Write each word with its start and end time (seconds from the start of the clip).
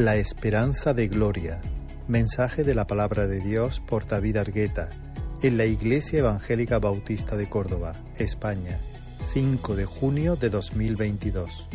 La 0.00 0.16
esperanza 0.16 0.94
de 0.94 1.08
gloria. 1.08 1.60
Mensaje 2.08 2.64
de 2.64 2.74
la 2.74 2.86
palabra 2.86 3.26
de 3.26 3.38
Dios 3.38 3.80
por 3.86 4.06
David 4.06 4.38
Argueta 4.38 4.88
en 5.42 5.58
la 5.58 5.66
Iglesia 5.66 6.20
Evangélica 6.20 6.78
Bautista 6.78 7.36
de 7.36 7.50
Córdoba, 7.50 7.92
España, 8.16 8.78
5 9.34 9.76
de 9.76 9.84
junio 9.84 10.36
de 10.36 10.48
2022. 10.48 11.68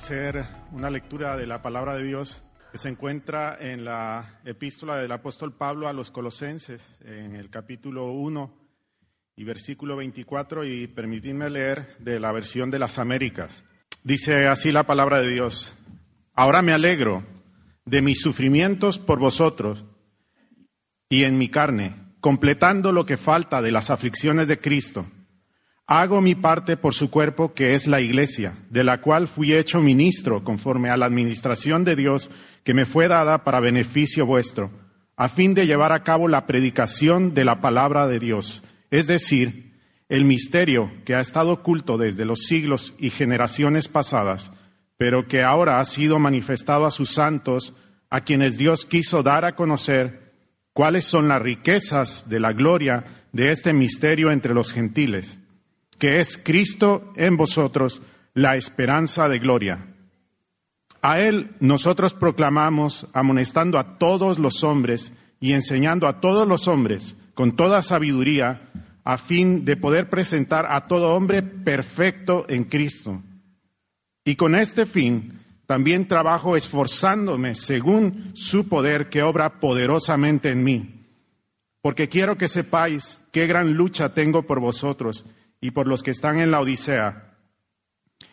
Hacer 0.00 0.46
una 0.72 0.88
lectura 0.88 1.36
de 1.36 1.46
la 1.46 1.60
palabra 1.60 1.94
de 1.94 2.04
Dios 2.04 2.42
que 2.72 2.78
se 2.78 2.88
encuentra 2.88 3.58
en 3.60 3.84
la 3.84 4.40
epístola 4.46 4.96
del 4.96 5.12
apóstol 5.12 5.52
Pablo 5.52 5.88
a 5.88 5.92
los 5.92 6.10
Colosenses, 6.10 6.80
en 7.04 7.36
el 7.36 7.50
capítulo 7.50 8.10
1 8.12 8.50
y 9.36 9.44
versículo 9.44 9.96
24, 9.96 10.64
y 10.64 10.86
permitidme 10.86 11.50
leer 11.50 11.98
de 11.98 12.18
la 12.18 12.32
versión 12.32 12.70
de 12.70 12.78
las 12.78 12.98
Américas. 12.98 13.62
Dice 14.02 14.48
así 14.48 14.72
la 14.72 14.84
palabra 14.84 15.20
de 15.20 15.28
Dios, 15.28 15.74
ahora 16.32 16.62
me 16.62 16.72
alegro 16.72 17.22
de 17.84 18.00
mis 18.00 18.22
sufrimientos 18.22 18.98
por 18.98 19.18
vosotros 19.18 19.84
y 21.10 21.24
en 21.24 21.36
mi 21.36 21.50
carne, 21.50 21.94
completando 22.20 22.90
lo 22.92 23.04
que 23.04 23.18
falta 23.18 23.60
de 23.60 23.70
las 23.70 23.90
aflicciones 23.90 24.48
de 24.48 24.60
Cristo 24.60 25.04
Hago 25.92 26.20
mi 26.20 26.36
parte 26.36 26.76
por 26.76 26.94
su 26.94 27.10
cuerpo, 27.10 27.52
que 27.52 27.74
es 27.74 27.88
la 27.88 28.00
iglesia, 28.00 28.54
de 28.70 28.84
la 28.84 29.00
cual 29.00 29.26
fui 29.26 29.52
hecho 29.54 29.80
ministro 29.80 30.44
conforme 30.44 30.88
a 30.88 30.96
la 30.96 31.06
administración 31.06 31.82
de 31.82 31.96
Dios 31.96 32.30
que 32.62 32.74
me 32.74 32.86
fue 32.86 33.08
dada 33.08 33.42
para 33.42 33.58
beneficio 33.58 34.24
vuestro, 34.24 34.70
a 35.16 35.28
fin 35.28 35.52
de 35.52 35.66
llevar 35.66 35.90
a 35.90 36.04
cabo 36.04 36.28
la 36.28 36.46
predicación 36.46 37.34
de 37.34 37.44
la 37.44 37.60
palabra 37.60 38.06
de 38.06 38.20
Dios, 38.20 38.62
es 38.92 39.08
decir, 39.08 39.72
el 40.08 40.24
misterio 40.24 40.92
que 41.04 41.16
ha 41.16 41.20
estado 41.20 41.50
oculto 41.54 41.98
desde 41.98 42.24
los 42.24 42.44
siglos 42.44 42.94
y 43.00 43.10
generaciones 43.10 43.88
pasadas, 43.88 44.52
pero 44.96 45.26
que 45.26 45.42
ahora 45.42 45.80
ha 45.80 45.84
sido 45.86 46.20
manifestado 46.20 46.86
a 46.86 46.92
sus 46.92 47.10
santos, 47.10 47.74
a 48.10 48.20
quienes 48.20 48.56
Dios 48.56 48.86
quiso 48.86 49.24
dar 49.24 49.44
a 49.44 49.56
conocer 49.56 50.34
cuáles 50.72 51.04
son 51.04 51.26
las 51.26 51.42
riquezas 51.42 52.28
de 52.28 52.38
la 52.38 52.52
gloria 52.52 53.26
de 53.32 53.50
este 53.50 53.72
misterio 53.72 54.30
entre 54.30 54.54
los 54.54 54.72
gentiles 54.72 55.39
que 56.00 56.18
es 56.18 56.40
Cristo 56.42 57.12
en 57.14 57.36
vosotros, 57.36 58.02
la 58.34 58.56
esperanza 58.56 59.28
de 59.28 59.38
gloria. 59.38 59.86
A 61.02 61.20
Él 61.20 61.50
nosotros 61.60 62.14
proclamamos, 62.14 63.06
amonestando 63.12 63.78
a 63.78 63.98
todos 63.98 64.38
los 64.38 64.64
hombres 64.64 65.12
y 65.40 65.52
enseñando 65.52 66.08
a 66.08 66.20
todos 66.20 66.48
los 66.48 66.66
hombres 66.66 67.16
con 67.34 67.54
toda 67.54 67.82
sabiduría, 67.82 68.70
a 69.04 69.18
fin 69.18 69.64
de 69.64 69.76
poder 69.76 70.10
presentar 70.10 70.66
a 70.70 70.86
todo 70.86 71.14
hombre 71.14 71.42
perfecto 71.42 72.46
en 72.48 72.64
Cristo. 72.64 73.22
Y 74.24 74.36
con 74.36 74.54
este 74.54 74.86
fin 74.86 75.38
también 75.66 76.08
trabajo 76.08 76.56
esforzándome 76.56 77.54
según 77.54 78.32
su 78.34 78.68
poder 78.68 79.08
que 79.08 79.22
obra 79.22 79.60
poderosamente 79.60 80.50
en 80.50 80.64
mí, 80.64 81.06
porque 81.82 82.08
quiero 82.08 82.36
que 82.36 82.48
sepáis 82.48 83.20
qué 83.32 83.46
gran 83.46 83.74
lucha 83.74 84.14
tengo 84.14 84.42
por 84.42 84.60
vosotros 84.60 85.24
y 85.60 85.72
por 85.72 85.86
los 85.86 86.02
que 86.02 86.10
están 86.10 86.38
en 86.40 86.50
la 86.50 86.60
Odisea, 86.60 87.36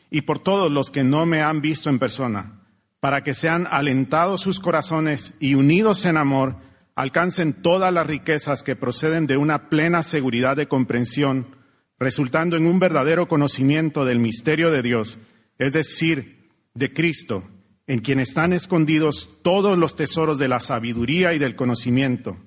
y 0.09 0.21
por 0.21 0.39
todos 0.39 0.71
los 0.71 0.91
que 0.91 1.03
no 1.03 1.25
me 1.25 1.41
han 1.41 1.61
visto 1.61 1.89
en 1.89 1.99
persona, 1.99 2.61
para 2.99 3.23
que 3.23 3.33
sean 3.33 3.67
alentados 3.69 4.41
sus 4.41 4.59
corazones 4.59 5.33
y 5.39 5.55
unidos 5.55 6.05
en 6.05 6.17
amor, 6.17 6.55
alcancen 6.95 7.53
todas 7.53 7.93
las 7.93 8.07
riquezas 8.07 8.63
que 8.63 8.75
proceden 8.75 9.27
de 9.27 9.37
una 9.37 9.69
plena 9.69 10.01
seguridad 10.03 10.55
de 10.55 10.67
comprensión, 10.67 11.55
resultando 11.99 12.57
en 12.57 12.65
un 12.65 12.79
verdadero 12.79 13.27
conocimiento 13.27 14.05
del 14.05 14.19
misterio 14.19 14.71
de 14.71 14.81
Dios, 14.81 15.17
es 15.57 15.73
decir, 15.73 16.49
de 16.73 16.93
Cristo, 16.93 17.43
en 17.87 17.99
quien 17.99 18.19
están 18.19 18.53
escondidos 18.53 19.39
todos 19.43 19.77
los 19.77 19.95
tesoros 19.95 20.37
de 20.37 20.47
la 20.47 20.59
sabiduría 20.59 21.33
y 21.33 21.39
del 21.39 21.55
conocimiento. 21.55 22.37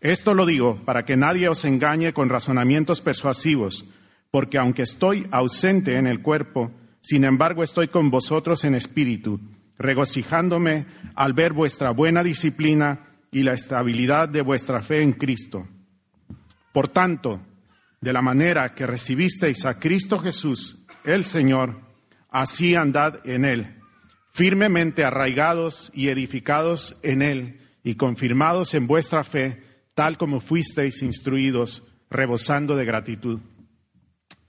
Esto 0.00 0.34
lo 0.34 0.46
digo 0.46 0.76
para 0.84 1.04
que 1.04 1.16
nadie 1.16 1.48
os 1.48 1.64
engañe 1.64 2.12
con 2.12 2.28
razonamientos 2.28 3.00
persuasivos, 3.00 3.84
porque 4.30 4.58
aunque 4.58 4.82
estoy 4.82 5.26
ausente 5.30 5.96
en 5.96 6.06
el 6.06 6.22
cuerpo, 6.22 6.72
sin 7.00 7.24
embargo 7.24 7.62
estoy 7.62 7.88
con 7.88 8.10
vosotros 8.10 8.64
en 8.64 8.74
espíritu, 8.74 9.40
regocijándome 9.78 10.86
al 11.14 11.32
ver 11.32 11.52
vuestra 11.52 11.90
buena 11.90 12.22
disciplina 12.22 13.06
y 13.30 13.42
la 13.42 13.52
estabilidad 13.52 14.28
de 14.28 14.42
vuestra 14.42 14.82
fe 14.82 15.02
en 15.02 15.12
Cristo. 15.12 15.68
Por 16.72 16.88
tanto, 16.88 17.40
de 18.00 18.12
la 18.12 18.22
manera 18.22 18.74
que 18.74 18.86
recibisteis 18.86 19.64
a 19.64 19.78
Cristo 19.78 20.18
Jesús, 20.18 20.86
el 21.04 21.24
Señor, 21.24 21.80
así 22.30 22.74
andad 22.74 23.26
en 23.26 23.44
Él, 23.44 23.76
firmemente 24.32 25.04
arraigados 25.04 25.90
y 25.94 26.08
edificados 26.08 26.96
en 27.02 27.22
Él 27.22 27.60
y 27.82 27.96
confirmados 27.96 28.74
en 28.74 28.86
vuestra 28.86 29.24
fe, 29.24 29.69
tal 30.00 30.16
como 30.16 30.40
fuisteis 30.40 31.02
instruidos, 31.02 31.82
rebosando 32.08 32.74
de 32.74 32.86
gratitud. 32.86 33.38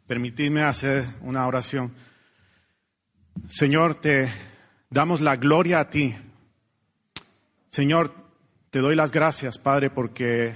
Permitidme 0.08 0.62
hacer 0.62 1.06
una 1.24 1.46
oración. 1.46 1.92
Señor, 3.50 3.96
te 3.96 4.32
damos 4.90 5.20
la 5.20 5.36
gloria 5.36 5.82
a 5.82 5.90
ti. 5.90 6.16
Señor, 7.68 8.16
te 8.70 8.80
doy 8.80 8.96
las 8.96 9.12
gracias, 9.12 9.58
Padre, 9.58 9.90
porque 9.90 10.56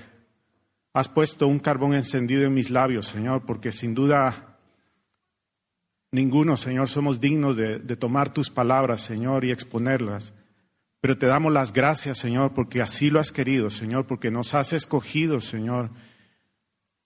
has 0.93 1.09
puesto 1.09 1.45
un 1.45 1.59
carbón 1.59 1.93
encendido 1.93 2.45
en 2.45 2.53
mis 2.53 2.69
labios, 2.69 3.05
Señor, 3.05 3.45
porque 3.45 3.73
sin 3.73 3.95
duda 3.95 4.59
ninguno, 6.11 6.55
Señor, 6.55 6.87
somos 6.87 7.19
dignos 7.19 7.57
de, 7.57 7.79
de 7.79 7.97
tomar 7.97 8.29
tus 8.29 8.49
palabras, 8.49 9.01
Señor, 9.01 9.43
y 9.43 9.51
exponerlas. 9.51 10.31
Pero 11.05 11.19
te 11.19 11.27
damos 11.27 11.53
las 11.53 11.71
gracias, 11.71 12.17
Señor, 12.17 12.55
porque 12.55 12.81
así 12.81 13.11
lo 13.11 13.19
has 13.19 13.31
querido, 13.31 13.69
Señor, 13.69 14.07
porque 14.07 14.31
nos 14.31 14.55
has 14.55 14.73
escogido, 14.73 15.39
Señor, 15.39 15.91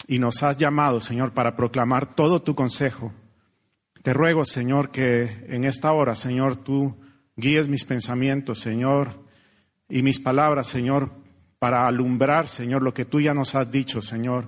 y 0.07 0.19
nos 0.19 0.41
has 0.41 0.55
llamado, 0.55 1.01
Señor, 1.01 1.33
para 1.33 1.57
proclamar 1.57 2.15
todo 2.15 2.41
tu 2.41 2.55
consejo. 2.55 3.11
Te 4.01 4.13
ruego, 4.13 4.45
Señor, 4.45 4.89
que 4.89 5.43
en 5.49 5.65
esta 5.65 5.91
hora, 5.91 6.15
Señor, 6.15 6.55
tú 6.55 6.95
guíes 7.35 7.67
mis 7.67 7.83
pensamientos, 7.83 8.61
Señor, 8.61 9.21
y 9.89 10.01
mis 10.01 10.21
palabras, 10.21 10.69
Señor, 10.69 11.11
para 11.59 11.85
alumbrar, 11.85 12.47
Señor, 12.47 12.81
lo 12.81 12.93
que 12.93 13.03
tú 13.03 13.19
ya 13.19 13.33
nos 13.33 13.53
has 13.53 13.69
dicho, 13.69 14.01
Señor. 14.01 14.47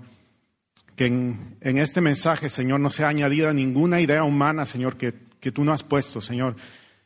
Que 0.96 1.08
en, 1.08 1.58
este 1.60 2.00
mensaje, 2.00 2.48
Señor, 2.48 2.80
no 2.80 2.90
sea 2.90 3.10
añadida 3.10 3.52
ninguna 3.52 4.00
idea 4.00 4.24
humana, 4.24 4.66
Señor, 4.66 4.96
que, 4.96 5.14
que 5.42 5.52
tú 5.52 5.66
no 5.66 5.74
has 5.74 5.84
puesto, 5.84 6.22
Señor, 6.22 6.56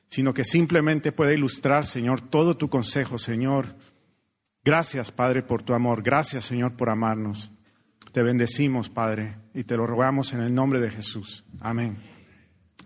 sino 0.08 0.34
que 0.34 0.44
simplemente 0.44 1.12
puede 1.12 1.34
ilustrar, 1.34 1.86
Señor, 1.86 2.22
todo 2.22 2.58
tu 2.58 2.70
consejo, 2.70 3.18
Señor. 3.18 3.76
Gracias, 4.64 5.12
Padre, 5.12 5.44
por 5.44 5.64
tu 5.64 5.74
amor. 5.74 6.02
Gracias, 6.02 6.46
Señor, 6.46 6.76
por 6.76 6.90
amarnos. 6.90 7.52
Te 8.12 8.24
bendecimos, 8.24 8.90
Padre, 8.90 9.36
y 9.54 9.64
te 9.64 9.78
lo 9.78 9.86
rogamos 9.86 10.34
en 10.34 10.42
el 10.42 10.54
nombre 10.54 10.80
de 10.80 10.90
Jesús. 10.90 11.44
Amén. 11.60 11.98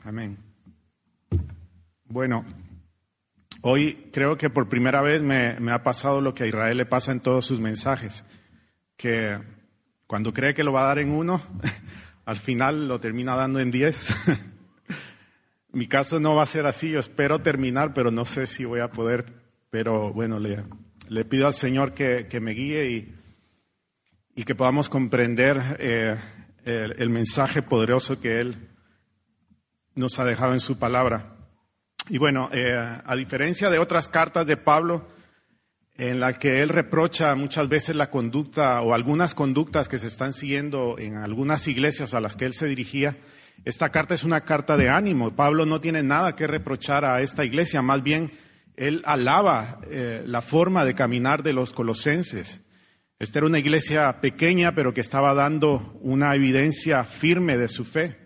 Amén. 0.03 0.37
Bueno, 2.05 2.43
hoy 3.61 4.09
creo 4.11 4.35
que 4.35 4.49
por 4.49 4.67
primera 4.67 5.01
vez 5.01 5.21
me, 5.21 5.59
me, 5.59 5.71
ha 5.71 5.83
pasado 5.83 6.21
lo 6.21 6.33
que 6.33 6.45
a 6.45 6.47
Israel 6.47 6.77
le 6.77 6.85
pasa 6.85 7.11
en 7.11 7.19
todos 7.19 7.45
sus 7.45 7.59
mensajes, 7.59 8.23
que 8.97 9.37
cuando 10.07 10.33
cree 10.33 10.55
que 10.55 10.63
lo 10.63 10.71
va 10.71 10.81
a 10.81 10.87
dar 10.87 10.99
en 10.99 11.11
uno, 11.11 11.41
al 12.25 12.37
final 12.37 12.87
lo 12.87 12.99
termina 12.99 13.35
dando 13.35 13.59
en 13.59 13.69
diez. 13.69 14.09
Mi 15.71 15.87
caso 15.87 16.19
no 16.19 16.35
va 16.35 16.43
a 16.43 16.47
ser 16.47 16.65
así, 16.65 16.89
yo 16.89 16.99
espero 16.99 17.39
terminar, 17.39 17.93
pero 17.93 18.11
no 18.11 18.25
sé 18.25 18.47
si 18.47 18.65
voy 18.65 18.79
a 18.79 18.91
poder. 18.91 19.25
Pero 19.69 20.11
bueno, 20.11 20.39
le, 20.39 21.25
pido 21.25 21.45
al 21.45 21.53
Señor 21.53 21.93
que, 21.93 22.27
me 22.41 22.51
guíe 22.51 23.15
y, 24.35 24.43
que 24.43 24.55
podamos 24.55 24.89
comprender 24.89 25.77
eh, 25.79 26.15
el, 26.65 26.95
el, 26.97 27.09
mensaje 27.09 27.61
poderoso 27.61 28.19
que 28.19 28.39
Él 28.39 28.69
nos 29.95 30.17
ha 30.17 30.25
dejado 30.25 30.53
en 30.53 30.59
su 30.59 30.79
palabra. 30.79 31.35
Y 32.09 32.17
bueno, 32.17 32.49
eh, 32.51 32.75
a 32.75 33.15
diferencia 33.15 33.69
de 33.69 33.77
otras 33.77 34.07
cartas 34.07 34.47
de 34.47 34.57
Pablo, 34.57 35.07
en 35.99 36.19
la 36.19 36.39
que 36.39 36.61
Él 36.63 36.69
reprocha 36.69 37.35
muchas 37.35 37.69
veces 37.69 37.95
la 37.95 38.09
conducta 38.09 38.81
o 38.81 38.93
algunas 38.93 39.35
conductas 39.35 39.87
que 39.89 39.99
se 39.99 40.07
están 40.07 40.33
siguiendo 40.33 40.95
en 40.97 41.17
algunas 41.17 41.67
iglesias 41.67 42.13
a 42.13 42.21
las 42.21 42.35
que 42.35 42.45
Él 42.45 42.53
se 42.53 42.67
dirigía, 42.67 43.17
esta 43.65 43.89
carta 43.89 44.13
es 44.13 44.23
una 44.23 44.41
carta 44.41 44.77
de 44.77 44.89
ánimo. 44.89 45.35
Pablo 45.35 45.65
no 45.65 45.81
tiene 45.81 46.03
nada 46.03 46.35
que 46.35 46.47
reprochar 46.47 47.05
a 47.05 47.21
esta 47.21 47.45
iglesia, 47.45 47.81
más 47.81 48.03
bien 48.03 48.31
él 48.75 49.01
alaba 49.05 49.81
eh, 49.89 50.23
la 50.25 50.41
forma 50.41 50.85
de 50.85 50.95
caminar 50.95 51.43
de 51.43 51.53
los 51.53 51.73
colosenses. 51.73 52.61
Esta 53.19 53.39
era 53.39 53.47
una 53.47 53.59
iglesia 53.59 54.21
pequeña, 54.21 54.73
pero 54.73 54.93
que 54.93 55.01
estaba 55.01 55.33
dando 55.33 55.99
una 56.01 56.33
evidencia 56.35 57.03
firme 57.03 57.57
de 57.57 57.67
su 57.67 57.83
fe. 57.83 58.17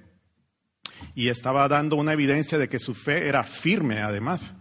y 1.16 1.28
estaba 1.28 1.68
dando 1.68 1.96
una 1.98 2.14
evidencia 2.14 2.58
de 2.58 2.70
que 2.70 2.80
su 2.80 2.96
fe 2.96 3.28
era 3.28 3.44
firme 3.44 4.00
además. 4.00 4.54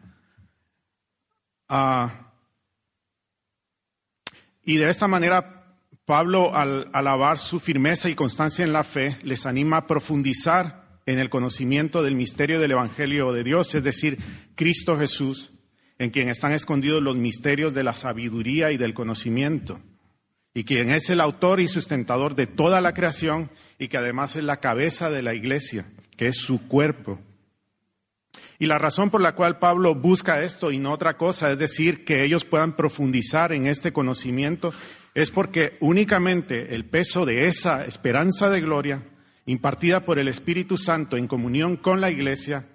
Ah, 1.69 2.33
y 4.65 4.77
de 4.77 4.91
esta 4.91 5.09
manera, 5.09 5.62
Pablo, 6.05 6.55
al 6.55 6.89
alabar 6.93 7.39
su 7.39 7.61
firmeza 7.61 8.09
y 8.09 8.15
constancia 8.15 8.65
en 8.65 8.73
la 8.73 8.83
fe, 8.83 9.19
les 9.23 9.47
anima 9.47 9.79
a 9.79 9.87
profundizar 9.87 11.01
en 11.07 11.19
el 11.19 11.31
conocimiento 11.31 12.03
del 12.03 12.17
misterio 12.17 12.59
del 12.61 12.73
Evangelio 12.73 13.33
de 13.33 13.45
Dios, 13.45 13.75
es 13.75 13.85
decir, 13.85 14.19
Cristo 14.57 14.99
Jesús, 14.99 15.53
en 15.99 16.11
quien 16.11 16.29
están 16.29 16.53
escondidos 16.53 17.03
los 17.03 17.17
misterios 17.17 17.75
de 17.75 17.85
la 17.85 17.95
sabiduría 17.95 18.73
y 18.73 18.77
del 18.77 18.95
conocimiento, 18.95 19.81
y 20.55 20.65
quien 20.65 20.91
es 20.91 21.09
el 21.11 21.21
autor 21.21 21.61
y 21.61 21.69
sustentador 21.69 22.35
de 22.35 22.47
toda 22.47 22.81
la 22.81 22.95
creación 22.95 23.51
y 23.79 23.89
que 23.89 23.97
además 23.97 24.37
es 24.37 24.45
la 24.45 24.59
cabeza 24.59 25.09
de 25.11 25.23
la 25.23 25.35
iglesia, 25.35 25.87
que 26.17 26.27
es 26.27 26.37
su 26.37 26.67
cuerpo. 26.67 27.21
Y 28.59 28.67
la 28.67 28.79
razón 28.79 29.11
por 29.11 29.21
la 29.21 29.35
cual 29.35 29.59
Pablo 29.59 29.95
busca 29.95 30.43
esto 30.43 30.71
y 30.73 30.79
no 30.79 30.93
otra 30.93 31.17
cosa, 31.17 31.51
es 31.51 31.59
decir, 31.59 32.05
que 32.05 32.23
ellos 32.23 32.45
puedan 32.45 32.77
profundizar 32.77 33.53
en 33.53 33.67
este 33.67 33.93
conocimiento, 33.93 34.73
es 35.15 35.31
porque 35.31 35.77
únicamente 35.81 36.75
el 36.75 36.85
peso 36.85 37.27
de 37.27 37.47
esa 37.47 37.85
esperanza 37.85 38.51
de 38.51 38.61
gloria, 38.61 39.03
impartida 39.47 40.05
por 40.05 40.19
el 40.19 40.29
Espíritu 40.29 40.77
Santo 40.77 41.17
en 41.17 41.29
comunión 41.29 41.77
con 41.77 42.01
la 42.01 42.11
Iglesia, 42.11 42.67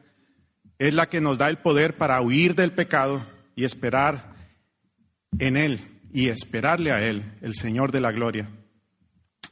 es 0.80 0.94
la 0.94 1.10
que 1.10 1.22
nos 1.22 1.38
da 1.38 1.50
el 1.50 1.58
poder 1.58 1.98
para 1.98 2.22
huir 2.22 2.54
del 2.56 2.72
pecado 2.72 3.26
y 3.56 3.64
esperar 3.64 4.36
en 5.40 5.58
Él 5.58 5.80
y 6.14 6.30
esperarle 6.30 6.92
a 6.92 7.02
Él, 7.02 7.24
el 7.42 7.56
Señor 7.56 7.92
de 7.92 8.02
la 8.02 8.12
gloria. 8.12 8.50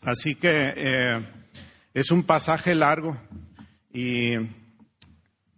Así 0.02 0.36
que 0.36 0.74
eh, 0.76 1.26
es 1.94 2.12
un 2.12 2.24
pasaje 2.24 2.76
largo 2.76 3.18
y, 3.92 4.36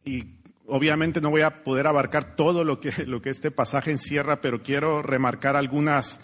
y 0.06 0.38
Obviamente 0.70 1.22
no 1.22 1.30
voy 1.30 1.42
a 1.42 1.64
poder 1.64 1.88
abarcar 1.88 2.36
todo 2.36 2.66
lo 2.66 2.82
que, 2.82 3.06
lo 3.06 3.22
que 3.22 3.30
este 3.30 3.52
pasaje 3.52 3.92
encierra, 3.92 4.42
pero 4.42 4.62
quiero 4.62 5.02
remarcar 5.02 5.56
algunas, 5.56 6.20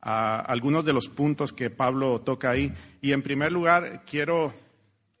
algunos 0.00 0.84
de 0.84 0.92
los 0.92 1.08
puntos 1.08 1.52
que 1.52 1.70
Pablo 1.70 2.20
toca 2.20 2.50
ahí. 2.50 2.72
Y 3.00 3.12
en 3.12 3.22
primer 3.22 3.52
lugar, 3.52 4.04
quiero, 4.08 4.54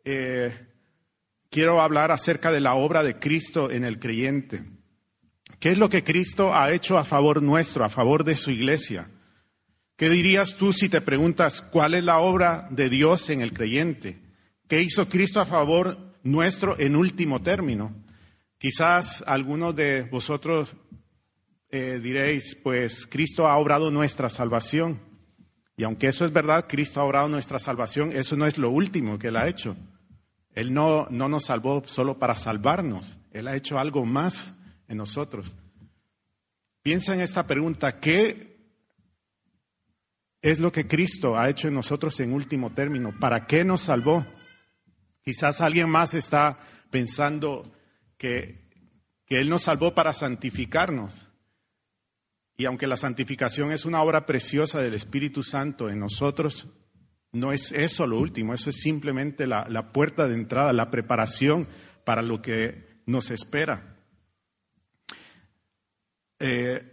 eh, 0.04 0.52
quiero 1.50 1.80
hablar 1.80 2.12
acerca 2.12 2.50
de 2.50 2.60
la 2.60 2.74
obra 2.74 3.02
de 3.02 3.18
Cristo 3.18 3.70
en 3.70 3.84
el 3.84 3.98
creyente. 3.98 4.64
¿Qué 5.58 5.70
es 5.70 5.78
lo 5.78 5.90
que 5.90 6.04
Cristo 6.04 6.54
ha 6.54 6.72
hecho 6.72 6.96
a 6.96 7.04
favor 7.04 7.42
nuestro, 7.42 7.84
a 7.84 7.90
favor 7.90 8.24
de 8.24 8.36
su 8.36 8.50
iglesia? 8.50 9.08
¿Qué 9.96 10.08
dirías 10.08 10.56
tú 10.56 10.72
si 10.72 10.88
te 10.88 11.02
preguntas 11.02 11.60
cuál 11.60 11.92
es 11.92 12.04
la 12.04 12.18
obra 12.18 12.66
de 12.70 12.88
Dios 12.88 13.28
en 13.28 13.42
el 13.42 13.52
creyente? 13.52 14.18
¿Qué 14.66 14.80
hizo 14.80 15.08
Cristo 15.10 15.40
a 15.40 15.44
favor 15.44 15.98
nuestro 16.22 16.78
en 16.78 16.96
último 16.96 17.42
término? 17.42 17.94
Quizás 18.56 19.22
algunos 19.26 19.76
de 19.76 20.02
vosotros 20.02 20.74
eh, 21.70 22.00
diréis, 22.02 22.54
pues 22.54 23.06
Cristo 23.06 23.46
ha 23.46 23.56
obrado 23.56 23.90
nuestra 23.90 24.28
salvación. 24.28 25.00
Y 25.76 25.84
aunque 25.84 26.08
eso 26.08 26.24
es 26.24 26.32
verdad, 26.32 26.66
Cristo 26.68 27.00
ha 27.00 27.04
obrado 27.04 27.28
nuestra 27.28 27.58
salvación, 27.58 28.12
eso 28.12 28.36
no 28.36 28.46
es 28.46 28.58
lo 28.58 28.70
último 28.70 29.18
que 29.18 29.28
Él 29.28 29.36
ha 29.36 29.48
hecho. 29.48 29.76
Él 30.54 30.74
no, 30.74 31.06
no 31.10 31.28
nos 31.28 31.44
salvó 31.44 31.82
solo 31.86 32.18
para 32.18 32.34
salvarnos, 32.34 33.18
Él 33.32 33.48
ha 33.48 33.56
hecho 33.56 33.78
algo 33.78 34.04
más 34.04 34.54
en 34.88 34.98
nosotros. 34.98 35.56
Piensa 36.82 37.14
en 37.14 37.20
esta 37.20 37.46
pregunta, 37.46 38.00
¿qué 38.00 38.50
es 40.42 40.58
lo 40.58 40.72
que 40.72 40.86
Cristo 40.86 41.38
ha 41.38 41.48
hecho 41.48 41.68
en 41.68 41.74
nosotros 41.74 42.18
en 42.20 42.32
último 42.32 42.70
término? 42.70 43.14
¿Para 43.18 43.46
qué 43.46 43.64
nos 43.64 43.82
salvó? 43.82 44.26
Quizás 45.22 45.60
alguien 45.60 45.88
más 45.88 46.14
está 46.14 46.58
pensando, 46.90 47.70
que, 48.16 48.68
Él 49.28 49.48
nos 49.48 49.62
salvó 49.62 49.94
para 49.94 50.12
santificarnos. 50.12 51.29
Y 52.60 52.66
aunque 52.66 52.86
la 52.86 52.98
santificación 52.98 53.72
es 53.72 53.86
una 53.86 54.02
obra 54.02 54.26
preciosa 54.26 54.82
del 54.82 54.92
Espíritu 54.92 55.42
Santo 55.42 55.88
en 55.88 55.98
nosotros, 55.98 56.66
no 57.32 57.54
es 57.54 57.72
eso 57.72 58.06
lo 58.06 58.18
último, 58.18 58.52
eso 58.52 58.68
es 58.68 58.82
simplemente 58.82 59.46
la, 59.46 59.92
puerta 59.94 60.28
de 60.28 60.34
entrada, 60.34 60.74
la 60.74 60.90
preparación 60.90 61.66
para 62.04 62.20
lo 62.20 62.42
que 62.42 63.00
nos 63.06 63.30
espera. 63.30 63.96
Eh, 66.38 66.84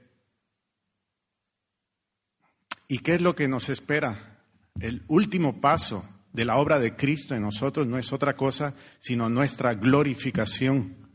¿Y 2.87 2.99
qué 2.99 3.15
es 3.15 3.21
lo 3.21 3.35
que 3.35 3.49
nos 3.49 3.67
espera? 3.67 4.39
El 4.79 5.03
último 5.09 5.59
paso 5.59 6.07
de 6.31 6.45
la 6.45 6.59
obra 6.59 6.79
de 6.79 6.95
Cristo 6.95 7.35
en 7.35 7.41
nosotros 7.41 7.85
no 7.87 7.97
es 7.97 8.13
otra 8.13 8.37
cosa 8.37 8.73
sino 8.99 9.27
nuestra 9.27 9.73
glorificación. 9.73 11.06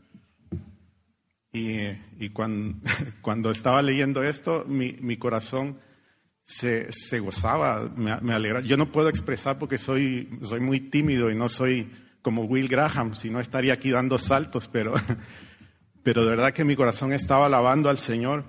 Y, 1.53 2.29
cuando, 3.21 3.51
estaba 3.51 3.81
leyendo 3.83 4.23
esto, 4.23 4.65
mi, 4.67 5.17
corazón 5.17 5.77
se, 6.43 6.89
gozaba, 7.19 7.89
me, 7.95 8.33
alegra. 8.33 8.61
Yo 8.61 8.75
no 8.75 8.91
puedo 8.91 9.07
expresar 9.07 9.59
porque 9.59 9.77
soy, 9.77 10.27
soy 10.41 10.59
muy 10.59 10.79
tímido 10.79 11.29
y 11.29 11.35
no 11.35 11.47
soy 11.47 11.87
como 12.23 12.45
Will 12.45 12.67
Graham, 12.67 13.15
si 13.15 13.29
no 13.29 13.39
estaría 13.39 13.73
aquí 13.73 13.91
dando 13.91 14.17
saltos, 14.17 14.67
pero, 14.67 14.93
pero 16.03 16.23
de 16.23 16.31
verdad 16.31 16.53
que 16.53 16.63
mi 16.63 16.75
corazón 16.75 17.13
estaba 17.13 17.45
alabando 17.45 17.89
al 17.89 17.99
Señor 17.99 18.45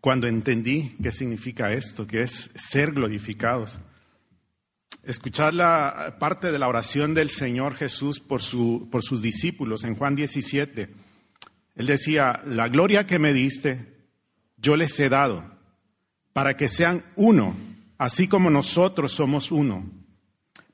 cuando 0.00 0.26
entendí 0.26 0.96
qué 1.02 1.12
significa 1.12 1.72
esto, 1.72 2.06
que 2.06 2.22
es 2.22 2.50
ser 2.54 2.92
glorificados. 2.92 3.78
Escuchar 5.04 5.54
la 5.54 6.16
parte 6.18 6.50
de 6.50 6.58
la 6.58 6.66
oración 6.66 7.14
del 7.14 7.28
Señor 7.28 7.76
Jesús 7.76 8.18
por, 8.18 8.42
su, 8.42 8.88
por 8.90 9.02
sus 9.02 9.22
discípulos 9.22 9.84
en 9.84 9.94
Juan 9.94 10.16
17 10.16 11.05
él 11.76 11.86
decía, 11.86 12.42
la 12.46 12.68
gloria 12.68 13.06
que 13.06 13.18
me 13.18 13.34
diste, 13.34 13.94
yo 14.56 14.76
les 14.76 14.98
he 14.98 15.10
dado, 15.10 15.44
para 16.32 16.56
que 16.56 16.68
sean 16.68 17.04
uno, 17.16 17.54
así 17.98 18.28
como 18.28 18.48
nosotros 18.48 19.12
somos 19.12 19.52
uno. 19.52 19.84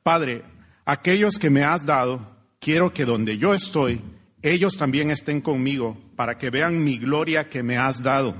Padre, 0.04 0.42
aquellos 0.84 1.38
que 1.38 1.50
me 1.50 1.64
has 1.64 1.84
dado, 1.84 2.36
quiero 2.60 2.92
que 2.92 3.04
donde 3.04 3.36
yo 3.36 3.52
estoy, 3.52 4.00
ellos 4.42 4.76
también 4.76 5.10
estén 5.10 5.40
conmigo, 5.40 6.00
para 6.14 6.38
que 6.38 6.50
vean 6.50 6.84
mi 6.84 6.98
gloria 6.98 7.48
que 7.48 7.64
me 7.64 7.76
has 7.76 8.02
dado, 8.02 8.36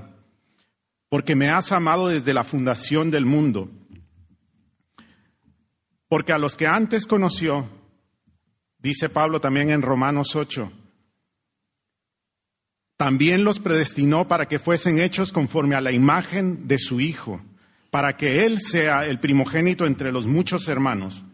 porque 1.09 1.35
me 1.35 1.51
has 1.51 1.73
amado 1.73 2.09
desde 2.09 2.33
la 2.33 2.45
fundación 2.45 3.11
del 3.11 3.27
mundo. 3.27 3.71
Porque 6.09 6.33
a 6.33 6.39
los 6.39 6.57
que 6.57 6.69
antes 6.69 7.07
conoció, 7.07 7.69
dice 8.79 9.09
Pablo 9.09 9.41
también 9.41 9.71
en 9.71 9.83
Romanos 9.83 10.37
8, 10.37 10.71
también 13.03 13.43
los 13.43 13.59
predestinó 13.59 14.29
para 14.29 14.47
que 14.47 14.61
fuesen 14.61 15.01
hechos 15.01 15.33
conforme 15.33 15.75
a 15.75 15.81
la 15.81 15.91
imagen 15.91 16.69
de 16.69 16.79
su 16.79 17.01
Hijo, 17.01 17.43
para 17.91 18.17
que 18.17 18.45
Él 18.47 18.61
sea 18.61 19.07
el 19.07 19.19
primogénito 19.19 19.87
entre 19.87 20.13
los 20.13 20.29
muchos 20.29 20.69
hermanos. 20.69 21.25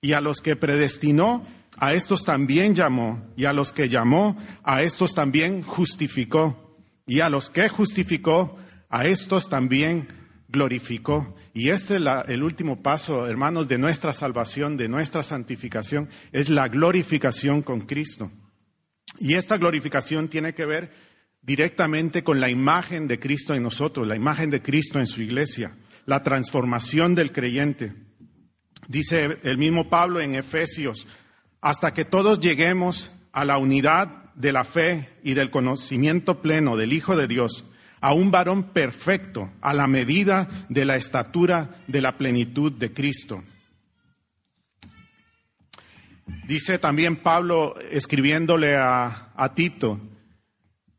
Y 0.00 0.14
a 0.14 0.20
los 0.20 0.40
que 0.40 0.56
predestinó, 0.56 1.46
a 1.76 1.94
estos 1.94 2.24
también 2.24 2.74
llamó, 2.74 3.24
y 3.36 3.44
a 3.44 3.52
los 3.52 3.70
que 3.70 3.88
llamó, 3.88 4.36
a 4.64 4.82
estos 4.82 5.14
también 5.14 5.62
justificó, 5.62 6.76
y 7.06 7.20
a 7.20 7.28
los 7.28 7.50
que 7.50 7.68
justificó, 7.68 8.58
a 8.88 9.06
estos 9.06 9.48
también 9.48 10.08
glorificó. 10.48 11.36
Y 11.54 11.68
este 11.68 11.98
es 11.98 12.02
el 12.26 12.42
último 12.42 12.82
paso, 12.82 13.28
hermanos, 13.28 13.68
de 13.68 13.78
nuestra 13.78 14.12
salvación, 14.12 14.76
de 14.76 14.88
nuestra 14.88 15.22
santificación, 15.22 16.08
es 16.32 16.48
la 16.48 16.66
glorificación 16.66 17.62
con 17.62 17.82
Cristo. 17.82 18.28
Y 19.20 19.34
esta 19.34 19.56
glorificación 19.56 20.26
tiene 20.26 20.52
que 20.52 20.66
ver 20.66 21.11
directamente 21.42 22.22
con 22.22 22.40
la 22.40 22.48
imagen 22.48 23.08
de 23.08 23.18
Cristo 23.18 23.54
en 23.54 23.64
nosotros, 23.64 24.06
la 24.06 24.16
imagen 24.16 24.50
de 24.50 24.62
Cristo 24.62 25.00
en 25.00 25.06
su 25.06 25.20
iglesia, 25.20 25.76
la 26.06 26.22
transformación 26.22 27.14
del 27.14 27.32
creyente. 27.32 27.94
Dice 28.88 29.38
el 29.42 29.58
mismo 29.58 29.88
Pablo 29.88 30.20
en 30.20 30.34
Efesios, 30.34 31.06
hasta 31.60 31.92
que 31.92 32.04
todos 32.04 32.40
lleguemos 32.40 33.10
a 33.32 33.44
la 33.44 33.58
unidad 33.58 34.32
de 34.34 34.52
la 34.52 34.64
fe 34.64 35.08
y 35.22 35.34
del 35.34 35.50
conocimiento 35.50 36.40
pleno 36.40 36.76
del 36.76 36.92
Hijo 36.92 37.16
de 37.16 37.26
Dios, 37.26 37.64
a 38.00 38.12
un 38.14 38.30
varón 38.30 38.70
perfecto, 38.70 39.52
a 39.60 39.74
la 39.74 39.86
medida 39.86 40.48
de 40.68 40.84
la 40.84 40.96
estatura 40.96 41.82
de 41.86 42.00
la 42.00 42.18
plenitud 42.18 42.72
de 42.72 42.92
Cristo. 42.92 43.42
Dice 46.46 46.78
también 46.78 47.16
Pablo 47.16 47.76
escribiéndole 47.90 48.76
a, 48.76 49.32
a 49.36 49.54
Tito, 49.54 50.00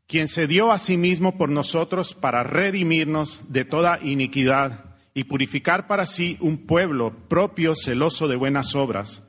quien 0.06 0.28
se 0.28 0.46
dio 0.46 0.70
a 0.70 0.78
sí 0.78 0.96
mismo 0.96 1.36
por 1.36 1.48
nosotros 1.48 2.14
para 2.14 2.42
redimirnos 2.42 3.52
de 3.52 3.64
toda 3.64 3.98
iniquidad 4.02 4.96
y 5.14 5.24
purificar 5.24 5.86
para 5.86 6.06
sí 6.06 6.36
un 6.40 6.66
pueblo 6.66 7.14
propio 7.28 7.74
celoso 7.74 8.28
de 8.28 8.36
buenas 8.36 8.74
obras. 8.74 9.22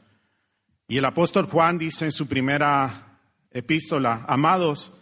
Y 0.88 0.98
el 0.98 1.05
apóstol 1.05 1.46
Juan 1.46 1.77
dice 1.77 2.05
en 2.05 2.12
su 2.12 2.27
primera 2.27 3.20
epístola, 3.51 4.25
amados, 4.27 4.94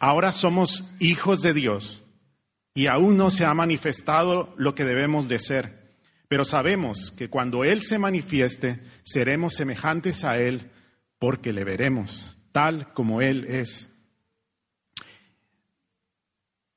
ahora 0.00 0.32
somos 0.32 0.84
hijos 0.98 1.40
de 1.40 1.54
Dios 1.54 2.02
y 2.74 2.86
aún 2.88 3.16
no 3.16 3.30
se 3.30 3.44
ha 3.44 3.54
manifestado 3.54 4.52
lo 4.56 4.74
que 4.74 4.84
debemos 4.84 5.28
de 5.28 5.38
ser, 5.38 5.96
pero 6.28 6.44
sabemos 6.44 7.12
que 7.12 7.28
cuando 7.30 7.64
Él 7.64 7.82
se 7.82 7.98
manifieste, 7.98 8.80
seremos 9.02 9.54
semejantes 9.54 10.24
a 10.24 10.38
Él 10.38 10.70
porque 11.18 11.52
le 11.52 11.64
veremos 11.64 12.34
tal 12.54 12.92
como 12.92 13.20
Él 13.20 13.46
es. 13.48 13.93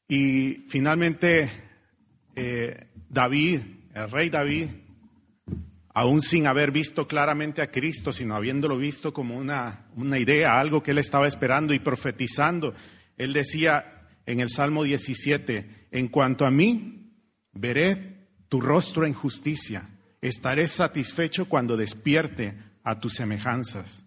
Y 0.08 0.66
finalmente, 0.70 1.50
eh, 2.36 2.88
David, 3.10 3.62
el 3.94 4.12
rey 4.12 4.30
David, 4.30 4.70
aún 5.94 6.22
sin 6.22 6.48
haber 6.48 6.72
visto 6.72 7.08
claramente 7.08 7.62
a 7.62 7.72
Cristo, 7.72 8.14
sino 8.14 8.36
habiéndolo 8.36 8.78
visto 8.78 9.14
como 9.14 9.36
una, 9.36 9.88
una 9.96 10.20
idea, 10.20 10.60
algo 10.60 10.84
que 10.84 10.92
él 10.92 11.00
estaba 11.00 11.28
esperando 11.28 11.74
y 11.74 11.80
profetizando, 11.80 12.74
él 13.18 13.34
decía 13.34 14.08
en 14.26 14.40
el 14.40 14.50
Salmo 14.50 14.84
17, 14.84 15.88
en 15.92 16.08
cuanto 16.10 16.46
a 16.46 16.52
mí, 16.52 17.14
veré 17.54 18.28
tu 18.48 18.62
rostro 18.62 19.06
en 19.06 19.14
justicia, 19.14 19.90
estaré 20.22 20.68
satisfecho 20.68 21.50
cuando 21.50 21.76
despierte 21.76 22.56
a 22.84 23.00
tus 23.00 23.16
semejanzas. 23.16 24.04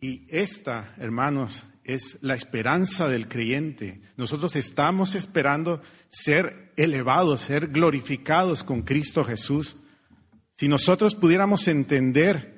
Y 0.00 0.26
esta, 0.28 0.94
hermanos, 0.98 1.68
es 1.86 2.18
la 2.20 2.34
esperanza 2.34 3.08
del 3.08 3.28
creyente. 3.28 4.00
Nosotros 4.16 4.56
estamos 4.56 5.14
esperando 5.14 5.80
ser 6.08 6.72
elevados, 6.76 7.42
ser 7.42 7.68
glorificados 7.68 8.64
con 8.64 8.82
Cristo 8.82 9.22
Jesús. 9.24 9.76
Si 10.54 10.68
nosotros 10.68 11.14
pudiéramos 11.14 11.68
entender 11.68 12.56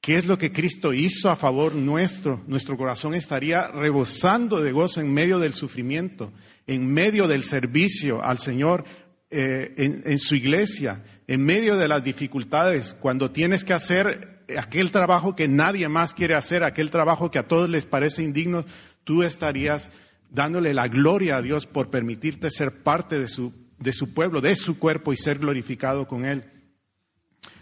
qué 0.00 0.16
es 0.16 0.26
lo 0.26 0.38
que 0.38 0.52
Cristo 0.52 0.92
hizo 0.92 1.28
a 1.28 1.36
favor 1.36 1.74
nuestro, 1.74 2.44
nuestro 2.46 2.76
corazón 2.76 3.16
estaría 3.16 3.66
rebosando 3.66 4.62
de 4.62 4.70
gozo 4.70 5.00
en 5.00 5.12
medio 5.12 5.40
del 5.40 5.54
sufrimiento, 5.54 6.32
en 6.68 6.86
medio 6.86 7.26
del 7.26 7.42
servicio 7.42 8.22
al 8.22 8.38
Señor 8.38 8.84
eh, 9.30 9.74
en, 9.76 10.02
en 10.06 10.18
su 10.20 10.36
iglesia, 10.36 11.04
en 11.26 11.44
medio 11.44 11.76
de 11.76 11.88
las 11.88 12.04
dificultades, 12.04 12.94
cuando 12.94 13.32
tienes 13.32 13.64
que 13.64 13.74
hacer 13.74 14.37
aquel 14.56 14.90
trabajo 14.90 15.36
que 15.36 15.48
nadie 15.48 15.88
más 15.88 16.14
quiere 16.14 16.34
hacer, 16.34 16.64
aquel 16.64 16.90
trabajo 16.90 17.30
que 17.30 17.38
a 17.38 17.48
todos 17.48 17.68
les 17.68 17.84
parece 17.84 18.22
indigno, 18.22 18.64
tú 19.04 19.22
estarías 19.22 19.90
dándole 20.30 20.74
la 20.74 20.88
gloria 20.88 21.36
a 21.36 21.42
Dios 21.42 21.66
por 21.66 21.90
permitirte 21.90 22.50
ser 22.50 22.82
parte 22.82 23.18
de 23.18 23.28
su, 23.28 23.52
de 23.78 23.92
su 23.92 24.14
pueblo, 24.14 24.40
de 24.40 24.56
su 24.56 24.78
cuerpo 24.78 25.12
y 25.12 25.16
ser 25.16 25.38
glorificado 25.38 26.06
con 26.06 26.24
Él. 26.24 26.44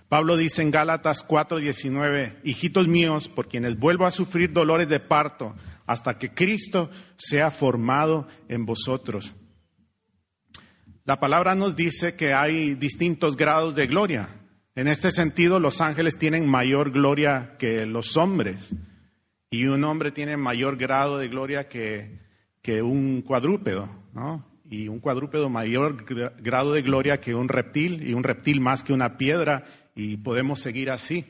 Pablo 0.09 0.37
dice 0.37 0.63
en 0.63 0.71
Gálatas 0.71 1.27
4:19, 1.27 2.37
hijitos 2.45 2.87
míos, 2.87 3.29
por 3.29 3.49
quienes 3.49 3.79
vuelvo 3.79 4.07
a 4.07 4.13
sufrir 4.13 4.53
dolores 4.53 4.89
de 4.89 5.01
parto, 5.01 5.57
hasta 5.87 6.19
que 6.19 6.33
Cristo 6.33 6.91
sea 7.17 7.51
formado 7.51 8.29
en 8.49 8.67
vosotros. 8.67 9.35
La 11.05 11.21
palabra 11.21 11.55
nos 11.55 11.77
dice 11.77 12.17
que 12.17 12.35
hay 12.35 12.75
distintos 12.75 13.37
grados 13.37 13.75
de 13.75 13.87
gloria. 13.87 14.29
En 14.77 14.89
este 14.89 15.11
sentido, 15.11 15.59
los 15.59 15.81
ángeles 15.81 16.19
tienen 16.19 16.47
mayor 16.47 16.91
gloria 16.91 17.57
que 17.59 17.87
los 17.87 18.19
hombres 18.19 18.75
y 19.49 19.65
un 19.65 19.83
hombre 19.85 20.13
tiene 20.13 20.37
mayor 20.37 20.77
grado 20.77 21.17
de 21.17 21.29
gloria 21.29 21.67
que, 21.67 22.21
que 22.61 22.83
un 22.83 23.23
cuadrúpedo, 23.23 23.89
¿no? 24.13 24.45
Y 24.69 24.89
un 24.89 25.01
cuadrúpedo 25.01 25.49
mayor 25.49 26.05
grado 26.43 26.75
de 26.75 26.83
gloria 26.83 27.21
que 27.21 27.35
un 27.35 27.49
reptil 27.49 28.07
y 28.07 28.13
un 28.13 28.23
reptil 28.23 28.61
más 28.61 28.83
que 28.83 28.93
una 28.93 29.17
piedra 29.17 29.65
y 29.95 30.19
podemos 30.19 30.61
seguir 30.61 30.91
así. 30.91 31.25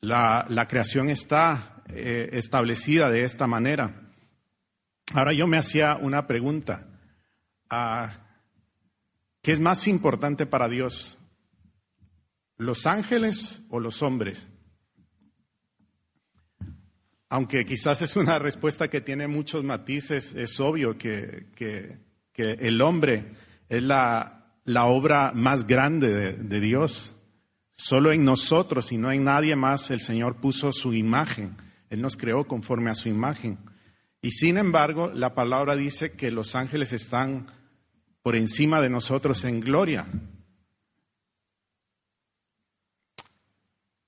La, 0.00 0.46
la 0.48 0.66
creación 0.66 1.10
está 1.10 1.82
eh, 1.90 2.30
establecida 2.32 3.10
de 3.10 3.24
esta 3.24 3.46
manera. 3.46 4.00
Ahora 5.12 5.34
yo 5.34 5.46
me 5.46 5.58
hacía 5.58 5.98
una 6.00 6.26
pregunta. 6.26 6.86
Ah, 7.68 8.14
¿Qué 9.42 9.52
es 9.52 9.60
más 9.60 9.86
importante 9.88 10.46
para 10.46 10.70
Dios? 10.70 11.18
¿Los 12.56 12.86
ángeles 12.86 13.62
o 13.70 13.80
los 13.80 14.02
hombres? 14.02 14.46
Aunque 17.28 17.66
quizás 17.66 18.00
es 18.02 18.16
una 18.16 18.38
respuesta 18.38 18.88
que 18.88 19.00
tiene 19.00 19.26
muchos 19.26 19.64
matices, 19.64 20.34
es 20.36 20.60
obvio 20.60 20.96
que, 20.96 21.48
el 22.36 22.80
hombre 22.80 23.32
es 23.68 23.82
la, 23.82 24.54
obra 24.66 25.32
más 25.34 25.66
grande 25.66 26.14
de, 26.14 26.32
de, 26.34 26.60
Dios. 26.60 27.16
Solo 27.76 28.12
en 28.12 28.24
nosotros 28.24 28.92
y 28.92 28.98
no 28.98 29.10
en 29.10 29.24
nadie 29.24 29.56
más 29.56 29.90
el 29.90 30.00
Señor 30.00 30.36
puso 30.36 30.72
su 30.72 30.94
imagen. 30.94 31.56
Él 31.90 32.00
nos 32.02 32.16
creó 32.16 32.46
conforme 32.46 32.90
a 32.90 32.94
su 32.94 33.08
imagen. 33.08 33.58
Y 34.22 34.30
sin 34.30 34.56
embargo, 34.56 35.10
la 35.12 35.34
palabra 35.34 35.74
dice 35.74 36.12
que 36.12 36.30
los 36.30 36.54
ángeles 36.54 36.92
están 36.92 37.46
por 38.22 38.36
encima 38.36 38.80
de 38.80 38.90
nosotros 38.90 39.44
en 39.44 39.60
gloria. 39.60 40.06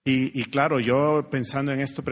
Y, 0.08 0.44
claro, 0.44 0.78
yo 0.78 1.30
pensando 1.32 1.72
en 1.72 1.80
esto 1.80 2.04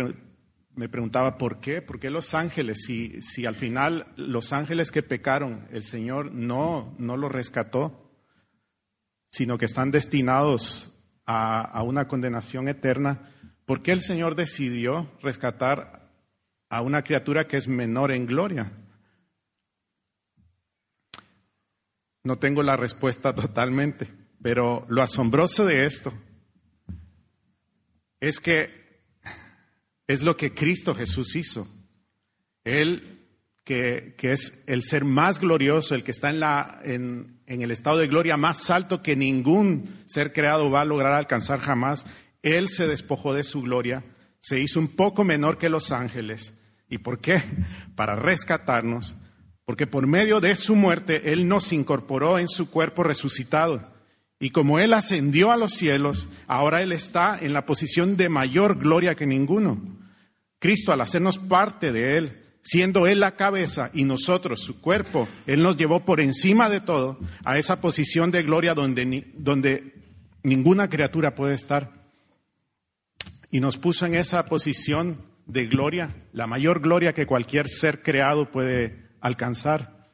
me 0.74 0.88
preguntaba, 0.88 1.38
¿por 1.38 1.60
qué? 1.60 1.80
¿Por 1.80 2.00
qué 2.00 2.10
los 2.10 2.34
ángeles? 2.34 2.82
Si, 2.84 3.22
si 3.22 3.46
al 3.46 3.54
final 3.54 4.08
los 4.16 4.52
ángeles 4.52 4.90
que 4.90 5.04
pecaron, 5.04 5.68
el 5.70 5.84
Señor 5.84 6.32
no, 6.32 6.96
no 6.98 7.16
los 7.16 7.30
rescató, 7.30 8.10
sino 9.30 9.58
que 9.58 9.66
están 9.66 9.92
destinados 9.92 10.92
a, 11.24 11.60
a 11.60 11.84
una 11.84 12.08
condenación 12.08 12.66
eterna, 12.66 13.30
¿por 13.64 13.80
qué 13.80 13.92
el 13.92 14.00
Señor 14.00 14.34
decidió 14.34 15.08
rescatar 15.22 16.10
a 16.70 16.82
una 16.82 17.04
criatura 17.04 17.46
que 17.46 17.58
es 17.58 17.68
menor 17.68 18.10
en 18.10 18.26
gloria? 18.26 18.72
No 22.24 22.40
tengo 22.40 22.64
la 22.64 22.76
respuesta 22.76 23.32
totalmente, 23.34 24.10
pero 24.42 24.84
lo 24.88 25.00
asombroso 25.00 25.64
de 25.64 25.84
esto 25.84 26.12
es 28.28 28.40
que 28.40 28.70
es 30.06 30.22
lo 30.22 30.36
que 30.36 30.54
Cristo 30.54 30.94
Jesús 30.94 31.36
hizo. 31.36 31.68
Él, 32.64 33.20
que, 33.64 34.14
es 34.22 34.64
el 34.66 34.82
ser 34.82 35.04
más 35.04 35.40
glorioso, 35.40 35.94
el 35.94 36.04
que 36.04 36.10
está 36.10 36.30
en, 36.30 36.40
la, 36.40 36.80
en, 36.84 37.40
en 37.46 37.62
el 37.62 37.70
estado 37.70 37.98
de 37.98 38.06
gloria 38.06 38.36
más 38.36 38.70
alto 38.70 39.02
que 39.02 39.16
ningún 39.16 40.04
ser 40.06 40.32
creado 40.32 40.70
va 40.70 40.80
a 40.80 40.86
lograr 40.86 41.12
alcanzar 41.12 41.60
jamás, 41.60 42.06
Él 42.42 42.68
se 42.68 42.86
despojó 42.86 43.34
de 43.34 43.44
su 43.44 43.62
gloria, 43.62 44.04
se 44.40 44.60
hizo 44.60 44.80
un 44.80 44.88
poco 44.88 45.24
menor 45.24 45.58
que 45.58 45.68
los 45.68 45.92
ángeles. 45.92 46.54
¿Y 46.88 46.98
por 46.98 47.20
qué? 47.20 47.42
Para 47.96 48.16
rescatarnos, 48.16 49.14
porque 49.66 49.86
por 49.86 50.06
medio 50.06 50.40
de 50.40 50.56
su 50.56 50.76
muerte 50.76 51.32
Él 51.32 51.46
nos 51.46 51.72
incorporó 51.72 52.38
en 52.38 52.48
su 52.48 52.70
cuerpo 52.70 53.02
resucitado. 53.02 53.93
Y 54.38 54.50
como 54.50 54.78
Él 54.78 54.92
ascendió 54.92 55.52
a 55.52 55.56
los 55.56 55.72
cielos, 55.72 56.28
ahora 56.46 56.82
Él 56.82 56.92
está 56.92 57.38
en 57.40 57.52
la 57.52 57.66
posición 57.66 58.16
de 58.16 58.28
mayor 58.28 58.78
gloria 58.78 59.14
que 59.14 59.26
ninguno. 59.26 59.80
Cristo, 60.58 60.92
al 60.92 61.00
hacernos 61.00 61.38
parte 61.38 61.92
de 61.92 62.16
Él, 62.16 62.42
siendo 62.62 63.06
Él 63.06 63.20
la 63.20 63.36
cabeza 63.36 63.90
y 63.94 64.04
nosotros 64.04 64.60
su 64.60 64.80
cuerpo, 64.80 65.28
Él 65.46 65.62
nos 65.62 65.76
llevó 65.76 66.00
por 66.00 66.20
encima 66.20 66.68
de 66.68 66.80
todo 66.80 67.18
a 67.44 67.58
esa 67.58 67.80
posición 67.80 68.30
de 68.30 68.42
gloria 68.42 68.74
donde, 68.74 69.30
donde 69.36 69.94
ninguna 70.42 70.88
criatura 70.88 71.34
puede 71.34 71.54
estar. 71.54 71.92
Y 73.50 73.60
nos 73.60 73.76
puso 73.76 74.06
en 74.06 74.14
esa 74.14 74.46
posición 74.46 75.18
de 75.46 75.66
gloria, 75.66 76.16
la 76.32 76.46
mayor 76.46 76.80
gloria 76.80 77.12
que 77.12 77.26
cualquier 77.26 77.68
ser 77.68 78.02
creado 78.02 78.50
puede 78.50 79.10
alcanzar. 79.20 80.08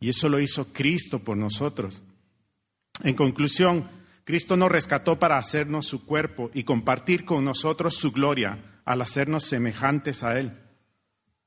Y 0.00 0.10
eso 0.10 0.28
lo 0.28 0.40
hizo 0.40 0.72
Cristo 0.72 1.18
por 1.18 1.36
nosotros. 1.36 2.02
En 3.04 3.14
conclusión, 3.14 3.88
Cristo 4.24 4.56
nos 4.56 4.70
rescató 4.70 5.18
para 5.18 5.38
hacernos 5.38 5.86
su 5.86 6.04
cuerpo 6.04 6.50
y 6.52 6.64
compartir 6.64 7.24
con 7.24 7.44
nosotros 7.44 7.94
su 7.94 8.12
gloria 8.12 8.80
al 8.84 9.00
hacernos 9.02 9.44
semejantes 9.44 10.22
a 10.22 10.38
Él. 10.38 10.52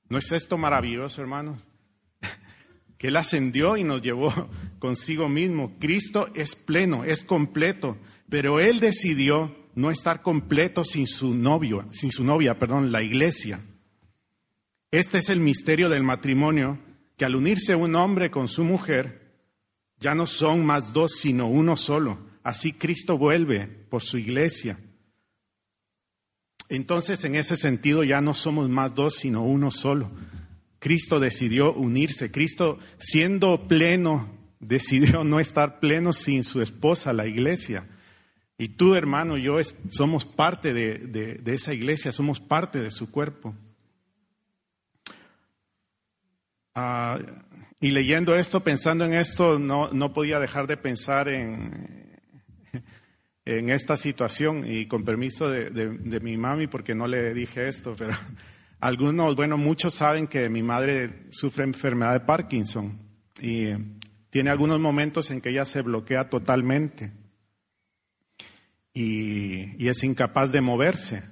¿No 0.09 0.17
es 0.17 0.31
esto 0.31 0.57
maravilloso, 0.57 1.21
hermanos? 1.21 1.61
Que 2.97 3.07
Él 3.07 3.17
ascendió 3.17 3.77
y 3.77 3.83
nos 3.83 4.01
llevó 4.01 4.31
consigo 4.79 5.27
mismo. 5.27 5.75
Cristo 5.79 6.29
es 6.35 6.55
pleno, 6.55 7.03
es 7.03 7.23
completo, 7.23 7.97
pero 8.29 8.59
Él 8.59 8.79
decidió 8.79 9.55
no 9.75 9.91
estar 9.91 10.21
completo 10.21 10.83
sin 10.83 11.07
su 11.07 11.33
novio, 11.33 11.87
sin 11.91 12.11
su 12.11 12.23
novia, 12.23 12.59
perdón, 12.59 12.91
la 12.91 13.01
iglesia. 13.01 13.61
Este 14.91 15.19
es 15.19 15.29
el 15.29 15.39
misterio 15.39 15.89
del 15.89 16.03
matrimonio, 16.03 16.79
que 17.17 17.25
al 17.25 17.35
unirse 17.35 17.75
un 17.75 17.95
hombre 17.95 18.29
con 18.29 18.47
su 18.47 18.63
mujer, 18.63 19.20
ya 20.01 20.15
no 20.15 20.25
son 20.25 20.65
más 20.65 20.91
dos, 20.91 21.13
sino 21.19 21.47
uno 21.47 21.77
solo. 21.77 22.17
Así 22.43 22.73
Cristo 22.73 23.17
vuelve 23.17 23.67
por 23.67 24.01
su 24.01 24.17
iglesia. 24.17 24.79
Entonces, 26.69 27.23
en 27.23 27.35
ese 27.35 27.55
sentido, 27.55 28.03
ya 28.03 28.19
no 28.19 28.33
somos 28.33 28.67
más 28.67 28.95
dos, 28.95 29.15
sino 29.15 29.43
uno 29.43 29.69
solo. 29.69 30.09
Cristo 30.79 31.19
decidió 31.19 31.73
unirse. 31.73 32.31
Cristo, 32.31 32.79
siendo 32.97 33.67
pleno, 33.67 34.27
decidió 34.59 35.23
no 35.23 35.39
estar 35.39 35.79
pleno 35.79 36.13
sin 36.13 36.43
su 36.43 36.61
esposa, 36.61 37.13
la 37.13 37.27
iglesia. 37.27 37.87
Y 38.57 38.69
tú, 38.69 38.95
hermano, 38.95 39.37
yo 39.37 39.57
somos 39.91 40.25
parte 40.25 40.73
de, 40.73 40.97
de 40.97 41.53
esa 41.53 41.73
iglesia, 41.73 42.11
somos 42.11 42.39
parte 42.39 42.81
de 42.81 42.89
su 42.89 43.11
cuerpo. 43.11 43.53
Ah, 46.73 47.19
y 47.81 47.89
leyendo 47.89 48.35
esto, 48.35 48.63
pensando 48.63 49.05
en 49.05 49.13
esto, 49.13 49.57
no, 49.57 49.89
no 49.91 50.13
podía 50.13 50.39
dejar 50.39 50.67
de 50.67 50.77
pensar 50.77 51.27
en, 51.27 52.19
en 53.43 53.69
esta 53.71 53.97
situación 53.97 54.63
y 54.71 54.87
con 54.87 55.03
permiso 55.03 55.49
de, 55.49 55.71
de, 55.71 56.19
mi 56.19 56.37
mami, 56.37 56.67
porque 56.67 56.93
no 56.93 57.07
le 57.07 57.33
dije 57.33 57.67
esto, 57.67 57.95
pero 57.97 58.13
algunos, 58.79 59.35
bueno, 59.35 59.57
muchos 59.57 59.95
saben 59.95 60.27
que 60.27 60.47
mi 60.47 60.61
madre 60.61 61.25
sufre 61.31 61.63
enfermedad 61.63 62.13
de 62.13 62.19
Parkinson 62.19 62.99
y 63.41 63.69
tiene 64.29 64.51
algunos 64.51 64.79
momentos 64.79 65.31
en 65.31 65.41
que 65.41 65.49
ella 65.49 65.65
se 65.65 65.81
bloquea 65.81 66.29
totalmente 66.29 67.11
y, 68.93 69.83
y 69.83 69.87
es 69.87 70.03
incapaz 70.03 70.51
de 70.51 70.61
moverse. 70.61 71.23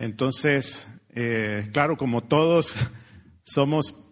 Entonces, 0.00 0.88
eh, 1.10 1.70
claro, 1.72 1.96
como 1.96 2.24
todos 2.24 2.74
somos 3.44 4.09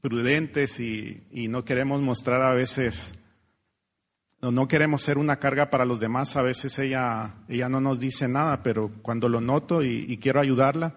prudentes 0.00 0.80
y, 0.80 1.26
y 1.30 1.48
no 1.48 1.64
queremos 1.64 2.00
mostrar 2.00 2.42
a 2.42 2.54
veces 2.54 3.12
no, 4.40 4.52
no, 4.52 4.68
queremos 4.68 5.02
ser 5.02 5.18
una 5.18 5.38
carga 5.38 5.68
para 5.68 5.84
los 5.84 5.98
demás. 5.98 6.36
A 6.36 6.42
veces 6.42 6.78
ella, 6.78 7.34
ella 7.48 7.68
no 7.68 7.80
nos 7.80 7.98
dice 7.98 8.28
nada, 8.28 8.62
pero 8.62 8.92
cuando 9.02 9.28
lo 9.28 9.40
noto 9.40 9.82
y, 9.82 10.16
quiero 10.18 10.40
ayudarla, 10.40 10.94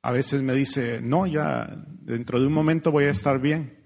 a 0.00 0.10
veces 0.10 0.42
me 0.42 0.54
dice, 0.54 1.00
no, 1.02 1.26
ya 1.26 1.68
dentro 2.00 2.40
de 2.40 2.46
un 2.46 2.52
momento 2.52 2.90
voy 2.90 3.04
a 3.04 3.10
estar 3.10 3.40
bien. 3.40 3.78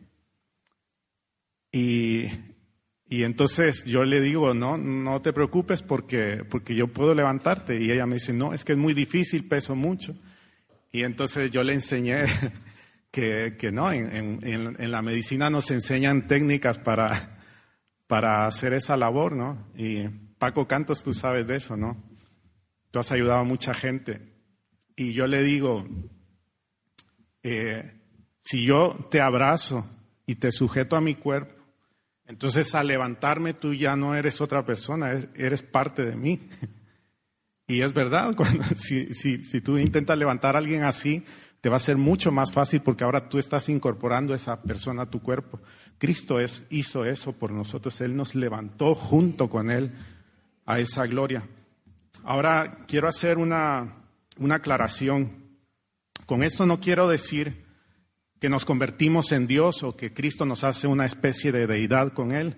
Y, 1.72 2.26
y 3.08 3.24
entonces 3.24 3.84
yo 3.84 4.04
le 4.04 4.20
digo, 4.20 4.54
no, 4.54 4.78
no 4.78 5.20
te 5.20 5.32
preocupes 5.32 5.82
porque, 5.82 6.44
porque 6.48 6.76
yo 6.76 6.86
puedo 6.86 7.12
levantarte. 7.12 7.82
Y 7.82 7.90
ella 7.90 8.06
me 8.06 8.14
dice, 8.14 8.32
no, 8.32 8.54
es 8.54 8.64
que 8.64 8.72
es 8.72 8.78
muy 8.78 8.94
difícil, 8.94 9.48
peso 9.48 9.74
mucho. 9.74 10.14
Y 10.92 11.02
entonces 11.02 11.50
yo 11.50 11.64
le 11.64 11.74
enseñé 11.74 12.24
que, 13.20 13.70
no, 13.72 13.92
en, 13.92 14.46
en, 14.46 14.76
en 14.78 14.90
la 14.90 15.02
medicina 15.02 15.50
nos 15.50 15.70
enseñan 15.70 16.26
técnicas 16.26 16.78
para 16.78 17.36
para 18.06 18.46
hacer 18.46 18.72
esa 18.72 18.96
labor, 18.96 19.34
¿no? 19.34 19.66
Y 19.76 20.08
Paco 20.38 20.66
Cantos, 20.68 21.02
tú 21.02 21.12
sabes 21.12 21.46
de 21.46 21.56
eso, 21.56 21.76
¿no? 21.76 21.96
Tú 22.90 22.98
has 22.98 23.10
ayudado 23.12 23.40
a 23.40 23.44
mucha 23.44 23.74
gente. 23.74 24.20
Y 24.94 25.12
yo 25.12 25.26
le 25.26 25.42
digo, 25.42 25.86
eh, 27.42 28.00
si 28.40 28.64
yo 28.64 29.08
te 29.10 29.20
abrazo 29.20 29.86
y 30.24 30.36
te 30.36 30.52
sujeto 30.52 30.96
a 30.96 31.00
mi 31.00 31.16
cuerpo, 31.16 31.54
entonces 32.26 32.74
al 32.74 32.88
levantarme 32.88 33.54
tú 33.54 33.74
ya 33.74 33.96
no 33.96 34.14
eres 34.14 34.40
otra 34.40 34.64
persona, 34.64 35.12
eres 35.34 35.62
parte 35.62 36.04
de 36.04 36.16
mí. 36.16 36.48
Y 37.68 37.82
es 37.82 37.94
verdad, 37.94 38.36
si, 38.76 39.12
si, 39.12 39.42
si 39.42 39.60
tú 39.60 39.76
intentas 39.76 40.16
levantar 40.16 40.54
a 40.54 40.60
alguien 40.60 40.84
así, 40.84 41.24
te 41.60 41.68
va 41.68 41.76
a 41.76 41.80
ser 41.80 41.96
mucho 41.96 42.30
más 42.30 42.52
fácil 42.52 42.80
porque 42.80 43.04
ahora 43.04 43.28
tú 43.28 43.38
estás 43.38 43.68
incorporando 43.68 44.34
esa 44.34 44.62
persona 44.62 45.02
a 45.02 45.10
tu 45.10 45.20
cuerpo. 45.20 45.60
Cristo 45.98 46.38
es, 46.38 46.64
hizo 46.70 47.04
eso 47.04 47.32
por 47.32 47.50
nosotros, 47.50 48.00
Él 48.00 48.16
nos 48.16 48.34
levantó 48.34 48.94
junto 48.94 49.48
con 49.48 49.70
Él 49.70 49.92
a 50.64 50.78
esa 50.78 51.06
gloria. 51.06 51.48
Ahora 52.24 52.78
quiero 52.86 53.08
hacer 53.08 53.38
una, 53.38 53.94
una 54.38 54.56
aclaración. 54.56 55.46
Con 56.26 56.42
esto 56.42 56.66
no 56.66 56.80
quiero 56.80 57.08
decir 57.08 57.64
que 58.40 58.48
nos 58.48 58.64
convertimos 58.64 59.32
en 59.32 59.46
Dios 59.46 59.82
o 59.82 59.96
que 59.96 60.12
Cristo 60.12 60.44
nos 60.44 60.64
hace 60.64 60.86
una 60.86 61.06
especie 61.06 61.52
de 61.52 61.66
deidad 61.66 62.12
con 62.12 62.32
Él. 62.32 62.56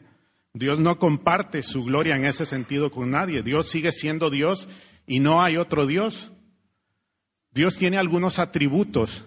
Dios 0.54 0.80
no 0.80 0.98
comparte 0.98 1.62
su 1.62 1.84
gloria 1.84 2.16
en 2.16 2.24
ese 2.24 2.46
sentido 2.46 2.90
con 2.90 3.10
nadie. 3.10 3.42
Dios 3.42 3.68
sigue 3.68 3.92
siendo 3.92 4.30
Dios 4.30 4.68
y 5.06 5.20
no 5.20 5.42
hay 5.42 5.56
otro 5.56 5.86
Dios. 5.86 6.32
Dios 7.58 7.76
tiene 7.76 7.98
algunos 7.98 8.38
atributos 8.38 9.24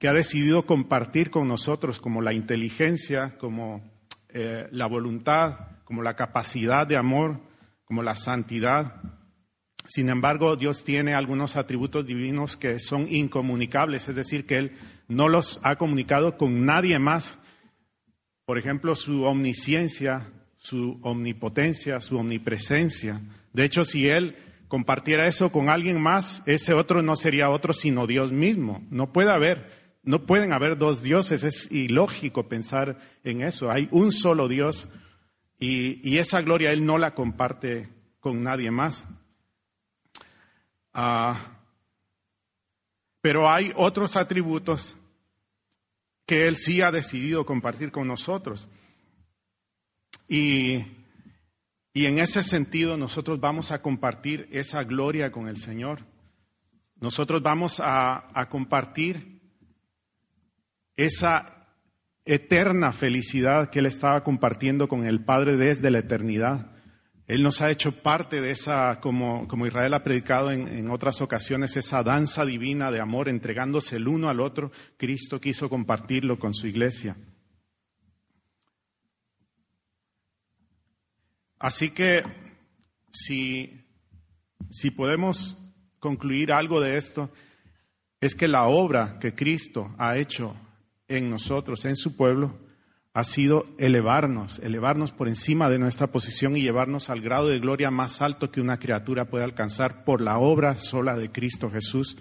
que 0.00 0.08
ha 0.08 0.12
decidido 0.12 0.66
compartir 0.66 1.30
con 1.30 1.46
nosotros, 1.46 2.00
como 2.00 2.20
la 2.20 2.32
inteligencia, 2.32 3.38
como 3.38 3.88
eh, 4.30 4.66
la 4.72 4.86
voluntad, 4.86 5.68
como 5.84 6.02
la 6.02 6.16
capacidad 6.16 6.84
de 6.84 6.96
amor, 6.96 7.38
como 7.84 8.02
la 8.02 8.16
santidad. 8.16 8.96
Sin 9.86 10.08
embargo, 10.08 10.56
Dios 10.56 10.82
tiene 10.82 11.14
algunos 11.14 11.54
atributos 11.54 12.04
divinos 12.04 12.56
que 12.56 12.80
son 12.80 13.06
incomunicables, 13.08 14.08
es 14.08 14.16
decir, 14.16 14.46
que 14.46 14.58
Él 14.58 14.72
no 15.06 15.28
los 15.28 15.60
ha 15.62 15.76
comunicado 15.76 16.36
con 16.36 16.66
nadie 16.66 16.98
más. 16.98 17.38
Por 18.46 18.58
ejemplo, 18.58 18.96
su 18.96 19.22
omnisciencia, 19.22 20.32
su 20.56 20.98
omnipotencia, 21.04 22.00
su 22.00 22.18
omnipresencia. 22.18 23.20
De 23.52 23.64
hecho, 23.64 23.84
si 23.84 24.08
Él 24.08 24.34
compartiera 24.70 25.26
eso 25.26 25.50
con 25.52 25.68
alguien 25.68 26.00
más, 26.00 26.42
ese 26.46 26.72
otro 26.72 27.02
no 27.02 27.16
sería 27.16 27.50
otro 27.50 27.74
sino 27.74 28.06
Dios 28.06 28.32
mismo. 28.32 28.86
No 28.88 29.12
puede 29.12 29.30
haber 29.30 29.80
no 30.02 30.24
pueden 30.24 30.52
haber 30.52 30.78
dos 30.78 31.02
dioses, 31.02 31.42
es 31.42 31.70
ilógico 31.70 32.48
pensar 32.48 32.98
en 33.22 33.42
eso. 33.42 33.70
Hay 33.70 33.88
un 33.90 34.12
solo 34.12 34.48
Dios 34.48 34.88
y, 35.58 36.16
esa 36.16 36.40
gloria 36.40 36.72
Él 36.72 36.86
no 36.86 36.96
la 36.96 37.14
comparte 37.14 37.90
con 38.18 38.42
nadie 38.42 38.70
más. 38.70 39.06
Ah, 40.94 41.58
pero 43.20 43.50
hay 43.50 43.72
otros 43.76 44.16
atributos 44.16 44.96
que 46.24 46.46
Él 46.46 46.56
sí 46.56 46.80
ha 46.80 46.90
decidido 46.90 47.44
compartir 47.44 47.90
con 47.90 48.08
nosotros. 48.08 48.68
Y, 50.28 50.82
en 51.94 52.18
ese 52.18 52.42
sentido 52.42 52.96
nosotros 52.96 53.40
vamos 53.40 53.70
a 53.70 53.82
compartir 53.82 54.48
esa 54.52 54.84
gloria 54.84 55.32
con 55.32 55.48
el 55.48 55.56
Señor. 55.56 56.06
Nosotros 57.00 57.42
vamos 57.42 57.80
a 57.80 58.46
compartir 58.50 59.40
esa 60.96 61.60
eterna 62.24 62.92
felicidad 62.92 63.70
que 63.70 63.78
Él 63.78 63.86
estaba 63.86 64.22
compartiendo 64.22 64.86
con 64.88 65.06
el 65.06 65.24
Padre 65.24 65.56
desde 65.56 65.90
la 65.90 66.00
eternidad. 66.00 66.72
Él 67.26 67.42
nos 67.42 67.60
ha 67.60 67.70
hecho 67.70 67.92
parte 67.92 68.40
de 68.40 68.50
esa, 68.50 69.00
como, 69.00 69.46
como 69.46 69.66
Israel 69.66 69.94
ha 69.94 70.02
predicado 70.02 70.50
en, 70.50 70.66
en, 70.66 70.90
otras 70.90 71.20
ocasiones, 71.20 71.76
esa 71.76 72.02
danza 72.02 72.44
divina 72.44 72.90
de 72.90 73.00
amor, 73.00 73.28
entregándose 73.28 73.96
el 73.96 74.08
uno 74.08 74.28
al 74.28 74.40
otro. 74.40 74.72
Cristo 74.96 75.40
quiso 75.40 75.68
compartirlo 75.68 76.38
con 76.38 76.54
su 76.54 76.66
iglesia. 76.66 77.16
Así 81.60 81.90
que 81.90 82.24
si, 83.12 83.84
si 84.70 84.90
podemos 84.90 85.56
concluir 86.00 86.52
algo 86.52 86.80
de 86.80 86.96
esto, 86.96 87.30
es 88.20 88.34
que 88.34 88.48
la 88.48 88.64
obra 88.64 89.18
que 89.20 89.34
Cristo 89.34 89.94
ha 89.98 90.16
hecho 90.16 90.56
en 91.06 91.30
nosotros, 91.30 91.84
en 91.84 91.96
su 91.96 92.16
pueblo, 92.16 92.58
ha 93.12 93.24
sido 93.24 93.64
elevarnos, 93.78 94.58
elevarnos 94.60 95.12
por 95.12 95.28
encima 95.28 95.68
de 95.68 95.78
nuestra 95.78 96.06
posición 96.06 96.56
y 96.56 96.62
llevarnos 96.62 97.10
al 97.10 97.20
grado 97.20 97.48
de 97.48 97.58
gloria 97.58 97.90
más 97.90 98.22
alto 98.22 98.50
que 98.50 98.60
una 98.60 98.78
criatura 98.78 99.26
puede 99.26 99.44
alcanzar 99.44 100.04
por 100.04 100.20
la 100.20 100.38
obra 100.38 100.76
sola 100.76 101.16
de 101.16 101.30
Cristo 101.30 101.70
Jesús. 101.70 102.16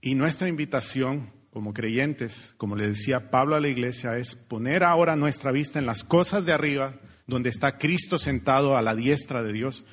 Y 0.00 0.14
nuestra 0.14 0.48
invitación 0.48 1.32
como 1.50 1.74
creyentes, 1.74 2.54
como 2.58 2.76
le 2.76 2.88
decía 2.88 3.30
Pablo 3.30 3.56
a 3.56 3.60
la 3.60 3.68
iglesia, 3.68 4.16
es 4.18 4.36
poner 4.36 4.84
ahora 4.84 5.16
nuestra 5.16 5.52
vista 5.52 5.78
en 5.78 5.86
las 5.86 6.04
cosas 6.04 6.46
de 6.46 6.52
arriba, 6.52 6.94
donde 7.26 7.50
está 7.50 7.78
Cristo 7.78 8.18
sentado 8.18 8.76
a 8.76 8.82
la 8.82 8.94
diestra 8.94 9.42
de 9.42 9.52
Dios. 9.52 9.84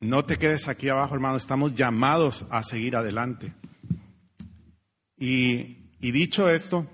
No 0.00 0.24
te 0.24 0.38
quedes 0.38 0.68
aquí 0.68 0.88
abajo, 0.88 1.14
hermano, 1.14 1.36
estamos 1.36 1.74
llamados 1.74 2.46
a 2.50 2.62
seguir 2.62 2.96
adelante. 2.96 3.52
Y 5.18 5.80
y 6.02 6.12
dicho 6.12 6.48
esto, 6.48 6.86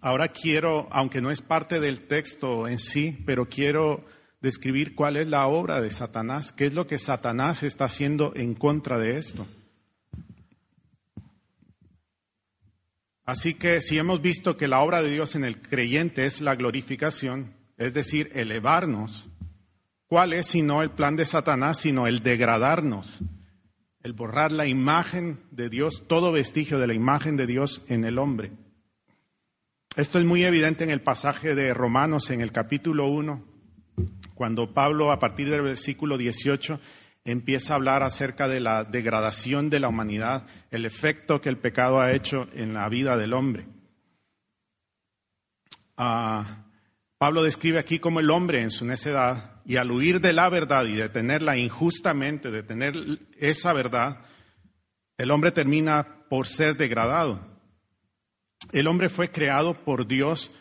ahora 0.00 0.28
quiero, 0.28 0.86
aunque 0.92 1.20
no 1.20 1.32
es 1.32 1.42
parte 1.42 1.80
del 1.80 2.02
texto 2.02 2.68
en 2.68 2.78
sí, 2.78 3.18
pero 3.26 3.48
quiero 3.48 4.04
describir 4.40 4.94
cuál 4.94 5.16
es 5.16 5.26
la 5.26 5.48
obra 5.48 5.80
de 5.80 5.90
Satanás, 5.90 6.52
qué 6.52 6.66
es 6.66 6.74
lo 6.74 6.86
que 6.86 6.98
Satanás 6.98 7.64
está 7.64 7.86
haciendo 7.86 8.32
en 8.36 8.54
contra 8.54 9.00
de 9.00 9.18
esto. 9.18 9.48
Así 13.24 13.54
que 13.54 13.80
si 13.80 13.98
hemos 13.98 14.20
visto 14.20 14.56
que 14.56 14.68
la 14.68 14.80
obra 14.80 15.02
de 15.02 15.10
Dios 15.10 15.34
en 15.34 15.44
el 15.44 15.60
creyente 15.60 16.26
es 16.26 16.40
la 16.40 16.54
glorificación, 16.54 17.52
es 17.76 17.94
decir, 17.94 18.30
elevarnos, 18.34 19.28
¿cuál 20.06 20.32
es 20.32 20.46
sino 20.46 20.82
el 20.82 20.90
plan 20.90 21.16
de 21.16 21.26
Satanás, 21.26 21.78
sino 21.78 22.06
el 22.06 22.20
degradarnos, 22.20 23.20
el 24.04 24.12
borrar 24.12 24.52
la 24.52 24.66
imagen 24.66 25.40
de 25.50 25.70
Dios, 25.70 26.04
todo 26.06 26.30
vestigio 26.30 26.78
de 26.78 26.86
la 26.86 26.94
imagen 26.94 27.36
de 27.36 27.46
Dios 27.46 27.84
en 27.88 28.04
el 28.04 28.18
hombre. 28.18 28.52
Esto 29.96 30.18
es 30.18 30.26
muy 30.26 30.44
evidente 30.44 30.84
en 30.84 30.90
el 30.90 31.00
pasaje 31.00 31.54
de 31.54 31.72
Romanos, 31.72 32.28
en 32.28 32.42
el 32.42 32.52
capítulo 32.52 33.06
1, 33.06 33.42
cuando 34.34 34.74
Pablo, 34.74 35.10
a 35.10 35.18
partir 35.18 35.48
del 35.48 35.62
versículo 35.62 36.18
18, 36.18 36.78
empieza 37.24 37.72
a 37.72 37.76
hablar 37.76 38.02
acerca 38.02 38.46
de 38.46 38.60
la 38.60 38.84
degradación 38.84 39.70
de 39.70 39.80
la 39.80 39.88
humanidad, 39.88 40.46
el 40.70 40.84
efecto 40.84 41.40
que 41.40 41.48
el 41.48 41.56
pecado 41.56 41.98
ha 41.98 42.12
hecho 42.12 42.46
en 42.52 42.74
la 42.74 42.86
vida 42.90 43.16
del 43.16 43.32
hombre. 43.32 43.66
Ah, 45.96 46.63
Pablo 47.24 47.42
describe 47.42 47.78
aquí 47.78 48.00
cómo 48.00 48.20
el 48.20 48.28
hombre 48.28 48.60
en 48.60 48.70
su 48.70 48.84
necedad 48.84 49.62
y 49.64 49.76
al 49.76 49.90
huir 49.90 50.20
de 50.20 50.34
la 50.34 50.50
verdad 50.50 50.84
y 50.84 50.92
de 50.92 51.08
tenerla 51.08 51.56
injustamente, 51.56 52.50
de 52.50 52.62
tener 52.62 52.94
esa 53.38 53.72
verdad, 53.72 54.26
el 55.16 55.30
hombre 55.30 55.50
termina 55.50 56.26
por 56.28 56.46
ser 56.46 56.76
degradado. 56.76 57.40
El 58.72 58.86
hombre 58.88 59.08
fue 59.08 59.30
creado 59.30 59.72
por 59.72 60.06
Dios 60.06 60.52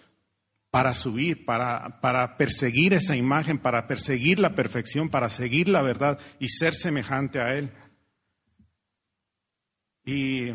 para 0.71 0.95
subir, 0.95 1.43
para, 1.43 1.99
para 1.99 2.38
perseguir 2.38 2.93
esa 2.93 3.17
imagen, 3.17 3.58
para 3.58 3.86
perseguir 3.86 4.39
la 4.39 4.56
perfección, 4.56 5.10
para 5.10 5.30
seguir 5.30 5.67
la 5.67 5.82
verdad 5.82 6.17
y 6.39 6.47
ser 6.47 6.76
semejante 6.76 7.41
a 7.41 7.58
Él. 7.58 7.73
Y, 10.06 10.52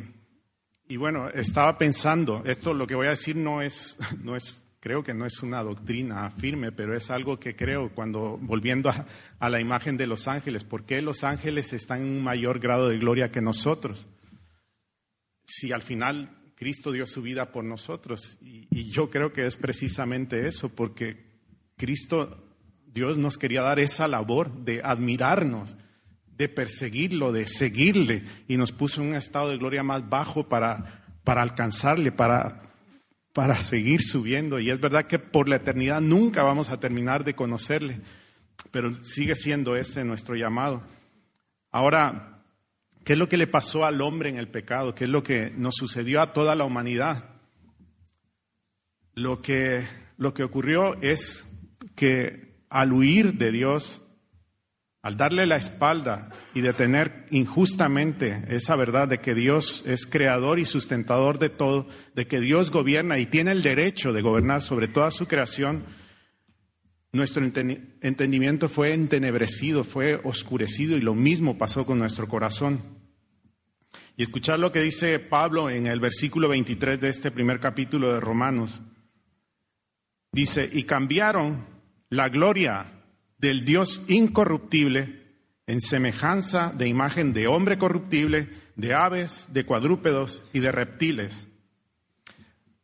y 0.88 0.96
bueno, 0.96 1.28
estaba 1.28 1.76
pensando, 1.76 2.44
esto 2.46 2.72
lo 2.72 2.86
que 2.86 2.94
voy 2.94 3.08
a 3.08 3.10
decir 3.10 3.36
no 3.36 3.60
es, 3.60 3.98
no 4.22 4.36
es 4.36 4.64
creo 4.88 5.04
que 5.04 5.12
no 5.12 5.26
es 5.26 5.42
una 5.42 5.62
doctrina 5.62 6.30
firme, 6.30 6.72
pero 6.72 6.96
es 6.96 7.10
algo 7.10 7.38
que 7.38 7.54
creo 7.54 7.90
cuando, 7.94 8.38
volviendo 8.40 8.90
a, 9.38 9.50
la 9.50 9.60
imagen 9.60 9.98
de 9.98 10.06
los 10.06 10.28
ángeles, 10.28 10.64
¿por 10.64 10.86
qué 10.86 11.02
los 11.02 11.24
ángeles 11.24 11.74
están 11.74 12.00
en 12.00 12.08
un 12.08 12.24
mayor 12.24 12.58
grado 12.58 12.88
de 12.88 12.96
gloria 12.96 13.30
que 13.30 13.42
nosotros? 13.42 14.06
Si 15.44 15.72
al 15.72 15.82
final 15.82 16.30
Cristo 16.54 16.90
dio 16.90 17.04
su 17.04 17.20
vida 17.20 17.52
por 17.52 17.64
nosotros. 17.64 18.38
Y, 18.40 18.88
yo 18.90 19.10
creo 19.10 19.30
que 19.30 19.44
es 19.44 19.58
precisamente 19.58 20.46
eso, 20.46 20.74
porque 20.74 21.22
Cristo, 21.76 22.48
Dios 22.86 23.18
nos 23.18 23.36
quería 23.36 23.60
dar 23.60 23.78
esa 23.80 24.08
labor 24.08 24.64
de 24.64 24.80
admirarnos, 24.82 25.76
de 26.34 26.48
perseguirlo, 26.48 27.30
de 27.30 27.46
seguirle, 27.46 28.24
y 28.48 28.56
nos 28.56 28.72
puso 28.72 29.02
en 29.02 29.08
un 29.08 29.16
estado 29.16 29.50
de 29.50 29.58
gloria 29.58 29.82
más 29.82 30.08
bajo 30.08 30.48
para, 30.48 31.04
para 31.24 31.42
alcanzarle, 31.42 32.10
para, 32.10 32.67
para 33.38 33.60
seguir 33.60 34.02
subiendo. 34.02 34.58
Y 34.58 34.68
es 34.68 34.80
verdad 34.80 35.06
que 35.06 35.20
por 35.20 35.48
la 35.48 35.54
eternidad 35.54 36.00
nunca 36.00 36.42
vamos 36.42 36.70
a 36.70 36.80
terminar 36.80 37.22
de 37.22 37.36
conocerle, 37.36 38.00
pero 38.72 38.92
sigue 39.04 39.36
siendo 39.36 39.76
este 39.76 40.02
nuestro 40.02 40.34
llamado. 40.34 40.82
Ahora, 41.70 42.34
¿Qué 43.04 43.12
es 43.12 43.18
lo 43.18 43.28
que 43.28 43.36
le 43.36 43.46
pasó 43.46 43.86
al 43.86 44.02
hombre 44.02 44.28
en 44.28 44.38
el 44.38 44.48
pecado? 44.48 44.94
¿Qué 44.94 45.04
es 45.04 45.10
lo 45.10 45.22
que 45.22 45.50
nos 45.56 45.76
sucedió 45.76 46.20
a 46.20 46.32
toda 46.32 46.56
la 46.56 46.64
humanidad? 46.64 47.24
Lo 49.14 49.40
que, 49.40 49.86
lo 50.16 50.34
que 50.34 50.42
ocurrió 50.42 51.00
es 51.00 51.46
que 51.94 52.56
al 52.68 52.92
huir 52.92 53.34
de 53.34 53.52
Dios, 53.52 54.02
al 55.08 55.16
darle 55.16 55.46
la 55.46 55.56
espalda 55.56 56.28
y 56.52 56.60
detener 56.60 57.24
injustamente 57.30 58.44
esa 58.50 58.76
verdad 58.76 59.08
de 59.08 59.20
que 59.20 59.34
Dios 59.34 59.82
es 59.86 60.06
creador 60.06 60.58
y 60.58 60.66
sustentador 60.66 61.38
de 61.38 61.48
todo, 61.48 61.88
de 62.14 62.26
que 62.26 62.40
Dios 62.40 62.70
gobierna 62.70 63.18
y 63.18 63.24
tiene 63.24 63.52
el 63.52 63.62
derecho 63.62 64.12
de 64.12 64.20
gobernar 64.20 64.60
sobre 64.60 64.86
toda 64.86 65.10
su 65.10 65.26
creación, 65.26 65.84
nuestro 67.10 67.42
entendimiento 67.42 68.68
fue 68.68 68.92
entenebrecido, 68.92 69.82
fue 69.82 70.20
oscurecido 70.24 70.94
y 70.94 71.00
lo 71.00 71.14
mismo 71.14 71.56
pasó 71.56 71.86
con 71.86 71.98
nuestro 71.98 72.28
corazón. 72.28 72.82
Y 74.14 74.24
escuchar 74.24 74.60
lo 74.60 74.72
que 74.72 74.82
dice 74.82 75.18
Pablo 75.20 75.70
en 75.70 75.86
el 75.86 76.00
versículo 76.00 76.50
23 76.50 77.00
de 77.00 77.08
este 77.08 77.30
primer 77.30 77.60
capítulo 77.60 78.12
de 78.12 78.20
Romanos. 78.20 78.82
Dice, 80.32 80.68
y 80.70 80.82
cambiaron 80.82 81.64
la 82.10 82.28
gloria 82.28 82.97
del 83.38 83.64
Dios 83.64 84.02
incorruptible 84.08 85.22
en 85.66 85.80
semejanza 85.80 86.72
de 86.76 86.88
imagen 86.88 87.32
de 87.32 87.46
hombre 87.46 87.78
corruptible, 87.78 88.48
de 88.76 88.94
aves, 88.94 89.46
de 89.52 89.64
cuadrúpedos 89.64 90.42
y 90.52 90.60
de 90.60 90.72
reptiles. 90.72 91.46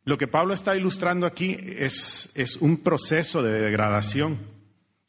Lo 0.03 0.17
que 0.17 0.27
Pablo 0.27 0.53
está 0.53 0.75
ilustrando 0.77 1.25
aquí 1.25 1.57
es, 1.59 2.31
es 2.35 2.57
un 2.57 2.77
proceso 2.77 3.41
de 3.41 3.59
degradación. 3.59 4.37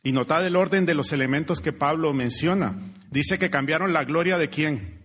Y 0.03 0.13
notad 0.13 0.47
el 0.47 0.57
orden 0.57 0.87
de 0.87 0.95
los 0.95 1.13
elementos 1.13 1.61
que 1.61 1.73
Pablo 1.73 2.13
menciona. 2.15 2.79
Dice 3.11 3.39
que 3.39 3.51
cambiaron 3.51 3.93
la 3.93 4.05
gloria 4.05 4.39
de 4.39 4.49
quién? 4.49 4.97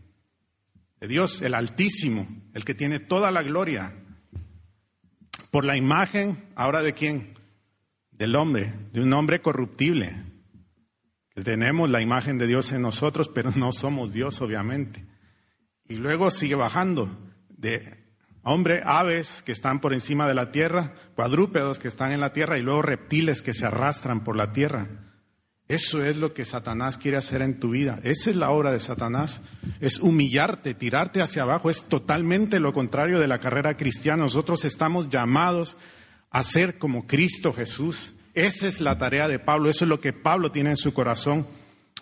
de 1.01 1.07
Dios, 1.07 1.41
el 1.41 1.55
Altísimo, 1.55 2.27
el 2.53 2.63
que 2.63 2.75
tiene 2.75 2.99
toda 2.99 3.31
la 3.31 3.41
gloria, 3.41 3.95
por 5.49 5.65
la 5.65 5.75
imagen, 5.75 6.37
ahora 6.55 6.83
de 6.83 6.93
quién? 6.93 7.33
Del 8.11 8.35
hombre, 8.35 8.71
de 8.93 9.01
un 9.01 9.11
hombre 9.11 9.41
corruptible. 9.41 10.15
Tenemos 11.43 11.89
la 11.89 12.01
imagen 12.01 12.37
de 12.37 12.47
Dios 12.47 12.71
en 12.71 12.81
nosotros, 12.81 13.27
pero 13.27 13.51
no 13.55 13.71
somos 13.71 14.13
Dios, 14.13 14.41
obviamente. 14.41 15.05
Y 15.87 15.95
luego 15.95 16.31
sigue 16.31 16.55
bajando 16.55 17.17
de 17.49 18.01
hombre, 18.43 18.81
aves 18.85 19.41
que 19.43 19.51
están 19.51 19.79
por 19.79 19.93
encima 19.93 20.27
de 20.27 20.33
la 20.33 20.51
tierra, 20.51 20.93
cuadrúpedos 21.15 21.79
que 21.79 21.87
están 21.87 22.11
en 22.11 22.21
la 22.21 22.33
tierra 22.33 22.57
y 22.57 22.61
luego 22.61 22.81
reptiles 22.81 23.41
que 23.41 23.53
se 23.53 23.65
arrastran 23.65 24.23
por 24.23 24.35
la 24.35 24.51
tierra. 24.51 24.87
Eso 25.67 26.03
es 26.03 26.17
lo 26.17 26.33
que 26.33 26.43
Satanás 26.43 26.97
quiere 26.97 27.15
hacer 27.15 27.41
en 27.41 27.57
tu 27.57 27.69
vida. 27.69 28.01
Esa 28.03 28.29
es 28.29 28.35
la 28.35 28.49
obra 28.49 28.73
de 28.73 28.81
Satanás. 28.81 29.39
Es 29.79 29.99
humillarte, 29.99 30.73
tirarte 30.73 31.21
hacia 31.21 31.43
abajo. 31.43 31.69
Es 31.69 31.85
totalmente 31.85 32.59
lo 32.59 32.73
contrario 32.73 33.19
de 33.19 33.29
la 33.29 33.39
carrera 33.39 33.77
cristiana. 33.77 34.23
Nosotros 34.23 34.65
estamos 34.65 35.07
llamados 35.07 35.77
a 36.29 36.43
ser 36.43 36.77
como 36.77 37.07
Cristo 37.07 37.53
Jesús. 37.53 38.13
Esa 38.33 38.67
es 38.67 38.79
la 38.79 38.97
tarea 38.97 39.27
de 39.27 39.39
Pablo. 39.39 39.69
Eso 39.69 39.85
es 39.85 39.89
lo 39.89 39.99
que 39.99 40.13
Pablo 40.13 40.51
tiene 40.51 40.71
en 40.71 40.77
su 40.77 40.93
corazón. 40.93 41.47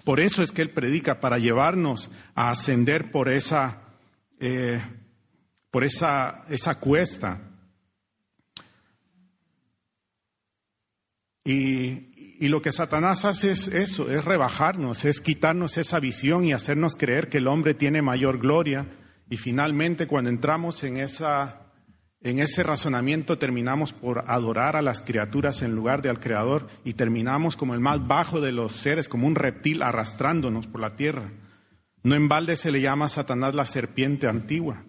Por 0.04 0.20
eso 0.20 0.44
es 0.44 0.52
que 0.52 0.62
él 0.62 0.70
predica, 0.70 1.20
para 1.20 1.40
llevarnos 1.40 2.10
a 2.36 2.52
ascender 2.52 3.12
por 3.12 3.30
esa, 3.30 3.82
eh, 4.40 4.82
por 5.72 5.84
esa, 5.84 6.46
esa 6.50 6.80
cuesta. 6.80 7.42
Y, 11.44 12.10
y 12.40 12.48
lo 12.48 12.62
que 12.62 12.72
Satanás 12.72 13.26
hace 13.26 13.52
es 13.52 13.68
eso, 13.68 14.10
es 14.10 14.24
rebajarnos, 14.24 15.04
es 15.04 15.20
quitarnos 15.20 15.78
esa 15.78 16.00
visión 16.00 16.46
y 16.46 16.54
hacernos 16.54 16.96
creer 16.96 17.28
que 17.28 17.40
el 17.40 17.48
hombre 17.48 17.74
tiene 17.74 18.02
mayor 18.02 18.40
gloria. 18.40 18.88
Y 19.30 19.38
finalmente 19.38 20.08
cuando 20.08 20.30
entramos 20.30 20.84
en, 20.84 20.98
esa, 20.98 21.59
en 22.22 22.40
ese 22.40 22.64
razonamiento 22.64 23.38
terminamos 23.38 23.94
por 23.94 24.26
adorar 24.28 24.76
a 24.76 24.82
las 24.82 25.02
criaturas 25.02 25.62
en 25.62 25.74
lugar 25.74 26.02
de 26.02 26.10
al 26.10 26.20
Creador 26.20 26.68
y 26.84 26.94
terminamos 26.94 27.56
como 27.56 27.74
el 27.74 27.80
más 27.80 28.06
bajo 28.08 28.42
de 28.42 28.52
los 28.52 28.74
seres, 28.74 29.08
como 29.08 29.26
un 29.26 29.36
reptil 29.36 29.82
arrastrándonos 29.82 30.68
por 30.68 30.82
la 30.82 30.98
tierra. 30.98 31.32
No 32.04 32.16
en 32.16 32.28
balde 32.28 32.58
se 32.58 32.72
le 32.72 32.82
llama 32.82 33.06
a 33.06 33.10
Satanás 33.10 33.56
la 33.56 33.66
serpiente 33.66 34.28
antigua. 34.28 34.84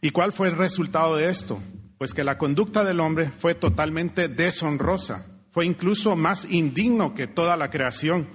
¿Y 0.00 0.10
cuál 0.10 0.32
fue 0.32 0.48
el 0.48 0.56
resultado 0.56 1.16
de 1.16 1.30
esto? 1.30 1.60
Pues 1.98 2.14
que 2.14 2.22
la 2.22 2.38
conducta 2.38 2.84
del 2.84 3.00
hombre 3.00 3.30
fue 3.30 3.56
totalmente 3.56 4.28
deshonrosa, 4.28 5.26
fue 5.50 5.66
incluso 5.66 6.14
más 6.14 6.44
indigno 6.44 7.12
que 7.14 7.26
toda 7.26 7.56
la 7.56 7.70
creación. 7.70 8.28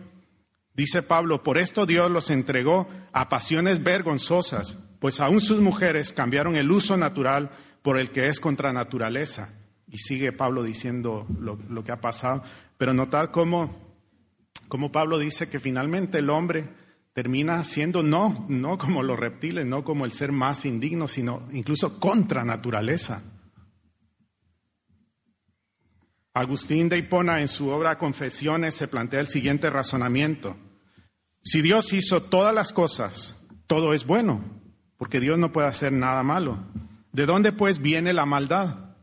Dice 0.74 1.02
Pablo, 1.02 1.44
por 1.44 1.58
esto 1.58 1.86
Dios 1.86 2.12
los 2.12 2.30
entregó 2.30 2.90
a 3.14 3.30
pasiones 3.30 3.84
vergonzosas, 3.84 4.78
pues 5.02 5.20
aún 5.20 5.42
sus 5.42 5.60
mujeres 5.60 6.14
cambiaron 6.14 6.56
el 6.56 6.70
uso 6.70 6.96
natural 6.96 7.50
por 7.82 7.98
el 7.98 8.12
que 8.12 8.28
es 8.28 8.40
contra 8.40 8.72
naturaleza. 8.72 9.50
Y 9.88 9.98
sigue 9.98 10.32
Pablo 10.32 10.62
diciendo 10.62 11.26
lo, 11.40 11.84
que 11.84 11.92
ha 11.92 12.00
pasado. 12.00 12.44
Pero 12.78 12.94
notad 12.94 13.32
cómo, 13.32 13.76
cómo 14.68 14.92
Pablo 14.92 15.18
dice 15.18 15.50
que 15.50 15.60
finalmente 15.60 16.20
el 16.20 16.30
hombre 16.30 16.70
termina 17.14 17.64
siendo 17.64 18.04
no, 18.04 18.46
no 18.48 18.78
como 18.78 19.02
los 19.02 19.20
reptiles, 19.20 19.66
no 19.66 19.84
como 19.84 20.06
el 20.06 20.12
ser 20.12 20.32
más 20.32 20.66
indigno, 20.66 21.08
sino 21.08 21.50
incluso 21.52 22.00
contra 22.00 22.46
naturaleza. 22.46 23.24
Agustín 26.32 26.90
de 26.90 27.00
Hipona 27.00 27.42
en 27.42 27.48
su 27.48 27.70
obra 27.70 27.98
Confesiones 27.98 28.76
se 28.76 28.88
plantea 28.88 29.20
el 29.20 29.28
siguiente 29.28 29.72
razonamiento. 29.72 30.56
Si 31.44 31.64
Dios 31.64 31.92
hizo 31.92 32.22
todas 32.22 32.54
las 32.54 32.72
cosas, 32.72 33.48
todo 33.66 33.96
es 33.96 34.06
bueno, 34.06 34.61
porque 35.02 35.20
Dios 35.20 35.40
no 35.40 35.52
puede 35.52 35.68
hacer 35.68 35.92
nada 35.92 36.22
malo. 36.22 36.60
¿De 37.12 37.26
dónde 37.26 37.52
pues 37.52 37.80
viene 37.80 38.14
la 38.14 38.28
maldad? 38.28 38.94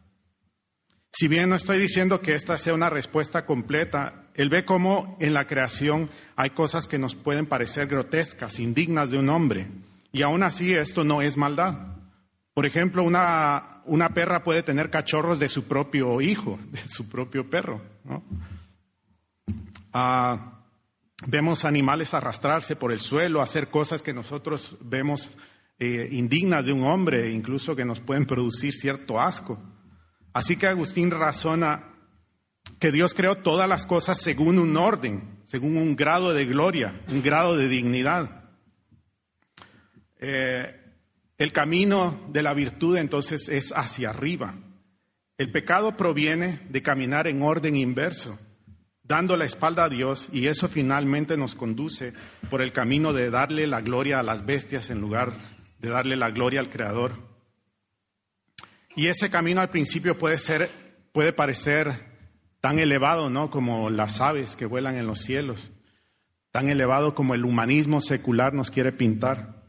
Si 1.12 1.26
bien 1.26 1.48
no 1.48 1.56
estoy 1.56 1.80
diciendo 1.80 2.20
que 2.20 2.36
esta 2.36 2.56
sea 2.56 2.72
una 2.72 2.88
respuesta 2.88 3.44
completa, 3.44 4.28
él 4.34 4.48
ve 4.48 4.64
cómo 4.64 5.16
en 5.18 5.34
la 5.34 5.48
creación 5.48 6.08
hay 6.36 6.50
cosas 6.50 6.86
que 6.86 7.00
nos 7.00 7.16
pueden 7.16 7.46
parecer 7.46 7.88
grotescas, 7.88 8.60
indignas 8.60 9.10
de 9.10 9.18
un 9.18 9.28
hombre, 9.28 9.66
y 10.12 10.22
aún 10.22 10.44
así 10.44 10.72
esto 10.72 11.02
no 11.02 11.20
es 11.20 11.36
maldad. 11.36 11.96
Por 12.54 12.64
ejemplo, 12.64 13.02
una 13.02 13.82
una 13.84 14.10
perra 14.10 14.44
puede 14.44 14.62
tener 14.62 14.90
cachorros 14.90 15.40
de 15.40 15.48
su 15.48 15.64
propio 15.64 16.20
hijo, 16.20 16.60
de 16.70 16.86
su 16.86 17.08
propio 17.08 17.50
perro. 17.50 17.82
Ah, 19.92 20.60
vemos 21.26 21.64
animales 21.64 22.14
arrastrarse 22.14 22.76
por 22.76 22.92
el 22.92 23.00
suelo, 23.00 23.42
hacer 23.42 23.66
cosas 23.66 24.00
que 24.00 24.14
nosotros 24.14 24.76
vemos 24.80 25.36
eh, 25.80 26.08
indignas 26.10 26.66
de 26.66 26.72
un 26.72 26.84
hombre, 26.84 27.30
incluso 27.30 27.76
que 27.76 27.84
nos 27.84 28.00
pueden 28.00 28.26
producir 28.26 28.74
cierto 28.74 29.20
asco. 29.20 29.62
Así 30.32 30.56
que 30.56 30.66
Agustín 30.66 31.10
razona 31.10 31.94
que 32.80 32.90
Dios 32.90 33.14
creó 33.14 33.36
todas 33.36 33.68
las 33.68 33.86
cosas 33.86 34.20
según 34.20 34.58
un 34.58 34.76
orden, 34.76 35.40
según 35.44 35.76
un 35.76 35.94
grado 35.94 36.34
de 36.34 36.44
gloria, 36.46 37.00
un 37.08 37.22
grado 37.22 37.56
de 37.56 37.68
dignidad. 37.68 38.44
Eh, 40.20 40.74
el 41.38 41.52
camino 41.52 42.26
de 42.30 42.42
la 42.42 42.54
virtud 42.54 42.96
entonces 42.96 43.48
es 43.48 43.72
hacia 43.72 44.10
arriba. 44.10 44.56
El 45.38 45.52
pecado 45.52 45.96
proviene 45.96 46.60
de 46.68 46.82
caminar 46.82 47.28
en 47.28 47.42
orden 47.42 47.76
inverso, 47.76 48.36
dando 49.04 49.36
la 49.36 49.44
espalda 49.44 49.84
a 49.84 49.88
Dios 49.88 50.28
y 50.32 50.48
eso 50.48 50.66
finalmente 50.66 51.36
nos 51.36 51.54
conduce 51.54 52.12
por 52.50 52.62
el 52.62 52.72
camino 52.72 53.12
de 53.12 53.30
darle 53.30 53.68
la 53.68 53.80
gloria 53.80 54.18
a 54.18 54.24
las 54.24 54.44
bestias 54.44 54.90
en 54.90 55.00
lugar 55.00 55.32
de 55.78 55.88
darle 55.88 56.16
la 56.16 56.30
gloria 56.30 56.60
al 56.60 56.70
Creador. 56.70 57.12
Y 58.96 59.06
ese 59.06 59.30
camino 59.30 59.60
al 59.60 59.70
principio 59.70 60.18
puede 60.18 60.38
ser, 60.38 60.70
puede 61.12 61.32
parecer 61.32 62.08
tan 62.60 62.78
elevado, 62.78 63.30
¿no? 63.30 63.50
Como 63.50 63.90
las 63.90 64.20
aves 64.20 64.56
que 64.56 64.66
vuelan 64.66 64.96
en 64.96 65.06
los 65.06 65.20
cielos, 65.20 65.70
tan 66.50 66.68
elevado 66.68 67.14
como 67.14 67.34
el 67.34 67.44
humanismo 67.44 68.00
secular 68.00 68.54
nos 68.54 68.70
quiere 68.70 68.92
pintar. 68.92 69.62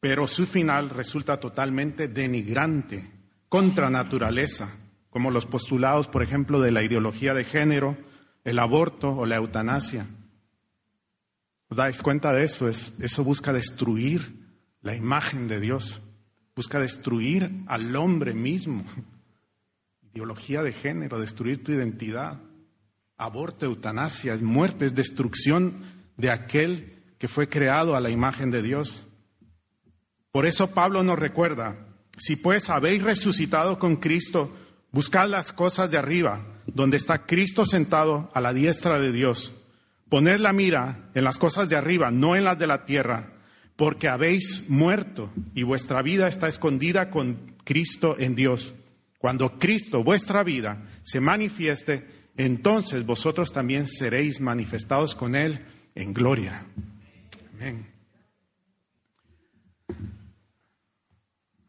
Pero 0.00 0.26
su 0.26 0.46
final 0.46 0.90
resulta 0.90 1.38
totalmente 1.38 2.08
denigrante, 2.08 3.10
contra 3.48 3.90
naturaleza, 3.90 4.74
como 5.10 5.30
los 5.30 5.46
postulados, 5.46 6.08
por 6.08 6.22
ejemplo, 6.22 6.60
de 6.60 6.72
la 6.72 6.82
ideología 6.82 7.34
de 7.34 7.44
género, 7.44 7.96
el 8.44 8.58
aborto 8.58 9.10
o 9.10 9.26
la 9.26 9.36
eutanasia. 9.36 10.06
¿Os 11.68 11.76
dais 11.76 12.00
cuenta 12.00 12.32
de 12.32 12.44
eso? 12.44 12.68
eso 12.68 13.24
busca 13.24 13.52
destruir 13.52 14.45
la 14.86 14.94
imagen 14.94 15.48
de 15.48 15.58
Dios, 15.58 16.00
busca 16.54 16.78
destruir 16.78 17.64
al 17.66 17.96
hombre 17.96 18.34
mismo. 18.34 18.84
Ideología 20.14 20.62
de 20.62 20.72
género, 20.72 21.18
destruir 21.18 21.64
tu 21.64 21.72
identidad. 21.72 22.38
Aborto, 23.18 23.66
eutanasia, 23.66 24.36
muerte, 24.36 24.86
es 24.86 24.94
destrucción 24.94 25.82
de 26.16 26.30
aquel 26.30 27.02
que 27.18 27.26
fue 27.26 27.48
creado 27.48 27.96
a 27.96 28.00
la 28.00 28.10
imagen 28.10 28.52
de 28.52 28.62
Dios. 28.62 29.06
Por 30.30 30.46
eso 30.46 30.70
Pablo 30.70 31.02
nos 31.02 31.18
recuerda, 31.18 31.76
si 32.16 32.36
pues 32.36 32.70
habéis 32.70 33.02
resucitado 33.02 33.80
con 33.80 33.96
Cristo, 33.96 34.56
buscad 34.92 35.28
las 35.28 35.52
cosas 35.52 35.90
de 35.90 35.98
arriba, 35.98 36.46
donde 36.66 36.96
está 36.96 37.26
Cristo 37.26 37.64
sentado 37.64 38.30
a 38.34 38.40
la 38.40 38.52
diestra 38.52 39.00
de 39.00 39.10
Dios. 39.10 39.52
Poned 40.08 40.38
la 40.38 40.52
mira 40.52 41.10
en 41.14 41.24
las 41.24 41.38
cosas 41.38 41.68
de 41.68 41.74
arriba, 41.74 42.12
no 42.12 42.36
en 42.36 42.44
las 42.44 42.56
de 42.56 42.68
la 42.68 42.84
tierra, 42.84 43.32
porque 43.76 44.08
habéis 44.08 44.68
muerto 44.68 45.30
y 45.54 45.62
vuestra 45.62 46.02
vida 46.02 46.28
está 46.28 46.48
escondida 46.48 47.10
con 47.10 47.56
Cristo 47.64 48.16
en 48.18 48.34
Dios. 48.34 48.74
Cuando 49.18 49.58
Cristo, 49.58 50.02
vuestra 50.02 50.42
vida, 50.42 50.82
se 51.02 51.20
manifieste, 51.20 52.06
entonces 52.36 53.04
vosotros 53.04 53.52
también 53.52 53.86
seréis 53.86 54.40
manifestados 54.40 55.14
con 55.14 55.34
Él 55.34 55.64
en 55.94 56.12
gloria. 56.12 56.66
Amén. 57.54 57.86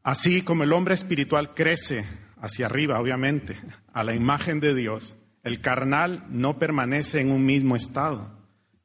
Así 0.03 0.41
como 0.41 0.63
el 0.63 0.71
hombre 0.71 0.93
espiritual 0.93 1.53
crece 1.53 2.05
hacia 2.39 2.67
arriba, 2.67 2.99
obviamente, 2.99 3.57
a 3.91 4.05
la 4.05 4.15
imagen 4.15 4.61
de 4.61 4.73
Dios, 4.73 5.17
el 5.43 5.59
carnal 5.59 6.25
no 6.29 6.59
permanece 6.59 7.19
en 7.19 7.31
un 7.31 7.45
mismo 7.45 7.75
estado, 7.75 8.31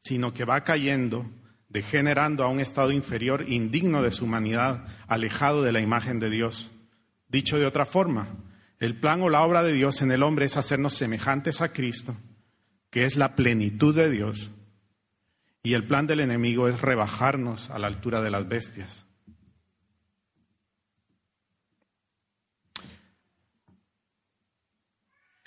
sino 0.00 0.32
que 0.32 0.44
va 0.44 0.64
cayendo, 0.64 1.30
degenerando 1.72 2.44
a 2.44 2.48
un 2.48 2.60
estado 2.60 2.92
inferior, 2.92 3.48
indigno 3.48 4.02
de 4.02 4.12
su 4.12 4.26
humanidad, 4.26 4.84
alejado 5.08 5.62
de 5.62 5.72
la 5.72 5.80
imagen 5.80 6.20
de 6.20 6.28
Dios. 6.28 6.70
Dicho 7.28 7.58
de 7.58 7.64
otra 7.64 7.86
forma, 7.86 8.28
el 8.78 8.94
plan 9.00 9.22
o 9.22 9.30
la 9.30 9.40
obra 9.40 9.62
de 9.62 9.72
Dios 9.72 10.02
en 10.02 10.12
el 10.12 10.22
hombre 10.22 10.44
es 10.44 10.58
hacernos 10.58 10.94
semejantes 10.94 11.62
a 11.62 11.72
Cristo, 11.72 12.14
que 12.90 13.06
es 13.06 13.16
la 13.16 13.34
plenitud 13.34 13.94
de 13.94 14.10
Dios, 14.10 14.50
y 15.62 15.72
el 15.72 15.86
plan 15.86 16.06
del 16.06 16.20
enemigo 16.20 16.68
es 16.68 16.82
rebajarnos 16.82 17.70
a 17.70 17.78
la 17.78 17.86
altura 17.86 18.20
de 18.20 18.30
las 18.30 18.48
bestias. 18.48 19.06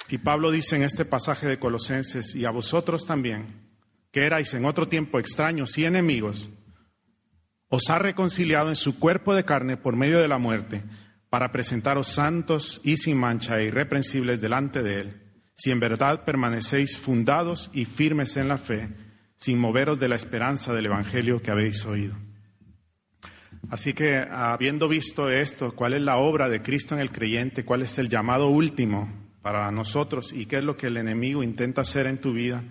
Y 0.10 0.18
Pablo 0.20 0.50
dice 0.50 0.76
en 0.76 0.84
este 0.84 1.06
pasaje 1.06 1.48
de 1.48 1.60
Colosenses, 1.60 2.34
y 2.34 2.46
a 2.46 2.52
vosotros 2.52 3.06
también, 3.06 3.65
que 4.16 4.24
erais 4.24 4.54
en 4.54 4.64
otro 4.64 4.88
tiempo 4.88 5.20
extraños 5.20 5.78
y 5.78 5.84
enemigos, 5.84 6.48
os 7.68 7.90
ha 7.90 8.00
reconciliado 8.00 8.70
en 8.70 8.78
su 8.78 8.98
cuerpo 8.98 9.36
de 9.36 9.44
carne 9.44 9.76
por 9.76 9.98
medio 9.98 10.22
de 10.22 10.30
la 10.30 10.38
muerte, 10.38 10.84
para 11.30 11.52
presentaros 11.52 12.08
santos 12.08 12.80
y 12.86 12.96
sin 12.96 13.18
mancha 13.18 13.60
e 13.60 13.66
irreprensibles 13.66 14.40
delante 14.40 14.82
de 14.84 15.02
Él, 15.02 15.22
si 15.54 15.70
en 15.70 15.82
verdad 15.82 16.24
permanecéis 16.24 16.98
fundados 16.98 17.70
y 17.74 17.84
firmes 17.84 18.38
en 18.38 18.48
la 18.48 18.58
fe, 18.58 18.88
sin 19.36 19.60
moveros 19.60 20.00
de 20.00 20.08
la 20.08 20.16
esperanza 20.16 20.74
del 20.74 20.86
Evangelio 20.86 21.42
que 21.42 21.52
habéis 21.52 21.86
oído. 21.86 22.16
Así 23.70 23.92
que, 23.92 24.26
habiendo 24.32 24.88
visto 24.88 25.30
esto, 25.30 25.76
cuál 25.76 25.94
es 25.94 26.02
la 26.02 26.16
obra 26.16 26.48
de 26.48 26.62
Cristo 26.62 26.96
en 26.96 27.02
el 27.02 27.12
creyente, 27.12 27.66
cuál 27.66 27.82
es 27.82 28.00
el 28.00 28.08
llamado 28.08 28.48
último 28.48 29.12
para 29.42 29.70
nosotros 29.72 30.32
y 30.32 30.46
qué 30.46 30.60
es 30.60 30.64
lo 30.64 30.78
que 30.78 30.88
el 30.88 30.96
enemigo 30.96 31.44
intenta 31.44 31.82
hacer 31.82 32.08
en 32.08 32.22
tu 32.22 32.32
vida. 32.32 32.64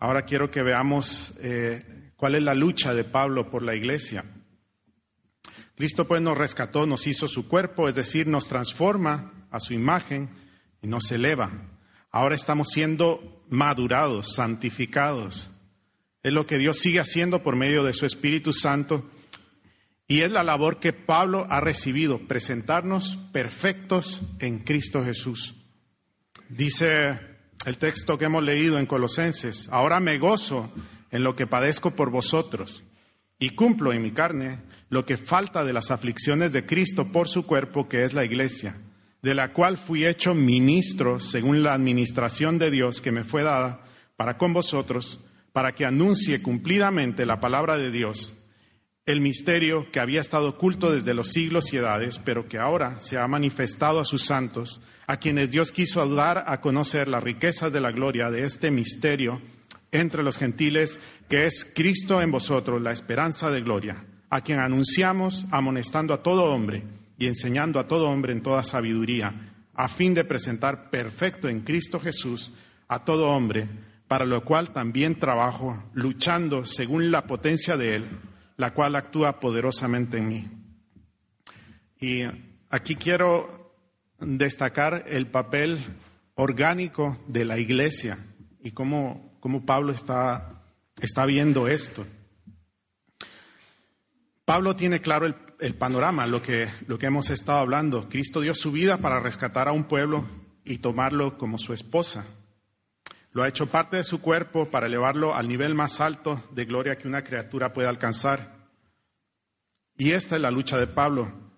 Ahora 0.00 0.22
quiero 0.22 0.50
que 0.50 0.62
veamos 0.62 1.34
eh, 1.40 2.12
cuál 2.16 2.34
es 2.34 2.42
la 2.42 2.54
lucha 2.54 2.94
de 2.94 3.04
Pablo 3.04 3.50
por 3.50 3.62
la 3.62 3.76
iglesia. 3.76 4.24
Cristo 5.76 6.08
pues 6.08 6.22
nos 6.22 6.38
rescató, 6.38 6.86
nos 6.86 7.06
hizo 7.06 7.28
su 7.28 7.46
cuerpo, 7.46 7.86
es 7.86 7.94
decir, 7.94 8.26
nos 8.26 8.48
transforma 8.48 9.46
a 9.50 9.60
su 9.60 9.74
imagen 9.74 10.30
y 10.82 10.88
nos 10.88 11.12
eleva. 11.12 11.50
Ahora 12.10 12.34
estamos 12.34 12.68
siendo 12.68 13.44
madurados, 13.50 14.34
santificados. 14.34 15.50
Es 16.22 16.32
lo 16.32 16.46
que 16.46 16.56
Dios 16.56 16.78
sigue 16.78 17.00
haciendo 17.00 17.42
por 17.42 17.56
medio 17.56 17.84
de 17.84 17.92
su 17.92 18.06
Espíritu 18.06 18.54
Santo. 18.54 19.08
Y 20.08 20.22
es 20.22 20.30
la 20.30 20.42
labor 20.42 20.80
que 20.80 20.94
Pablo 20.94 21.46
ha 21.50 21.60
recibido, 21.60 22.26
presentarnos 22.26 23.16
perfectos 23.32 24.22
en 24.38 24.60
Cristo 24.60 25.04
Jesús. 25.04 25.54
Dice 26.48 27.29
el 27.66 27.76
texto 27.76 28.18
que 28.18 28.24
hemos 28.24 28.42
leído 28.42 28.78
en 28.78 28.86
Colosenses, 28.86 29.68
ahora 29.70 30.00
me 30.00 30.18
gozo 30.18 30.72
en 31.10 31.24
lo 31.24 31.34
que 31.34 31.46
padezco 31.46 31.90
por 31.92 32.10
vosotros 32.10 32.84
y 33.38 33.50
cumplo 33.50 33.92
en 33.92 34.02
mi 34.02 34.12
carne 34.12 34.60
lo 34.88 35.04
que 35.04 35.16
falta 35.16 35.64
de 35.64 35.72
las 35.72 35.90
aflicciones 35.90 36.52
de 36.52 36.64
Cristo 36.64 37.08
por 37.12 37.28
su 37.28 37.46
cuerpo, 37.46 37.88
que 37.88 38.04
es 38.04 38.12
la 38.12 38.24
iglesia, 38.24 38.80
de 39.22 39.34
la 39.34 39.52
cual 39.52 39.76
fui 39.76 40.06
hecho 40.06 40.34
ministro 40.34 41.20
según 41.20 41.62
la 41.62 41.74
administración 41.74 42.58
de 42.58 42.70
Dios 42.70 43.00
que 43.00 43.12
me 43.12 43.24
fue 43.24 43.42
dada 43.42 43.84
para 44.16 44.38
con 44.38 44.52
vosotros, 44.52 45.20
para 45.52 45.74
que 45.74 45.84
anuncie 45.84 46.42
cumplidamente 46.42 47.26
la 47.26 47.40
palabra 47.40 47.76
de 47.76 47.90
Dios, 47.90 48.36
el 49.06 49.20
misterio 49.20 49.90
que 49.90 50.00
había 50.00 50.20
estado 50.20 50.50
oculto 50.50 50.92
desde 50.92 51.14
los 51.14 51.32
siglos 51.32 51.72
y 51.72 51.76
edades, 51.76 52.18
pero 52.18 52.48
que 52.48 52.58
ahora 52.58 53.00
se 53.00 53.18
ha 53.18 53.26
manifestado 53.28 54.00
a 54.00 54.04
sus 54.04 54.24
santos 54.24 54.80
a 55.10 55.16
quienes 55.16 55.50
Dios 55.50 55.72
quiso 55.72 56.08
dar 56.08 56.44
a 56.46 56.60
conocer 56.60 57.08
las 57.08 57.24
riquezas 57.24 57.72
de 57.72 57.80
la 57.80 57.90
gloria 57.90 58.30
de 58.30 58.44
este 58.44 58.70
misterio 58.70 59.42
entre 59.90 60.22
los 60.22 60.38
gentiles, 60.38 61.00
que 61.28 61.46
es 61.46 61.66
Cristo 61.74 62.22
en 62.22 62.30
vosotros, 62.30 62.80
la 62.80 62.92
esperanza 62.92 63.50
de 63.50 63.60
gloria, 63.60 64.04
a 64.28 64.40
quien 64.40 64.60
anunciamos 64.60 65.46
amonestando 65.50 66.14
a 66.14 66.22
todo 66.22 66.44
hombre 66.44 66.84
y 67.18 67.26
enseñando 67.26 67.80
a 67.80 67.88
todo 67.88 68.08
hombre 68.08 68.32
en 68.32 68.40
toda 68.40 68.62
sabiduría, 68.62 69.34
a 69.74 69.88
fin 69.88 70.14
de 70.14 70.22
presentar 70.22 70.90
perfecto 70.90 71.48
en 71.48 71.62
Cristo 71.62 71.98
Jesús 71.98 72.52
a 72.86 73.04
todo 73.04 73.30
hombre, 73.30 73.66
para 74.06 74.24
lo 74.24 74.44
cual 74.44 74.70
también 74.70 75.18
trabajo, 75.18 75.90
luchando 75.92 76.64
según 76.64 77.10
la 77.10 77.26
potencia 77.26 77.76
de 77.76 77.96
Él, 77.96 78.04
la 78.56 78.74
cual 78.74 78.94
actúa 78.94 79.40
poderosamente 79.40 80.18
en 80.18 80.28
mí. 80.28 80.48
Y 81.98 82.22
aquí 82.70 82.94
quiero 82.94 83.59
destacar 84.20 85.04
el 85.08 85.26
papel 85.26 85.78
orgánico 86.34 87.18
de 87.26 87.44
la 87.44 87.58
iglesia 87.58 88.18
y 88.62 88.72
cómo, 88.72 89.38
Pablo 89.66 89.92
está, 89.92 90.62
está, 91.00 91.26
viendo 91.26 91.68
esto. 91.68 92.06
Pablo 94.44 94.76
tiene 94.76 95.00
claro 95.00 95.26
el, 95.26 95.34
el 95.60 95.74
panorama, 95.74 96.26
lo 96.26 96.42
que, 96.42 96.68
lo 96.86 96.98
que 96.98 97.06
hemos 97.06 97.30
estado 97.30 97.58
hablando. 97.58 98.08
Cristo 98.08 98.40
dio 98.40 98.54
su 98.54 98.72
vida 98.72 98.98
para 98.98 99.20
rescatar 99.20 99.68
a 99.68 99.72
un 99.72 99.84
pueblo 99.84 100.26
y 100.64 100.78
tomarlo 100.78 101.38
como 101.38 101.58
su 101.58 101.72
esposa. 101.72 102.26
Lo 103.32 103.42
ha 103.42 103.48
hecho 103.48 103.66
parte 103.66 103.96
de 103.96 104.04
su 104.04 104.20
cuerpo 104.20 104.70
para 104.70 104.86
elevarlo 104.86 105.34
al 105.34 105.48
nivel 105.48 105.74
más 105.74 106.00
alto 106.00 106.42
de 106.50 106.64
gloria 106.64 106.98
que 106.98 107.06
una 107.06 107.22
criatura 107.22 107.72
puede 107.72 107.88
alcanzar. 107.88 108.68
Y 109.96 110.12
esta 110.12 110.36
es 110.36 110.42
la 110.42 110.50
lucha 110.50 110.78
de 110.78 110.86
Pablo, 110.86 111.49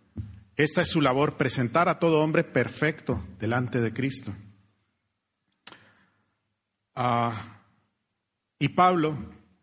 esta 0.63 0.83
es 0.83 0.89
su 0.89 1.01
labor, 1.01 1.37
presentar 1.37 1.89
a 1.89 1.99
todo 1.99 2.21
hombre 2.21 2.45
perfecto 2.45 3.25
delante 3.41 3.81
de 3.81 3.93
Cristo. 3.93 4.33
Ah, 6.95 7.61
y 8.59 8.69
Pablo 8.69 9.19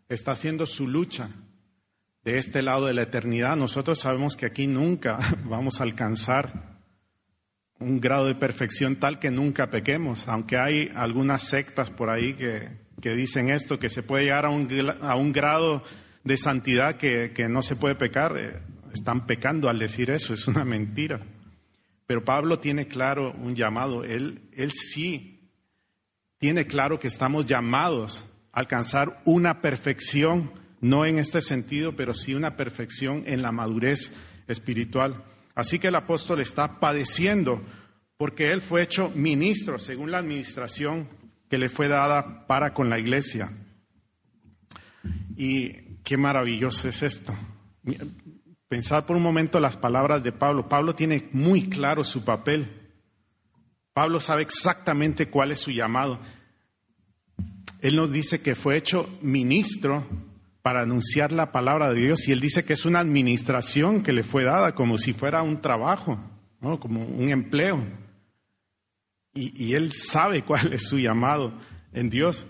está 0.10 0.32
haciendo 0.32 0.66
su 0.66 0.88
lucha 0.88 1.30
de 2.24 2.38
este 2.38 2.62
lado 2.62 2.86
de 2.86 2.94
la 2.94 3.04
eternidad. 3.04 3.56
Nosotros 3.56 4.00
sabemos 4.00 4.36
que 4.36 4.46
aquí 4.46 4.68
nunca 4.68 5.20
vamos 5.46 5.80
a 5.80 5.84
alcanzar 5.84 6.82
un 7.80 8.02
grado 8.02 8.28
de 8.28 8.36
perfección 8.36 8.98
tal 8.98 9.20
que 9.20 9.32
nunca 9.32 9.70
pequemos, 9.70 10.28
aunque 10.28 10.58
hay 10.58 10.92
algunas 10.96 11.44
sectas 11.44 11.90
por 11.90 12.10
ahí 12.10 12.34
que, 12.34 13.16
dicen 13.16 13.50
esto, 13.50 13.80
que 13.80 13.90
se 13.90 14.04
puede 14.04 14.26
llegar 14.26 14.46
a 14.46 14.50
un, 14.50 14.68
a 15.02 15.16
un 15.16 15.32
grado 15.32 15.82
de 16.26 16.36
santidad 16.36 16.98
que, 16.98 17.32
que 17.32 17.48
no 17.48 17.62
se 17.62 17.78
puede 17.78 17.96
pecar. 17.96 18.36
Están 19.00 19.26
pecando 19.26 19.70
al 19.70 19.80
decir 19.80 20.10
eso, 20.10 20.34
es 20.34 20.48
una 20.48 20.66
mentira. 20.66 21.22
Pero 22.06 22.26
Pablo 22.26 22.60
tiene 22.60 22.88
claro 22.88 23.34
un 23.34 23.56
llamado, 23.56 24.04
él, 24.04 24.50
él 24.54 24.72
sí 24.72 25.40
tiene 26.38 26.68
claro 26.68 27.00
que 27.00 27.08
estamos 27.08 27.46
llamados 27.46 28.26
a 28.52 28.60
alcanzar 28.60 29.22
una 29.26 29.62
perfección, 29.62 30.52
no 30.82 31.06
en 31.06 31.18
este 31.18 31.42
sentido, 31.42 31.96
pero 31.96 32.14
sí 32.14 32.34
una 32.34 32.58
perfección 32.58 33.24
en 33.26 33.42
la 33.42 33.52
madurez 33.52 34.12
espiritual. 34.48 35.24
Así 35.56 35.80
que 35.80 35.88
el 35.88 35.96
apóstol 35.96 36.42
está 36.42 36.80
padeciendo 36.80 37.62
porque 38.18 38.52
él 38.52 38.62
fue 38.62 38.82
hecho 38.82 39.12
ministro 39.16 39.80
según 39.80 40.12
la 40.12 40.18
administración 40.18 41.08
que 41.50 41.58
le 41.58 41.70
fue 41.70 41.88
dada 41.88 42.48
para 42.48 42.74
con 42.74 42.90
la 42.90 43.00
iglesia. 43.00 43.52
Y 45.38 45.72
qué 46.04 46.18
maravilloso 46.18 46.90
es 46.90 47.02
esto. 47.02 47.34
Pensad 48.70 49.06
por 49.06 49.18
un 49.18 49.24
momento 49.24 49.60
las 49.60 49.78
palabras 49.78 50.24
de 50.24 50.32
Pablo. 50.32 50.70
Pablo 50.70 50.94
tiene 50.94 51.28
muy 51.34 51.64
claro 51.64 52.04
su 52.04 52.24
papel. 52.24 52.68
Pablo 53.94 54.20
sabe 54.20 54.44
exactamente 54.44 55.28
cuál 55.28 55.52
es 55.52 55.60
su 55.60 55.72
llamado. 55.72 56.20
Él 57.82 57.96
nos 57.96 58.12
dice 58.12 58.42
que 58.42 58.54
fue 58.54 58.78
hecho 58.78 59.10
ministro 59.24 60.06
para 60.62 60.82
anunciar 60.82 61.32
la 61.32 61.52
palabra 61.52 61.92
de 61.92 62.00
Dios 62.00 62.28
y 62.28 62.32
él 62.32 62.42
dice 62.42 62.64
que 62.64 62.74
es 62.74 62.86
una 62.86 63.00
administración 63.00 64.04
que 64.04 64.14
le 64.14 64.24
fue 64.24 64.44
dada 64.44 64.76
como 64.76 65.00
si 65.00 65.14
fuera 65.14 65.42
un 65.42 65.62
trabajo, 65.62 66.20
como 66.80 67.04
un 67.04 67.30
empleo. 67.30 67.84
Y, 69.34 69.74
él 69.74 69.94
sabe 69.94 70.42
cuál 70.46 70.74
es 70.74 70.88
su 70.88 71.00
llamado 71.00 71.54
en 71.92 72.12
Dios. 72.12 72.46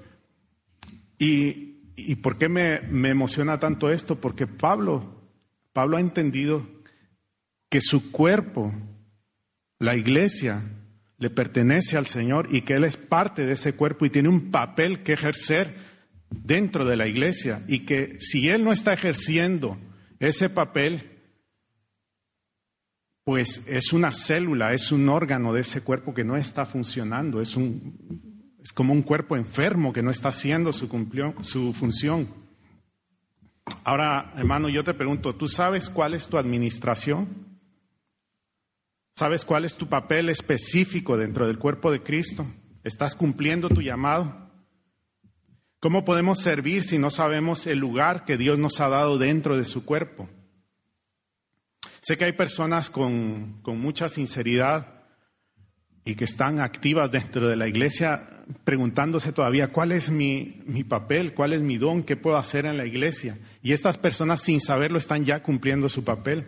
¿Y, 1.17 2.15
por 2.21 2.37
qué 2.37 2.49
me, 2.49 2.81
me 2.89 3.09
emociona 3.09 3.57
tanto 3.57 3.89
esto? 3.89 4.19
Porque 4.19 4.47
Pablo, 4.47 5.18
Pablo 5.73 5.97
ha 5.97 6.01
entendido 6.01 6.67
que 7.69 7.81
su 7.81 8.11
cuerpo, 8.11 8.73
la 9.77 9.95
iglesia, 9.95 10.63
le 11.17 11.29
pertenece 11.29 11.97
al 11.97 12.07
Señor 12.07 12.47
y 12.49 12.61
que 12.61 12.73
Él 12.75 12.85
es 12.85 12.97
parte 12.97 13.45
de 13.45 13.53
ese 13.53 13.73
cuerpo 13.73 14.05
y 14.05 14.09
tiene 14.09 14.29
un 14.29 14.51
papel 14.51 15.03
que 15.03 15.13
ejercer 15.13 15.75
dentro 16.29 16.85
de 16.85 16.95
la 16.95 17.07
iglesia 17.07 17.61
y 17.67 17.79
que 17.79 18.17
si 18.19 18.49
Él 18.49 18.63
no 18.63 18.71
está 18.71 18.93
ejerciendo 18.93 19.77
ese 20.19 20.49
papel, 20.49 21.19
pues 23.23 23.67
es 23.67 23.93
una 23.93 24.11
célula, 24.11 24.73
es 24.73 24.91
un 24.91 25.07
órgano 25.09 25.53
de 25.53 25.61
ese 25.61 25.81
cuerpo 25.81 26.13
que 26.13 26.23
no 26.23 26.37
está 26.37 26.65
funcionando, 26.65 27.41
es, 27.41 27.55
un, 27.55 28.57
es 28.63 28.71
como 28.71 28.93
un 28.93 29.01
cuerpo 29.01 29.35
enfermo 29.35 29.93
que 29.93 30.01
no 30.01 30.11
está 30.11 30.29
haciendo 30.29 30.73
su, 30.73 30.87
su 31.43 31.73
función. 31.73 32.48
Ahora, 33.83 34.33
hermano, 34.35 34.69
yo 34.69 34.83
te 34.83 34.93
pregunto, 34.93 35.35
¿tú 35.35 35.47
sabes 35.47 35.89
cuál 35.89 36.13
es 36.13 36.27
tu 36.27 36.37
administración? 36.37 37.49
¿Sabes 39.15 39.43
cuál 39.43 39.65
es 39.65 39.75
tu 39.75 39.87
papel 39.87 40.29
específico 40.29 41.17
dentro 41.17 41.47
del 41.47 41.59
cuerpo 41.59 41.91
de 41.91 42.01
Cristo? 42.01 42.45
¿Estás 42.83 43.15
cumpliendo 43.15 43.67
tu 43.69 43.81
llamado? 43.81 44.49
¿Cómo 45.81 46.05
podemos 46.05 46.39
servir 46.39 46.83
si 46.83 46.97
no 46.97 47.09
sabemos 47.09 47.67
el 47.67 47.79
lugar 47.79 48.25
que 48.25 48.37
Dios 48.37 48.59
nos 48.59 48.79
ha 48.79 48.89
dado 48.89 49.17
dentro 49.17 49.57
de 49.57 49.65
su 49.65 49.85
cuerpo? 49.85 50.29
Sé 52.01 52.17
que 52.17 52.25
hay 52.25 52.31
personas 52.31 52.89
con, 52.89 53.61
mucha 53.65 54.09
sinceridad 54.09 55.03
y 56.05 56.15
que 56.15 56.23
están 56.23 56.59
activas 56.59 57.11
dentro 57.11 57.47
de 57.47 57.55
la 57.55 57.67
iglesia 57.67 58.38
preguntándose 58.63 59.31
todavía 59.31 59.67
cuál 59.67 59.91
es 59.91 60.09
mi, 60.09 60.61
mi, 60.65 60.83
papel, 60.83 61.33
cuál 61.33 61.53
es 61.53 61.61
mi 61.61 61.77
don, 61.77 62.03
qué 62.03 62.15
puedo 62.15 62.37
hacer 62.37 62.65
en 62.65 62.77
la 62.77 62.85
iglesia. 62.85 63.37
Y 63.61 63.73
estas 63.73 63.97
personas 63.97 64.41
sin 64.41 64.59
saberlo 64.59 64.97
están 64.97 65.25
ya 65.25 65.43
cumpliendo 65.43 65.89
su 65.89 66.03
papel 66.03 66.47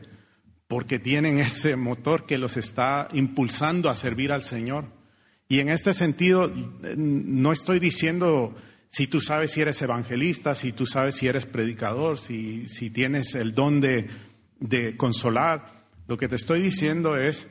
porque 0.68 1.00
tienen 1.00 1.40
ese 1.40 1.76
motor 1.76 2.26
que 2.26 2.38
los 2.38 2.58
está 2.58 3.08
impulsando 3.14 3.90
a 3.90 3.96
servir 3.96 4.32
al 4.32 4.44
Señor. 4.44 4.86
Y 5.48 5.60
en 5.60 5.70
este 5.70 5.94
sentido, 5.94 6.52
no 6.96 7.52
estoy 7.52 7.80
diciendo 7.80 8.56
si 8.88 9.08
tú 9.08 9.22
sabes 9.22 9.52
si 9.52 9.62
eres 9.62 9.82
evangelista, 9.82 10.56
si 10.56 10.72
tú 10.72 10.86
sabes 10.86 11.16
si 11.16 11.28
eres 11.28 11.46
predicador, 11.46 12.18
si, 12.18 12.68
si 12.68 12.90
tienes 12.90 13.36
el 13.36 13.54
don 13.54 13.82
de, 13.82 14.10
de 14.60 14.96
consolar. 14.98 15.86
Lo 16.08 16.18
que 16.18 16.28
te 16.28 16.36
estoy 16.36 16.62
diciendo 16.62 17.18
es 17.18 17.48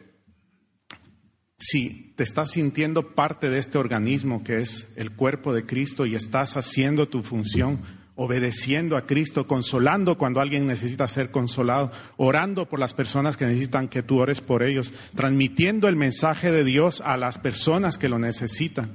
si 1.60 2.12
te 2.16 2.24
estás 2.24 2.52
sintiendo 2.52 3.14
parte 3.14 3.50
de 3.50 3.58
este 3.58 3.78
organismo 3.78 4.42
que 4.42 4.60
es 4.60 4.92
el 4.96 5.12
cuerpo 5.12 5.52
de 5.52 5.66
Cristo 5.66 6.06
y 6.06 6.14
estás 6.14 6.56
haciendo 6.56 7.08
tu 7.08 7.22
función 7.22 7.78
obedeciendo 8.22 8.98
a 8.98 9.06
Cristo, 9.06 9.46
consolando 9.46 10.18
cuando 10.18 10.42
alguien 10.42 10.66
necesita 10.66 11.08
ser 11.08 11.30
consolado, 11.30 11.90
orando 12.18 12.68
por 12.68 12.78
las 12.78 12.92
personas 12.92 13.38
que 13.38 13.46
necesitan 13.46 13.88
que 13.88 14.02
tú 14.02 14.18
ores 14.18 14.42
por 14.42 14.62
ellos, 14.62 14.92
transmitiendo 15.14 15.88
el 15.88 15.96
mensaje 15.96 16.50
de 16.50 16.62
Dios 16.62 17.00
a 17.00 17.16
las 17.16 17.38
personas 17.38 17.96
que 17.96 18.10
lo 18.10 18.18
necesitan. 18.18 18.90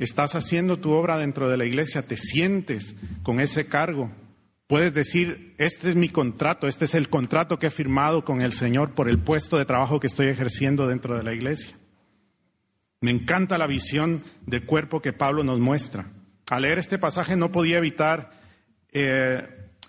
Estás 0.00 0.34
haciendo 0.34 0.80
tu 0.80 0.90
obra 0.90 1.16
dentro 1.16 1.48
de 1.48 1.56
la 1.56 1.64
iglesia, 1.64 2.08
te 2.08 2.16
sientes 2.16 2.96
con 3.22 3.38
ese 3.38 3.66
cargo. 3.66 4.10
Puedes 4.66 4.94
decir, 4.94 5.54
este 5.58 5.88
es 5.88 5.96
mi 5.96 6.08
contrato, 6.08 6.66
este 6.68 6.86
es 6.86 6.94
el 6.94 7.08
contrato 7.08 7.58
que 7.58 7.66
he 7.66 7.70
firmado 7.70 8.24
con 8.24 8.40
el 8.40 8.52
Señor 8.52 8.92
por 8.92 9.08
el 9.08 9.18
puesto 9.18 9.58
de 9.58 9.66
trabajo 9.66 10.00
que 10.00 10.06
estoy 10.06 10.28
ejerciendo 10.28 10.88
dentro 10.88 11.16
de 11.16 11.22
la 11.22 11.34
iglesia. 11.34 11.76
Me 13.00 13.10
encanta 13.10 13.58
la 13.58 13.66
visión 13.66 14.24
del 14.46 14.64
cuerpo 14.64 15.02
que 15.02 15.12
Pablo 15.12 15.44
nos 15.44 15.58
muestra 15.58 16.06
al 16.50 16.62
leer 16.62 16.78
este 16.78 16.98
pasaje 16.98 17.36
no 17.36 17.50
podía 17.50 17.78
evitar 17.78 18.30
eh, 18.92 19.42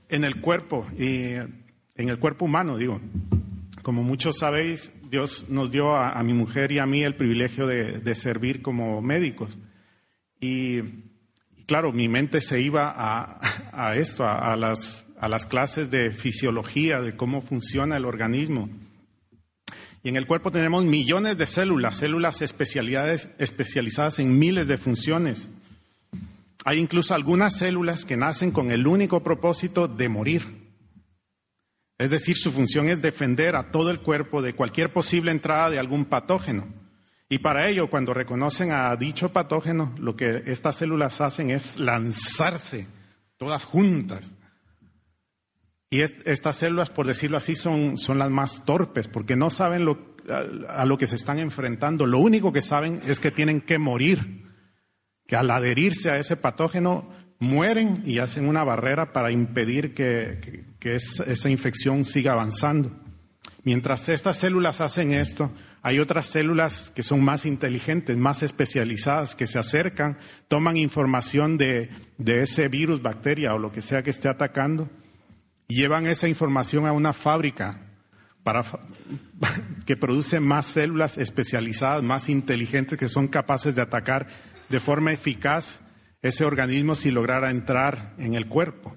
en 0.10 0.24
el 0.24 0.40
cuerpo, 0.42 0.88
en 0.98 1.64
el 1.96 2.20
cuerpo 2.20 2.46
humano, 2.46 2.78
digo. 2.78 3.02
Como 3.82 4.02
muchos 4.02 4.40
sabéis, 4.40 4.92
Dios 5.10 5.46
nos 5.50 5.70
dio 5.70 5.96
a, 5.96 6.22
mi 6.24 6.34
mujer 6.34 6.72
y 6.72 6.80
a 6.80 6.88
mí 6.88 7.04
el 7.04 7.16
privilegio 7.16 7.68
de, 7.68 8.16
servir 8.16 8.64
como 8.64 9.02
médicos. 9.02 9.58
Y, 10.40 10.82
claro, 11.66 11.92
mi 11.92 12.08
mente 12.08 12.42
se 12.42 12.62
iba 12.62 12.94
a, 12.96 13.96
esto, 13.96 14.28
a, 14.28 14.56
las, 14.56 15.06
a 15.20 15.30
las 15.30 15.46
clases 15.46 15.92
de 15.92 16.12
fisiología, 16.12 17.02
de 17.02 17.16
cómo 17.16 17.42
funciona 17.42 17.98
el 17.98 18.06
organismo. 18.06 18.70
Y 20.04 20.10
en 20.10 20.18
el 20.18 20.28
cuerpo 20.28 20.52
tenemos 20.52 20.84
millones 20.84 21.38
de 21.38 21.48
células, 21.48 21.98
células 21.98 22.42
especializadas 22.42 24.20
en 24.20 24.38
miles 24.38 24.68
de 24.68 24.78
funciones. 24.78 25.50
Hay 26.64 26.80
incluso 26.80 27.16
algunas 27.16 27.58
células 27.58 28.06
que 28.06 28.18
nacen 28.18 28.52
con 28.52 28.72
el 28.72 28.86
único 28.88 29.24
propósito 29.24 29.88
de 29.88 30.10
morir. 30.10 30.66
Es 31.98 32.10
decir, 32.10 32.38
su 32.38 32.52
función 32.52 32.90
es 32.90 33.02
defender 33.02 33.56
a 33.56 33.72
todo 33.72 33.90
el 33.90 34.00
cuerpo 34.00 34.42
de 34.42 34.54
cualquier 34.54 34.92
posible 34.92 35.32
entrada 35.32 35.70
de 35.70 35.80
algún 35.80 36.06
patógeno. 36.06 36.68
Y 37.28 37.40
para 37.40 37.68
ello, 37.68 37.90
cuando 37.90 38.14
reconocen 38.14 38.72
a 38.72 38.96
dicho 38.96 39.34
patógeno, 39.34 39.94
lo 39.98 40.16
que 40.16 40.44
estas 40.46 40.78
células 40.78 41.22
hacen 41.22 41.50
es 41.50 41.80
lanzarse 41.80 42.88
todas 43.38 43.64
juntas. 43.64 44.34
Y 45.90 46.02
estas 46.02 46.58
células, 46.58 46.90
por 46.90 47.08
decirlo 47.08 47.38
así, 47.38 47.56
son, 47.56 47.98
son 47.98 48.20
las 48.20 48.30
más 48.30 48.66
torpes, 48.66 49.08
porque 49.08 49.36
no 49.36 49.50
saben 49.50 49.86
lo, 49.86 50.16
a 50.70 50.86
lo 50.86 50.98
que 50.98 51.08
se 51.08 51.16
están 51.16 51.40
enfrentando. 51.40 52.06
Lo 52.06 52.20
único 52.20 52.52
que 52.52 52.62
saben 52.62 53.02
es 53.06 53.20
que 53.20 53.32
tienen 53.32 53.62
que 53.62 53.78
morir 53.78 54.46
que 55.28 55.36
al 55.36 55.50
adherirse 55.50 56.12
a 56.12 56.20
ese 56.20 56.38
patógeno 56.38 57.10
mueren 57.40 58.04
y 58.06 58.20
hacen 58.20 58.48
una 58.48 58.64
barrera 58.64 59.12
para 59.14 59.32
impedir 59.32 59.94
que, 59.94 60.40
esa 60.82 61.50
infección 61.50 62.06
siga 62.06 62.34
avanzando. 62.34 62.92
Mientras 63.64 64.08
estas 64.10 64.38
células 64.38 64.82
hacen 64.82 65.14
esto, 65.14 65.52
hay 65.86 66.00
otras 66.00 66.26
células 66.26 66.92
que 66.96 67.04
son 67.04 67.24
más 67.24 67.46
inteligentes, 67.46 68.18
más 68.18 68.42
especializadas, 68.42 69.36
que 69.36 69.46
se 69.46 69.60
acercan, 69.60 70.18
toman 70.48 70.78
información 70.78 71.60
de, 71.60 71.92
ese 72.18 72.70
virus, 72.70 73.04
bacteria 73.04 73.54
o 73.54 73.60
lo 73.60 73.72
que 73.72 73.84
sea 73.84 74.02
que 74.02 74.10
esté 74.10 74.28
atacando, 74.28 74.90
y 75.68 75.76
llevan 75.76 76.08
esa 76.08 76.28
información 76.28 76.88
a 76.88 76.92
una 76.92 77.14
fábrica 77.14 77.82
para, 78.42 78.64
que 79.86 79.96
produce 79.96 80.40
más 80.40 80.66
células 80.66 81.20
especializadas, 81.20 82.02
más 82.02 82.30
inteligentes, 82.30 82.98
que 82.98 83.08
son 83.08 83.28
capaces 83.28 83.76
de 83.76 83.84
atacar 83.84 84.26
de 84.70 84.80
forma 84.80 85.12
eficaz 85.12 85.82
ese 86.24 86.46
organismo 86.46 86.96
si 86.96 87.12
lograra 87.12 87.52
entrar 87.52 88.16
en 88.18 88.34
el 88.34 88.48
cuerpo. 88.48 88.96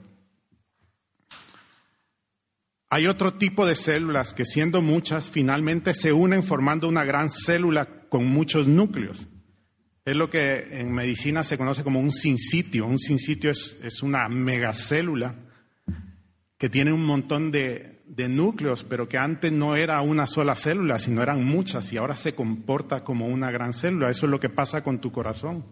Hay 2.90 3.06
otro 3.06 3.34
tipo 3.34 3.66
de 3.66 3.74
células 3.74 4.32
que 4.32 4.46
siendo 4.46 4.80
muchas 4.80 5.30
finalmente 5.30 5.92
se 5.92 6.12
unen 6.12 6.42
formando 6.42 6.88
una 6.88 7.04
gran 7.04 7.28
célula 7.28 7.86
con 8.08 8.26
muchos 8.26 8.66
núcleos. 8.66 9.28
Es 10.06 10.16
lo 10.16 10.30
que 10.30 10.80
en 10.80 10.92
medicina 10.92 11.44
se 11.44 11.58
conoce 11.58 11.84
como 11.84 12.00
un 12.00 12.12
sincitio. 12.12 12.86
Un 12.86 12.98
sincitio 12.98 13.50
es, 13.50 13.78
es 13.82 14.02
una 14.02 14.26
megacélula 14.30 15.34
que 16.56 16.70
tiene 16.70 16.94
un 16.94 17.04
montón 17.04 17.52
de, 17.52 18.02
de 18.06 18.26
núcleos, 18.30 18.84
pero 18.84 19.06
que 19.06 19.18
antes 19.18 19.52
no 19.52 19.76
era 19.76 20.00
una 20.00 20.26
sola 20.26 20.56
célula, 20.56 20.98
sino 20.98 21.22
eran 21.22 21.44
muchas 21.44 21.92
y 21.92 21.98
ahora 21.98 22.16
se 22.16 22.34
comporta 22.34 23.04
como 23.04 23.26
una 23.26 23.50
gran 23.50 23.74
célula. 23.74 24.08
Eso 24.08 24.24
es 24.24 24.30
lo 24.30 24.40
que 24.40 24.48
pasa 24.48 24.82
con 24.82 24.98
tu 24.98 25.12
corazón. 25.12 25.66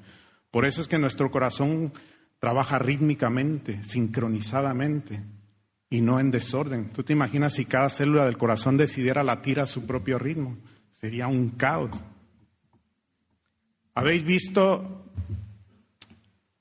Por 0.51 0.67
eso 0.67 0.83
es 0.83 0.87
que 0.87 0.99
nuestro 0.99 1.31
corazón 1.31 1.95
trabaja 2.41 2.79
rítmicamente, 2.79 3.83
sincronizadamente 3.85 5.23
y 5.91 6.01
no 6.01 6.21
en 6.21 6.31
desorden. 6.31 6.91
Tú 6.93 7.03
te 7.03 7.13
imaginas 7.13 7.55
si 7.55 7.65
cada 7.65 7.89
célula 7.89 8.25
del 8.25 8.39
corazón 8.39 8.77
decidiera 8.77 9.23
latir 9.23 9.61
a 9.61 9.67
su 9.67 9.87
propio 9.87 10.19
ritmo. 10.19 10.57
Sería 10.91 11.27
un 11.27 11.51
caos. 11.51 11.91
¿Habéis 13.95 14.25
visto 14.25 15.05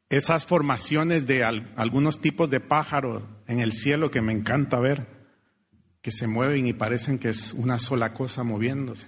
esas 0.09 0.45
formaciones 0.45 1.27
de 1.27 1.43
algunos 1.43 2.21
tipos 2.21 2.49
de 2.49 2.59
pájaros 2.59 3.23
en 3.47 3.59
el 3.59 3.71
cielo 3.71 4.11
que 4.11 4.21
me 4.21 4.33
encanta 4.33 4.79
ver? 4.79 5.15
que 6.05 6.11
se 6.11 6.27
mueven 6.27 6.67
y 6.67 6.73
parecen 6.73 7.17
que 7.17 7.29
es 7.29 7.51
una 7.51 7.79
sola 7.79 8.13
cosa 8.13 8.43
moviéndose. 8.43 9.07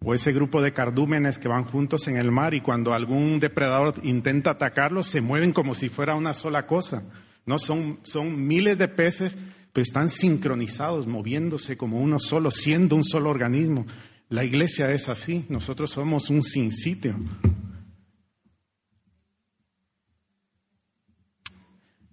o 0.00 0.14
ese 0.14 0.32
grupo 0.32 0.62
de 0.62 0.72
cardúmenes 0.72 1.40
que 1.40 1.48
van 1.48 1.64
juntos 1.64 2.06
en 2.06 2.16
el 2.18 2.30
mar 2.30 2.54
y 2.54 2.60
cuando 2.60 2.94
algún 2.94 3.40
depredador 3.40 3.94
intenta 4.04 4.50
atacarlos 4.50 5.08
se 5.08 5.20
mueven 5.20 5.52
como 5.52 5.74
si 5.74 5.88
fuera 5.88 6.14
una 6.14 6.32
sola 6.32 6.68
cosa. 6.68 7.02
No 7.46 7.58
son, 7.58 8.00
son 8.04 8.46
miles 8.46 8.78
de 8.78 8.88
peces, 8.88 9.36
pero 9.72 9.82
están 9.82 10.08
sincronizados, 10.08 11.06
moviéndose 11.06 11.76
como 11.76 12.00
uno 12.00 12.18
solo, 12.18 12.50
siendo 12.50 12.96
un 12.96 13.04
solo 13.04 13.30
organismo. 13.30 13.86
La 14.28 14.44
iglesia 14.44 14.90
es 14.92 15.08
así, 15.08 15.44
nosotros 15.48 15.90
somos 15.90 16.30
un 16.30 16.42
sin 16.42 16.72
sitio. 16.72 17.16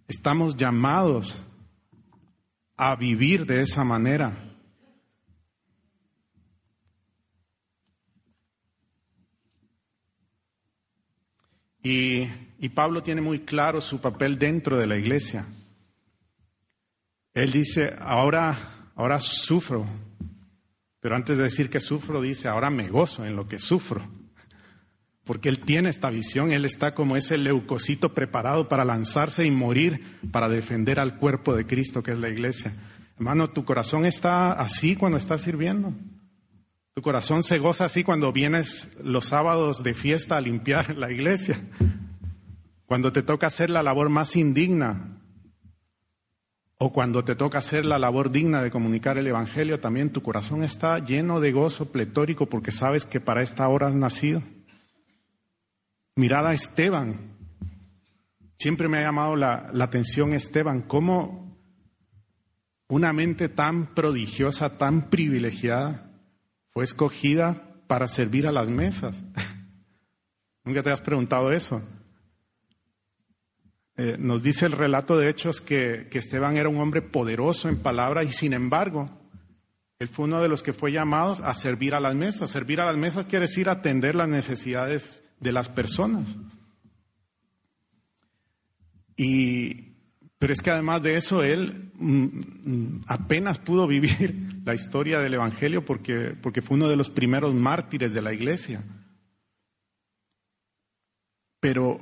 Estamos 0.07 0.57
llamados 0.57 1.37
a 2.75 2.95
vivir 2.95 3.45
de 3.45 3.61
esa 3.61 3.83
manera. 3.83 4.51
Y, 11.83 12.27
y, 12.61 12.69
Pablo 12.69 13.03
tiene 13.03 13.21
muy 13.21 13.39
claro 13.39 13.81
su 13.81 13.99
papel 13.99 14.37
dentro 14.37 14.77
de 14.77 14.87
la 14.87 14.97
iglesia. 14.97 15.45
Él 17.33 17.51
dice, 17.51 17.95
ahora, 17.99 18.91
ahora 18.95 19.19
sufro, 19.19 19.85
pero 20.99 21.15
antes 21.15 21.37
de 21.37 21.43
decir 21.43 21.69
que 21.69 21.79
sufro, 21.79 22.21
dice, 22.21 22.47
ahora 22.47 22.69
me 22.69 22.87
gozo 22.87 23.25
en 23.25 23.35
lo 23.35 23.47
que 23.47 23.59
sufro 23.59 24.01
porque 25.23 25.49
Él 25.49 25.59
tiene 25.59 25.89
esta 25.89 26.09
visión, 26.09 26.51
Él 26.51 26.65
está 26.65 26.93
como 26.93 27.15
ese 27.15 27.37
leucocito 27.37 28.13
preparado 28.13 28.67
para 28.67 28.85
lanzarse 28.85 29.45
y 29.45 29.51
morir 29.51 30.19
para 30.31 30.49
defender 30.49 30.99
al 30.99 31.17
cuerpo 31.17 31.55
de 31.55 31.65
Cristo, 31.65 32.03
que 32.03 32.11
es 32.11 32.17
la 32.17 32.29
iglesia. 32.29 32.73
Hermano, 33.15 33.49
tu 33.49 33.63
corazón 33.63 34.05
está 34.05 34.51
así 34.51 34.95
cuando 34.95 35.17
estás 35.17 35.41
sirviendo. 35.41 35.93
Tu 36.93 37.01
corazón 37.01 37.43
se 37.43 37.59
goza 37.59 37.85
así 37.85 38.03
cuando 38.03 38.33
vienes 38.33 38.89
los 39.01 39.27
sábados 39.27 39.83
de 39.83 39.93
fiesta 39.93 40.37
a 40.37 40.41
limpiar 40.41 40.97
la 40.97 41.11
iglesia. 41.11 41.61
Cuando 42.91 43.13
te 43.13 43.23
toca 43.23 43.47
hacer 43.47 43.69
la 43.69 43.83
labor 43.83 44.09
más 44.09 44.35
indigna. 44.35 45.17
O 46.77 46.91
cuando 46.91 47.23
te 47.23 47.37
toca 47.37 47.59
hacer 47.59 47.85
la 47.85 47.97
labor 47.97 48.31
digna 48.31 48.61
de 48.61 48.69
comunicar 48.69 49.17
el 49.17 49.27
Evangelio, 49.27 49.79
también 49.79 50.11
tu 50.11 50.21
corazón 50.21 50.61
está 50.61 50.99
lleno 50.99 51.39
de 51.39 51.53
gozo 51.53 51.93
pletórico 51.93 52.47
porque 52.47 52.73
sabes 52.73 53.05
que 53.05 53.21
para 53.21 53.43
esta 53.43 53.65
hora 53.69 53.87
has 53.87 53.95
nacido. 53.95 54.43
Mirada 56.17 56.49
a 56.49 56.53
Esteban. 56.53 57.37
Siempre 58.59 58.89
me 58.89 58.97
ha 58.97 59.03
llamado 59.03 59.37
la, 59.37 59.71
atención 59.79 60.33
Esteban, 60.33 60.81
cómo 60.81 61.57
una 62.89 63.13
mente 63.13 63.47
tan 63.47 63.95
prodigiosa, 63.95 64.77
tan 64.77 65.09
privilegiada, 65.09 66.11
fue 66.71 66.83
escogida 66.83 67.71
para 67.87 68.09
servir 68.09 68.47
a 68.47 68.51
las 68.51 68.67
mesas. 68.67 69.23
¿Nunca 70.65 70.83
te 70.83 70.91
has 70.91 70.99
preguntado 70.99 71.53
eso? 71.53 71.81
Eh, 73.97 74.15
nos 74.17 74.41
dice 74.41 74.65
el 74.65 74.71
relato 74.71 75.17
de 75.17 75.29
Hechos 75.29 75.61
que, 75.61 76.07
que, 76.09 76.19
Esteban 76.19 76.57
era 76.57 76.69
un 76.69 76.79
hombre 76.79 77.01
poderoso 77.01 77.69
en 77.69 77.77
palabra 77.77 78.23
y 78.23 78.31
sin 78.31 78.53
embargo, 78.53 79.07
él 79.99 80.07
fue 80.07 80.25
uno 80.25 80.41
de 80.41 80.47
los 80.47 80.63
que 80.63 80.73
fue 80.73 80.91
llamados 80.91 81.41
a 81.41 81.53
servir 81.53 81.93
a 81.93 81.99
las 81.99 82.15
mesas. 82.15 82.49
Servir 82.49 82.81
a 82.81 82.85
las 82.85 82.97
mesas 82.97 83.27
quiere 83.27 83.45
decir 83.45 83.69
atender 83.69 84.15
las 84.15 84.27
necesidades 84.27 85.23
de 85.39 85.51
las 85.51 85.69
personas. 85.69 86.35
Y, 89.15 89.93
pero 90.39 90.53
es 90.53 90.61
que 90.63 90.71
además 90.71 91.03
de 91.03 91.17
eso, 91.17 91.43
él 91.43 91.91
mm, 91.99 92.23
mm, 92.23 93.03
apenas 93.05 93.59
pudo 93.59 93.85
vivir 93.85 94.61
la 94.65 94.73
historia 94.73 95.19
del 95.19 95.35
Evangelio 95.35 95.85
porque, 95.85 96.35
porque 96.41 96.63
fue 96.63 96.77
uno 96.77 96.87
de 96.87 96.95
los 96.95 97.11
primeros 97.11 97.53
mártires 97.53 98.11
de 98.13 98.23
la 98.23 98.33
iglesia. 98.33 98.83
Pero, 101.59 102.01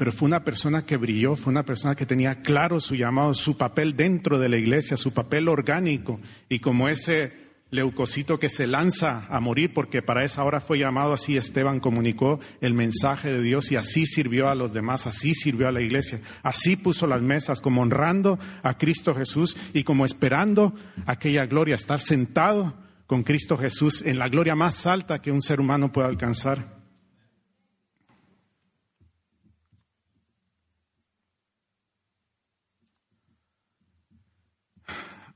pero 0.00 0.12
fue 0.12 0.28
una 0.28 0.44
persona 0.44 0.86
que 0.86 0.96
brilló, 0.96 1.36
fue 1.36 1.50
una 1.50 1.66
persona 1.66 1.94
que 1.94 2.06
tenía 2.06 2.40
claro 2.40 2.80
su 2.80 2.94
llamado, 2.94 3.34
su 3.34 3.58
papel 3.58 3.94
dentro 3.96 4.38
de 4.38 4.48
la 4.48 4.56
iglesia, 4.56 4.96
su 4.96 5.12
papel 5.12 5.46
orgánico. 5.46 6.18
Y 6.48 6.60
como 6.60 6.88
ese 6.88 7.34
leucocito 7.70 8.38
que 8.38 8.48
se 8.48 8.66
lanza 8.66 9.26
a 9.28 9.40
morir, 9.40 9.74
porque 9.74 10.00
para 10.00 10.24
esa 10.24 10.42
hora 10.42 10.62
fue 10.62 10.78
llamado 10.78 11.12
así, 11.12 11.36
Esteban 11.36 11.80
comunicó 11.80 12.40
el 12.62 12.72
mensaje 12.72 13.30
de 13.30 13.42
Dios 13.42 13.70
y 13.72 13.76
así 13.76 14.06
sirvió 14.06 14.48
a 14.48 14.54
los 14.54 14.72
demás, 14.72 15.06
así 15.06 15.34
sirvió 15.34 15.68
a 15.68 15.72
la 15.72 15.82
iglesia, 15.82 16.22
así 16.42 16.76
puso 16.76 17.06
las 17.06 17.20
mesas, 17.20 17.60
como 17.60 17.82
honrando 17.82 18.38
a 18.62 18.78
Cristo 18.78 19.14
Jesús 19.14 19.54
y 19.74 19.84
como 19.84 20.06
esperando 20.06 20.74
aquella 21.04 21.44
gloria, 21.44 21.74
estar 21.74 22.00
sentado 22.00 22.72
con 23.06 23.22
Cristo 23.22 23.58
Jesús 23.58 24.00
en 24.00 24.18
la 24.18 24.30
gloria 24.30 24.54
más 24.54 24.86
alta 24.86 25.20
que 25.20 25.30
un 25.30 25.42
ser 25.42 25.60
humano 25.60 25.92
pueda 25.92 26.08
alcanzar. 26.08 26.79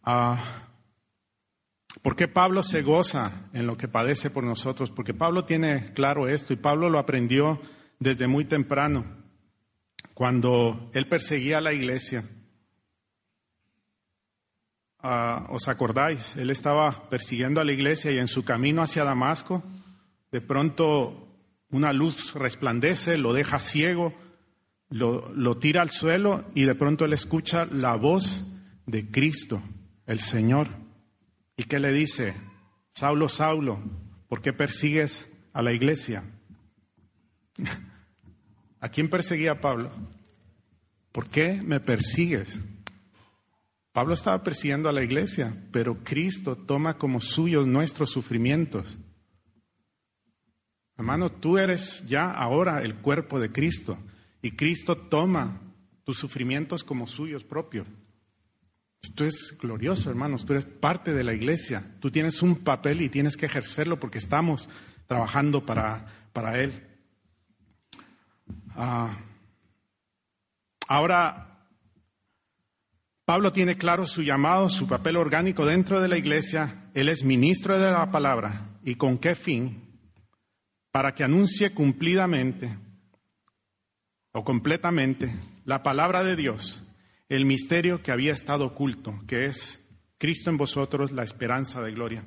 Ah, 0.04 0.64
¿Por 2.02 2.16
qué 2.16 2.28
Pablo 2.28 2.62
se 2.62 2.82
goza 2.82 3.48
en 3.54 3.66
lo 3.66 3.78
que 3.78 3.88
padece 3.88 4.28
por 4.28 4.44
nosotros? 4.44 4.90
Porque 4.90 5.14
Pablo 5.14 5.46
tiene 5.46 5.94
claro 5.94 6.28
esto 6.28 6.52
y 6.52 6.56
Pablo 6.56 6.90
lo 6.90 6.98
aprendió 6.98 7.58
desde 7.98 8.26
muy 8.26 8.44
temprano, 8.44 9.06
cuando 10.12 10.90
él 10.92 11.08
perseguía 11.08 11.58
a 11.58 11.62
la 11.62 11.72
iglesia. 11.72 12.24
Ah, 14.98 15.46
¿Os 15.48 15.68
acordáis? 15.68 16.36
Él 16.36 16.50
estaba 16.50 17.08
persiguiendo 17.08 17.62
a 17.62 17.64
la 17.64 17.72
iglesia 17.72 18.10
y 18.10 18.18
en 18.18 18.28
su 18.28 18.44
camino 18.44 18.82
hacia 18.82 19.04
Damasco, 19.04 19.62
de 20.30 20.42
pronto 20.42 21.28
una 21.70 21.94
luz 21.94 22.34
resplandece, 22.34 23.16
lo 23.16 23.32
deja 23.32 23.58
ciego, 23.58 24.12
lo, 24.90 25.32
lo 25.32 25.56
tira 25.56 25.80
al 25.80 25.90
suelo 25.90 26.44
y 26.54 26.64
de 26.64 26.74
pronto 26.74 27.06
él 27.06 27.14
escucha 27.14 27.64
la 27.64 27.96
voz 27.96 28.44
de 28.84 29.10
Cristo, 29.10 29.62
el 30.06 30.20
Señor. 30.20 30.68
¿Y 31.56 31.64
qué 31.64 31.78
le 31.78 31.92
dice? 31.92 32.34
Saulo, 32.90 33.28
Saulo, 33.28 33.78
¿por 34.28 34.42
qué 34.42 34.52
persigues 34.52 35.28
a 35.52 35.62
la 35.62 35.72
iglesia? 35.72 36.24
¿A 38.80 38.88
quién 38.88 39.08
perseguía 39.08 39.60
Pablo? 39.60 39.90
¿Por 41.12 41.28
qué 41.28 41.60
me 41.64 41.80
persigues? 41.80 42.58
Pablo 43.92 44.14
estaba 44.14 44.42
persiguiendo 44.42 44.88
a 44.88 44.92
la 44.92 45.04
iglesia, 45.04 45.56
pero 45.70 46.02
Cristo 46.02 46.56
toma 46.56 46.98
como 46.98 47.20
suyos 47.20 47.66
nuestros 47.66 48.10
sufrimientos. 48.10 48.98
Hermano, 50.96 51.30
tú 51.30 51.58
eres 51.58 52.04
ya 52.06 52.30
ahora 52.30 52.82
el 52.82 52.96
cuerpo 52.96 53.38
de 53.38 53.52
Cristo 53.52 53.96
y 54.42 54.52
Cristo 54.52 54.96
toma 54.96 55.60
tus 56.04 56.18
sufrimientos 56.18 56.84
como 56.84 57.06
suyos 57.06 57.44
propios. 57.44 57.86
Esto 59.04 59.26
es 59.26 59.54
glorioso, 59.60 60.08
hermanos. 60.08 60.46
Tú 60.46 60.54
eres 60.54 60.64
parte 60.64 61.12
de 61.12 61.24
la 61.24 61.34
iglesia. 61.34 61.84
Tú 62.00 62.10
tienes 62.10 62.40
un 62.40 62.64
papel 62.64 63.02
y 63.02 63.10
tienes 63.10 63.36
que 63.36 63.44
ejercerlo 63.44 64.00
porque 64.00 64.16
estamos 64.16 64.66
trabajando 65.06 65.66
para, 65.66 66.06
para 66.32 66.58
Él. 66.58 66.72
Ah, 68.70 69.14
ahora, 70.88 71.66
Pablo 73.26 73.52
tiene 73.52 73.76
claro 73.76 74.06
su 74.06 74.22
llamado, 74.22 74.70
su 74.70 74.88
papel 74.88 75.16
orgánico 75.16 75.66
dentro 75.66 76.00
de 76.00 76.08
la 76.08 76.16
iglesia. 76.16 76.88
Él 76.94 77.10
es 77.10 77.24
ministro 77.24 77.78
de 77.78 77.90
la 77.90 78.10
palabra. 78.10 78.70
¿Y 78.84 78.94
con 78.94 79.18
qué 79.18 79.34
fin? 79.34 79.98
Para 80.90 81.14
que 81.14 81.24
anuncie 81.24 81.74
cumplidamente 81.74 82.74
o 84.32 84.42
completamente 84.44 85.30
la 85.66 85.82
palabra 85.82 86.24
de 86.24 86.36
Dios 86.36 86.80
el 87.28 87.44
misterio 87.44 88.02
que 88.02 88.12
había 88.12 88.32
estado 88.32 88.66
oculto, 88.66 89.20
que 89.26 89.46
es 89.46 89.80
Cristo 90.18 90.50
en 90.50 90.56
vosotros, 90.56 91.12
la 91.12 91.24
esperanza 91.24 91.82
de 91.82 91.92
gloria. 91.92 92.24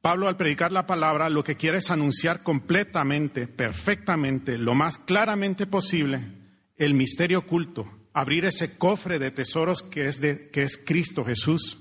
Pablo 0.00 0.28
al 0.28 0.36
predicar 0.36 0.72
la 0.72 0.86
palabra 0.86 1.28
lo 1.28 1.42
que 1.42 1.56
quiere 1.56 1.78
es 1.78 1.90
anunciar 1.90 2.42
completamente, 2.42 3.48
perfectamente, 3.48 4.56
lo 4.56 4.74
más 4.74 4.98
claramente 4.98 5.66
posible 5.66 6.38
el 6.76 6.94
misterio 6.94 7.40
oculto, 7.40 7.90
abrir 8.12 8.44
ese 8.44 8.78
cofre 8.78 9.18
de 9.18 9.32
tesoros 9.32 9.82
que 9.82 10.06
es, 10.06 10.20
de, 10.20 10.48
que 10.50 10.62
es 10.62 10.76
Cristo 10.76 11.24
Jesús, 11.24 11.78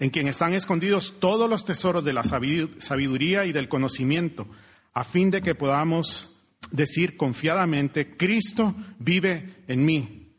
en 0.00 0.10
quien 0.10 0.26
están 0.26 0.52
escondidos 0.52 1.14
todos 1.20 1.48
los 1.48 1.64
tesoros 1.64 2.04
de 2.04 2.12
la 2.12 2.24
sabiduría 2.24 3.46
y 3.46 3.52
del 3.52 3.68
conocimiento, 3.68 4.48
a 4.92 5.04
fin 5.04 5.30
de 5.30 5.40
que 5.40 5.54
podamos 5.54 6.33
decir 6.74 7.16
confiadamente, 7.16 8.16
Cristo 8.16 8.74
vive 8.98 9.62
en 9.68 9.84
mí. 9.84 10.32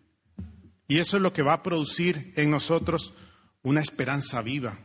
Y 0.88 1.00
eso 1.00 1.18
es 1.18 1.24
lo 1.24 1.32
que 1.34 1.42
va 1.42 1.54
a 1.54 1.64
producir 1.64 2.34
en 2.36 2.52
nosotros 2.52 3.14
una 3.64 3.80
esperanza 3.80 4.42
viva, 4.42 4.78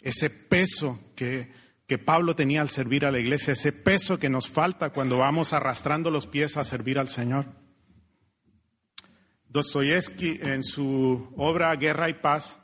ese 0.00 0.30
peso 0.30 0.98
que, 1.14 1.52
que 1.86 1.98
Pablo 1.98 2.34
tenía 2.34 2.62
al 2.62 2.70
servir 2.70 3.04
a 3.04 3.10
la 3.10 3.18
iglesia, 3.18 3.52
ese 3.52 3.72
peso 3.72 4.18
que 4.18 4.30
nos 4.30 4.48
falta 4.48 4.90
cuando 4.90 5.18
vamos 5.18 5.52
arrastrando 5.52 6.10
los 6.10 6.26
pies 6.26 6.56
a 6.56 6.64
servir 6.64 6.98
al 6.98 7.08
Señor. 7.08 7.46
Dostoyevsky 9.48 10.38
en 10.42 10.62
su 10.62 11.28
obra 11.36 11.74
Guerra 11.76 12.08
y 12.08 12.14
Paz 12.14 12.58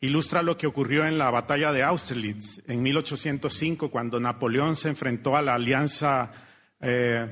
ilustra 0.00 0.42
lo 0.42 0.56
que 0.56 0.68
ocurrió 0.68 1.04
en 1.04 1.18
la 1.18 1.30
batalla 1.30 1.72
de 1.72 1.82
Austerlitz 1.82 2.60
en 2.68 2.82
1805, 2.82 3.90
cuando 3.90 4.20
Napoleón 4.20 4.76
se 4.76 4.90
enfrentó 4.90 5.36
a 5.36 5.42
la 5.42 5.54
alianza 5.54 6.32
eh, 6.80 7.26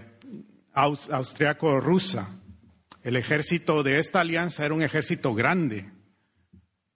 austriaco-rusa. 0.72 2.28
El 3.02 3.16
ejército 3.16 3.82
de 3.82 3.98
esta 3.98 4.20
alianza 4.20 4.64
era 4.64 4.74
un 4.74 4.82
ejército 4.82 5.32
grande, 5.34 5.90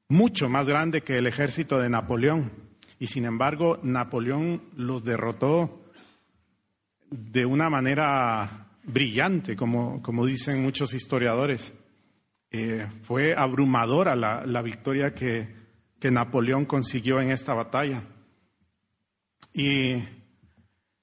mucho 0.08 0.48
más 0.48 0.66
grande 0.66 1.02
que 1.02 1.18
el 1.18 1.26
ejército 1.26 1.78
de 1.78 1.88
Napoleón. 1.88 2.50
Y 2.98 3.06
sin 3.06 3.24
embargo, 3.24 3.78
Napoleón 3.82 4.62
los 4.76 5.04
derrotó 5.04 5.84
de 7.10 7.46
una 7.46 7.70
manera 7.70 8.66
brillante, 8.84 9.56
como, 9.56 10.02
como 10.02 10.26
dicen 10.26 10.62
muchos 10.62 10.94
historiadores. 10.94 11.72
Eh, 12.50 12.86
fue 13.02 13.34
abrumadora 13.36 14.16
la, 14.16 14.44
la 14.44 14.62
victoria 14.62 15.14
que, 15.14 15.48
que, 16.00 16.10
Napoleón 16.10 16.66
consiguió 16.66 17.20
en 17.20 17.30
esta 17.30 17.54
batalla. 17.54 18.02
Y 19.54 20.02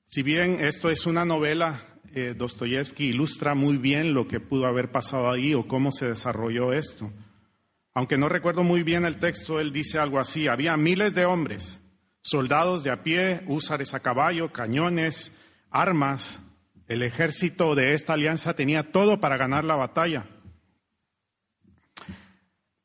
si 0.10 0.24
bien 0.24 0.60
esto 0.62 0.90
es 0.90 1.06
una 1.06 1.26
novela, 1.26 1.84
eh, 2.14 2.34
Dostoyevsky 2.36 3.10
ilustra 3.10 3.56
muy 3.56 3.78
bien 3.78 4.14
lo 4.14 4.28
que 4.28 4.40
pudo 4.40 4.66
haber 4.66 4.90
pasado 4.90 5.30
ahí 5.30 5.54
o 5.54 5.68
cómo 5.68 5.92
se 5.92 6.08
desarrolló 6.08 6.72
esto. 6.72 7.12
Aunque 7.94 8.18
no 8.18 8.30
recuerdo 8.30 8.64
muy 8.64 8.84
bien 8.84 9.06
el 9.06 9.20
texto, 9.20 9.60
él 9.60 9.74
dice 9.74 10.00
algo 10.00 10.18
así, 10.18 10.48
había 10.48 10.78
miles 10.78 11.14
de 11.14 11.26
hombres, 11.26 11.80
soldados 12.22 12.84
de 12.84 12.92
a 12.92 13.04
pie, 13.04 13.44
húsares 13.48 13.94
a 13.94 14.00
caballo, 14.00 14.52
cañones, 14.54 15.34
armas. 15.70 16.40
El 16.88 17.04
ejército 17.04 17.76
de 17.76 17.94
esta 17.94 18.14
alianza 18.14 18.56
tenía 18.56 18.92
todo 18.92 19.20
para 19.20 19.36
ganar 19.36 19.66
la 19.66 19.76
batalla. 19.76 20.26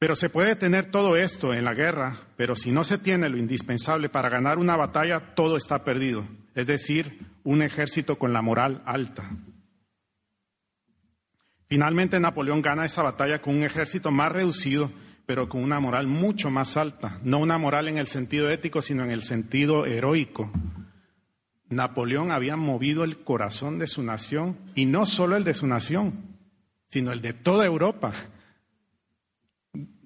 Pero 0.00 0.16
se 0.16 0.28
puede 0.28 0.56
tener 0.56 0.90
todo 0.90 1.16
esto 1.16 1.54
en 1.54 1.64
la 1.64 1.74
guerra, 1.74 2.18
pero 2.36 2.56
si 2.56 2.72
no 2.72 2.82
se 2.82 2.98
tiene 2.98 3.28
lo 3.28 3.38
indispensable 3.38 4.08
para 4.08 4.28
ganar 4.28 4.58
una 4.58 4.76
batalla, 4.76 5.34
todo 5.36 5.56
está 5.56 5.84
perdido. 5.84 6.26
Es 6.54 6.66
decir, 6.66 7.26
un 7.44 7.62
ejército 7.62 8.18
con 8.18 8.32
la 8.32 8.42
moral 8.42 8.82
alta. 8.84 9.24
Finalmente 11.68 12.20
Napoleón 12.20 12.60
gana 12.60 12.84
esa 12.84 13.02
batalla 13.02 13.40
con 13.40 13.56
un 13.56 13.62
ejército 13.62 14.10
más 14.10 14.30
reducido, 14.30 14.90
pero 15.24 15.48
con 15.48 15.62
una 15.62 15.80
moral 15.80 16.06
mucho 16.06 16.50
más 16.50 16.76
alta. 16.76 17.18
No 17.22 17.38
una 17.38 17.56
moral 17.56 17.88
en 17.88 17.96
el 17.96 18.06
sentido 18.06 18.50
ético, 18.50 18.82
sino 18.82 19.04
en 19.04 19.10
el 19.10 19.22
sentido 19.22 19.86
heroico. 19.86 20.52
Napoleón 21.70 22.30
había 22.30 22.56
movido 22.56 23.04
el 23.04 23.18
corazón 23.24 23.78
de 23.78 23.86
su 23.86 24.02
nación, 24.02 24.58
y 24.74 24.84
no 24.84 25.06
solo 25.06 25.36
el 25.36 25.44
de 25.44 25.54
su 25.54 25.66
nación, 25.66 26.36
sino 26.88 27.12
el 27.12 27.22
de 27.22 27.32
toda 27.32 27.64
Europa. 27.64 28.12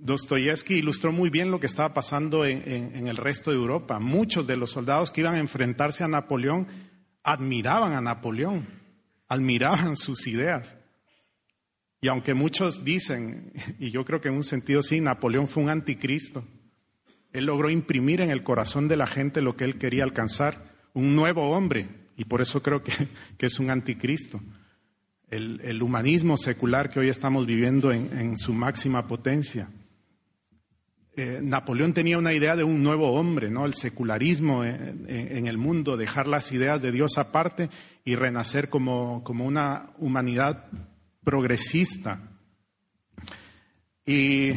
Dostoyevsky 0.07 0.77
ilustró 0.77 1.11
muy 1.11 1.31
bien 1.31 1.51
lo 1.51 1.59
que 1.59 1.67
estaba 1.67 1.93
pasando 1.93 2.47
en, 2.47 3.09
el 3.09 3.17
resto 3.17 3.51
de 3.51 3.57
Europa. 3.57 3.99
Muchos 3.99 4.47
de 4.47 4.57
los 4.57 4.71
soldados 4.71 5.11
que 5.11 5.21
iban 5.21 5.35
a 5.35 5.41
enfrentarse 5.41 6.05
a 6.05 6.09
Napoleón 6.09 6.69
admiraban 7.25 7.93
a 7.93 8.01
Napoleón, 8.01 8.65
admiraban 9.29 9.97
sus 9.97 10.29
ideas. 10.29 10.77
Y 12.01 12.07
aunque 12.07 12.35
muchos 12.35 12.85
dicen, 12.85 13.53
y 13.81 13.91
yo 13.91 14.05
creo 14.05 14.21
que 14.21 14.29
en 14.29 14.37
un 14.37 14.45
sentido 14.45 14.81
sí, 14.81 15.01
Napoleón 15.01 15.49
fue 15.49 15.65
un 15.65 15.71
anticristo, 15.71 16.45
él 17.33 17.47
logró 17.47 17.69
imprimir 17.69 18.21
en 18.21 18.31
el 18.31 18.45
corazón 18.45 18.87
de 18.87 18.97
la 18.97 19.09
gente 19.09 19.43
lo 19.43 19.57
que 19.57 19.65
él 19.65 19.77
quería 19.77 20.05
alcanzar, 20.05 20.73
un 20.95 21.17
nuevo 21.17 21.51
hombre, 21.51 21.89
y 22.17 22.27
por 22.27 22.41
eso 22.41 22.63
creo 22.63 22.85
que, 22.85 22.93
es 23.41 23.59
un 23.59 23.71
anticristo. 23.71 24.41
El, 25.29 25.83
humanismo 25.83 26.37
secular 26.37 26.91
que 26.91 27.01
hoy 27.01 27.09
estamos 27.09 27.45
viviendo 27.45 27.91
en 27.91 28.39
su 28.39 28.55
máxima 28.55 29.09
potencia. 29.09 29.69
Eh, 31.19 31.41
Napoleón 31.43 31.95
tenía 31.95 32.19
una 32.19 32.35
idea 32.35 32.57
de 32.57 32.65
un 32.65 32.83
nuevo 32.83 33.13
hombre, 33.13 33.49
¿no? 33.49 33.65
El 33.65 33.73
secularismo 33.73 34.63
en, 34.67 35.47
el 35.47 35.57
mundo, 35.57 35.97
dejar 35.97 36.27
las 36.27 36.53
ideas 36.53 36.83
de 36.83 36.93
Dios 36.93 37.17
aparte 37.17 37.71
y 38.05 38.17
renacer 38.17 38.69
como, 38.69 39.25
una 39.27 39.95
humanidad 39.97 40.67
progresista. 41.25 42.21
Y, 44.05 44.53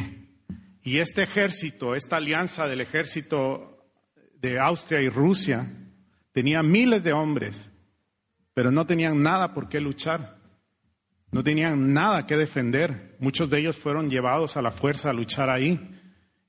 y 0.82 0.98
este 0.98 1.22
ejército, 1.22 1.94
esta 1.94 2.16
alianza 2.16 2.68
del 2.68 2.82
ejército 2.82 3.88
de 4.34 4.58
Austria 4.58 5.00
y 5.00 5.08
Rusia, 5.08 5.66
tenía 6.32 6.62
miles 6.62 7.02
de 7.02 7.14
hombres, 7.14 7.70
pero 8.52 8.70
no 8.70 8.86
tenían 8.86 9.22
nada 9.22 9.54
por 9.54 9.70
qué 9.70 9.80
luchar. 9.80 10.36
No 11.32 11.42
tenían 11.42 11.94
nada 11.94 12.26
que 12.26 12.36
defender. 12.36 13.16
Muchos 13.18 13.48
de 13.48 13.60
ellos 13.60 13.78
fueron 13.78 14.10
llevados 14.10 14.58
a 14.58 14.62
la 14.62 14.72
fuerza 14.72 15.08
a 15.08 15.14
luchar 15.14 15.48
ahí. 15.48 15.96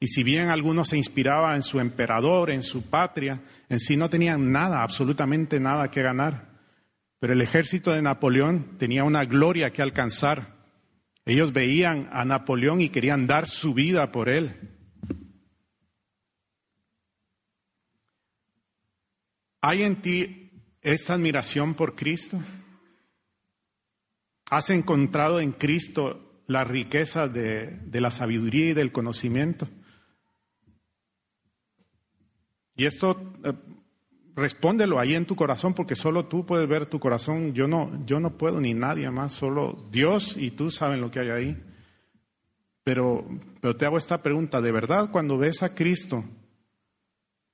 Y 0.03 0.07
si 0.07 0.23
bien 0.23 0.49
algunos 0.49 0.89
se 0.89 0.97
inspiraban 0.97 1.57
en 1.57 1.61
su 1.61 1.79
emperador, 1.79 2.49
en 2.49 2.63
su 2.63 2.89
patria, 2.89 3.43
en 3.69 3.79
sí 3.79 3.95
no 3.95 4.09
tenían 4.09 4.51
nada, 4.51 4.81
absolutamente 4.81 5.59
nada 5.59 5.91
que 5.91 6.01
ganar. 6.01 6.59
Pero 7.19 7.33
el 7.33 7.41
ejército 7.41 7.91
de 7.91 8.01
Napoleón 8.01 8.79
tenía 8.79 9.03
una 9.03 9.25
gloria 9.25 9.71
que 9.71 9.83
alcanzar. 9.83 10.57
Ellos 11.23 11.53
veían 11.53 12.09
a 12.11 12.25
Napoleón 12.25 12.81
y 12.81 12.89
querían 12.89 13.27
dar 13.27 13.47
su 13.47 13.75
vida 13.75 14.11
por 14.11 14.27
él. 14.27 14.71
¿Hay 19.61 19.83
en 19.83 19.97
ti 19.97 20.49
esta 20.81 21.13
admiración 21.13 21.75
por 21.75 21.95
Cristo? 21.95 22.41
¿Has 24.49 24.71
encontrado 24.71 25.39
en 25.39 25.51
Cristo 25.51 26.41
la 26.47 26.63
riqueza 26.63 27.27
de, 27.27 27.67
de 27.67 28.01
la 28.01 28.09
sabiduría 28.09 28.71
y 28.71 28.73
del 28.73 28.91
conocimiento? 28.91 29.69
Y 32.75 32.85
esto 32.85 33.33
eh, 33.43 33.53
respóndelo 34.35 34.99
ahí 34.99 35.15
en 35.15 35.25
tu 35.25 35.35
corazón 35.35 35.73
porque 35.73 35.95
solo 35.95 36.25
tú 36.25 36.45
puedes 36.45 36.67
ver 36.67 36.85
tu 36.85 36.99
corazón. 36.99 37.53
Yo 37.53 37.67
no, 37.67 38.03
yo 38.05 38.19
no 38.19 38.37
puedo 38.37 38.59
ni 38.59 38.73
nadie 38.73 39.09
más, 39.11 39.33
solo 39.33 39.85
Dios 39.91 40.35
y 40.37 40.51
tú 40.51 40.71
saben 40.71 41.01
lo 41.01 41.11
que 41.11 41.19
hay 41.19 41.29
ahí. 41.29 41.63
Pero, 42.83 43.27
pero 43.59 43.75
te 43.75 43.85
hago 43.85 43.97
esta 43.97 44.23
pregunta, 44.23 44.61
¿de 44.61 44.71
verdad 44.71 45.11
cuando 45.11 45.37
ves 45.37 45.61
a 45.61 45.75
Cristo, 45.75 46.23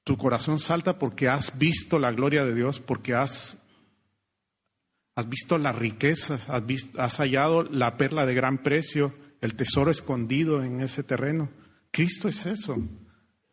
tu 0.03 0.17
corazón 0.17 0.59
salta 0.59 0.97
porque 0.97 1.27
has 1.27 1.57
visto 1.59 1.99
la 1.99 2.13
gloria 2.13 2.45
de 2.45 2.55
Dios, 2.55 2.79
porque 2.79 3.13
has, 3.13 3.57
has 5.15 5.27
visto 5.27 5.57
las 5.57 5.75
riquezas, 5.75 6.49
has, 6.49 6.63
has 6.97 7.17
hallado 7.17 7.63
la 7.63 7.97
perla 7.97 8.25
de 8.25 8.35
gran 8.35 8.59
precio, 8.59 9.13
el 9.41 9.55
tesoro 9.55 9.91
escondido 9.91 10.63
en 10.63 10.79
ese 10.79 11.03
terreno? 11.03 11.49
Cristo 11.91 12.29
es 12.29 12.45
eso. 12.45 12.77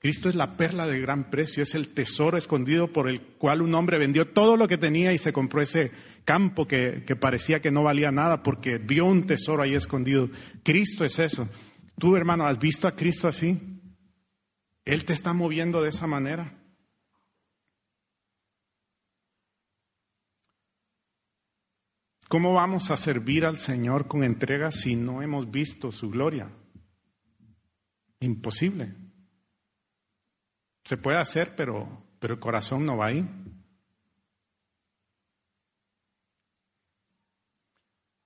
Cristo 0.04 0.28
es 0.28 0.34
la 0.34 0.58
perla 0.58 0.86
de 0.86 1.00
gran 1.00 1.30
precio, 1.30 1.62
es 1.62 1.74
el 1.74 1.94
tesoro 1.94 2.36
escondido 2.36 2.88
por 2.88 3.08
el 3.08 3.22
cual 3.22 3.62
un 3.62 3.74
hombre 3.74 3.96
vendió 3.96 4.28
todo 4.28 4.58
lo 4.58 4.68
que 4.68 4.76
tenía 4.76 5.14
y 5.14 5.16
se 5.16 5.32
compró 5.32 5.62
ese 5.62 5.92
campo 6.26 6.68
que, 6.68 7.00
parecía 7.18 7.62
que 7.62 7.70
no 7.70 7.82
valía 7.82 8.12
nada 8.12 8.42
porque 8.42 8.76
vio 8.76 9.06
un 9.06 9.26
tesoro 9.26 9.62
ahí 9.62 9.74
escondido. 9.74 10.28
Cristo 10.62 11.06
es 11.06 11.18
eso. 11.18 11.48
Tú, 11.98 12.16
hermano, 12.16 12.46
¿has 12.46 12.58
visto 12.58 12.86
a 12.86 12.94
Cristo 12.94 13.28
así? 13.28 13.58
Él 14.84 15.06
te 15.06 15.14
está 15.14 15.32
moviendo 15.32 15.82
de 15.82 15.88
esa 15.88 16.06
manera. 16.06 16.52
¿Cómo 22.28 22.52
vamos 22.52 22.90
a 22.90 22.98
servir 22.98 23.46
al 23.46 23.56
Señor 23.56 24.06
con 24.06 24.22
entrega 24.22 24.70
si 24.70 24.96
no 24.96 25.22
hemos 25.22 25.50
visto 25.50 25.90
su 25.90 26.10
gloria? 26.10 26.50
Imposible. 28.20 29.03
Se 30.84 30.96
puede 30.96 31.18
hacer, 31.18 31.54
pero, 31.56 32.04
pero 32.18 32.34
el 32.34 32.40
corazón 32.40 32.84
no 32.84 32.96
va 32.96 33.06
ahí. 33.06 33.26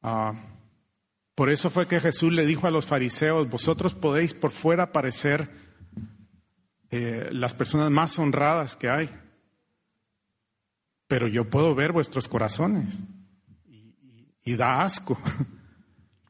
Ah, 0.02 0.34
por 1.34 1.50
eso 1.50 1.70
fue 1.70 1.86
que 1.86 2.00
Jesús 2.00 2.32
le 2.32 2.46
dijo 2.46 2.66
a 2.66 2.70
los 2.70 2.86
fariseos, 2.86 3.48
vosotros 3.48 3.94
podéis 3.94 4.34
por 4.34 4.50
fuera 4.50 4.92
parecer 4.92 5.48
eh, 6.90 7.28
las 7.32 7.54
personas 7.54 7.90
más 7.90 8.18
honradas 8.18 8.74
que 8.74 8.88
hay, 8.88 9.10
pero 11.06 11.28
yo 11.28 11.48
puedo 11.48 11.74
ver 11.74 11.92
vuestros 11.92 12.28
corazones 12.28 12.98
y 14.42 14.56
da 14.56 14.82
asco. 14.82 15.18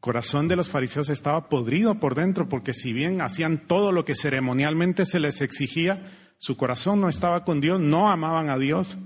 Corazón 0.00 0.46
de 0.46 0.56
los 0.56 0.70
fariseos 0.70 1.08
estaba 1.08 1.48
podrido 1.48 1.96
por 1.96 2.14
dentro, 2.14 2.48
porque 2.48 2.72
si 2.72 2.92
bien 2.92 3.20
hacían 3.20 3.66
todo 3.66 3.90
lo 3.90 4.04
que 4.04 4.14
ceremonialmente 4.14 5.04
se 5.06 5.18
les 5.18 5.40
exigía, 5.40 6.10
su 6.38 6.56
corazón 6.56 7.00
no 7.00 7.08
estaba 7.08 7.44
con 7.44 7.60
Dios, 7.60 7.80
no 7.80 8.10
amaban 8.10 8.48
a 8.48 8.58
Dios. 8.58 8.96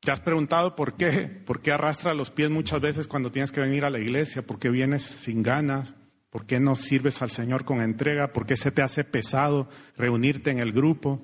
¿Te 0.00 0.10
has 0.10 0.20
preguntado 0.20 0.74
por 0.74 0.96
qué? 0.96 1.22
¿Por 1.46 1.60
qué 1.60 1.72
arrastra 1.72 2.14
los 2.14 2.30
pies 2.30 2.50
muchas 2.50 2.80
veces 2.80 3.06
cuando 3.06 3.30
tienes 3.30 3.52
que 3.52 3.60
venir 3.60 3.84
a 3.84 3.90
la 3.90 4.00
iglesia? 4.00 4.42
¿Por 4.42 4.58
qué 4.58 4.70
vienes 4.70 5.02
sin 5.02 5.42
ganas? 5.42 5.94
¿Por 6.30 6.46
qué 6.46 6.58
no 6.58 6.74
sirves 6.74 7.22
al 7.22 7.30
Señor 7.30 7.64
con 7.64 7.80
entrega? 7.80 8.32
¿Por 8.32 8.46
qué 8.46 8.56
se 8.56 8.72
te 8.72 8.82
hace 8.82 9.04
pesado 9.04 9.68
reunirte 9.96 10.50
en 10.50 10.58
el 10.58 10.72
grupo? 10.72 11.22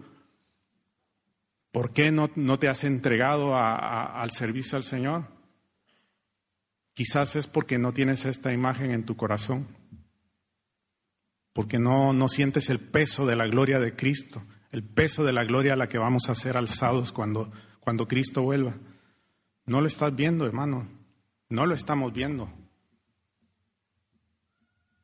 ¿Por 1.73 1.93
qué 1.93 2.13
no, 2.13 2.31
no 2.37 2.59
te 2.59 2.69
has 2.69 2.85
entregado 2.85 3.57
al 3.57 4.31
servicio 4.31 4.77
al 4.77 4.85
Señor? 4.85 5.36
Quizás 6.97 7.37
es 7.37 7.47
porque 7.47 7.79
no 7.79 7.93
tienes 7.93 8.25
esta 8.25 8.55
imagen 8.55 8.91
en 8.91 9.05
tu 9.05 9.19
corazón. 9.19 9.69
porque 11.53 11.79
no, 11.79 12.15
no 12.15 12.27
sientes 12.29 12.71
el 12.71 12.81
peso 12.81 13.27
de 13.27 13.37
la 13.37 13.47
gloria 13.47 13.79
de 13.81 13.95
Cristo, 13.95 14.43
el 14.71 14.83
peso 14.83 15.23
de 15.25 15.35
la 15.35 15.45
gloria 15.45 15.75
a 15.75 15.77
la 15.77 15.89
que 15.89 15.99
vamos 15.99 16.31
a 16.31 16.35
ser 16.35 16.57
alzados 16.57 17.13
cuando, 17.13 17.53
cuando 17.81 18.09
Cristo 18.09 18.43
vuelva. 18.43 18.75
No 19.67 19.83
lo 19.83 19.87
estás 19.87 20.17
viendo, 20.17 20.47
hermano, 20.47 20.89
no 21.51 21.67
lo 21.67 21.75
estamos 21.75 22.15
viendo. 22.15 22.51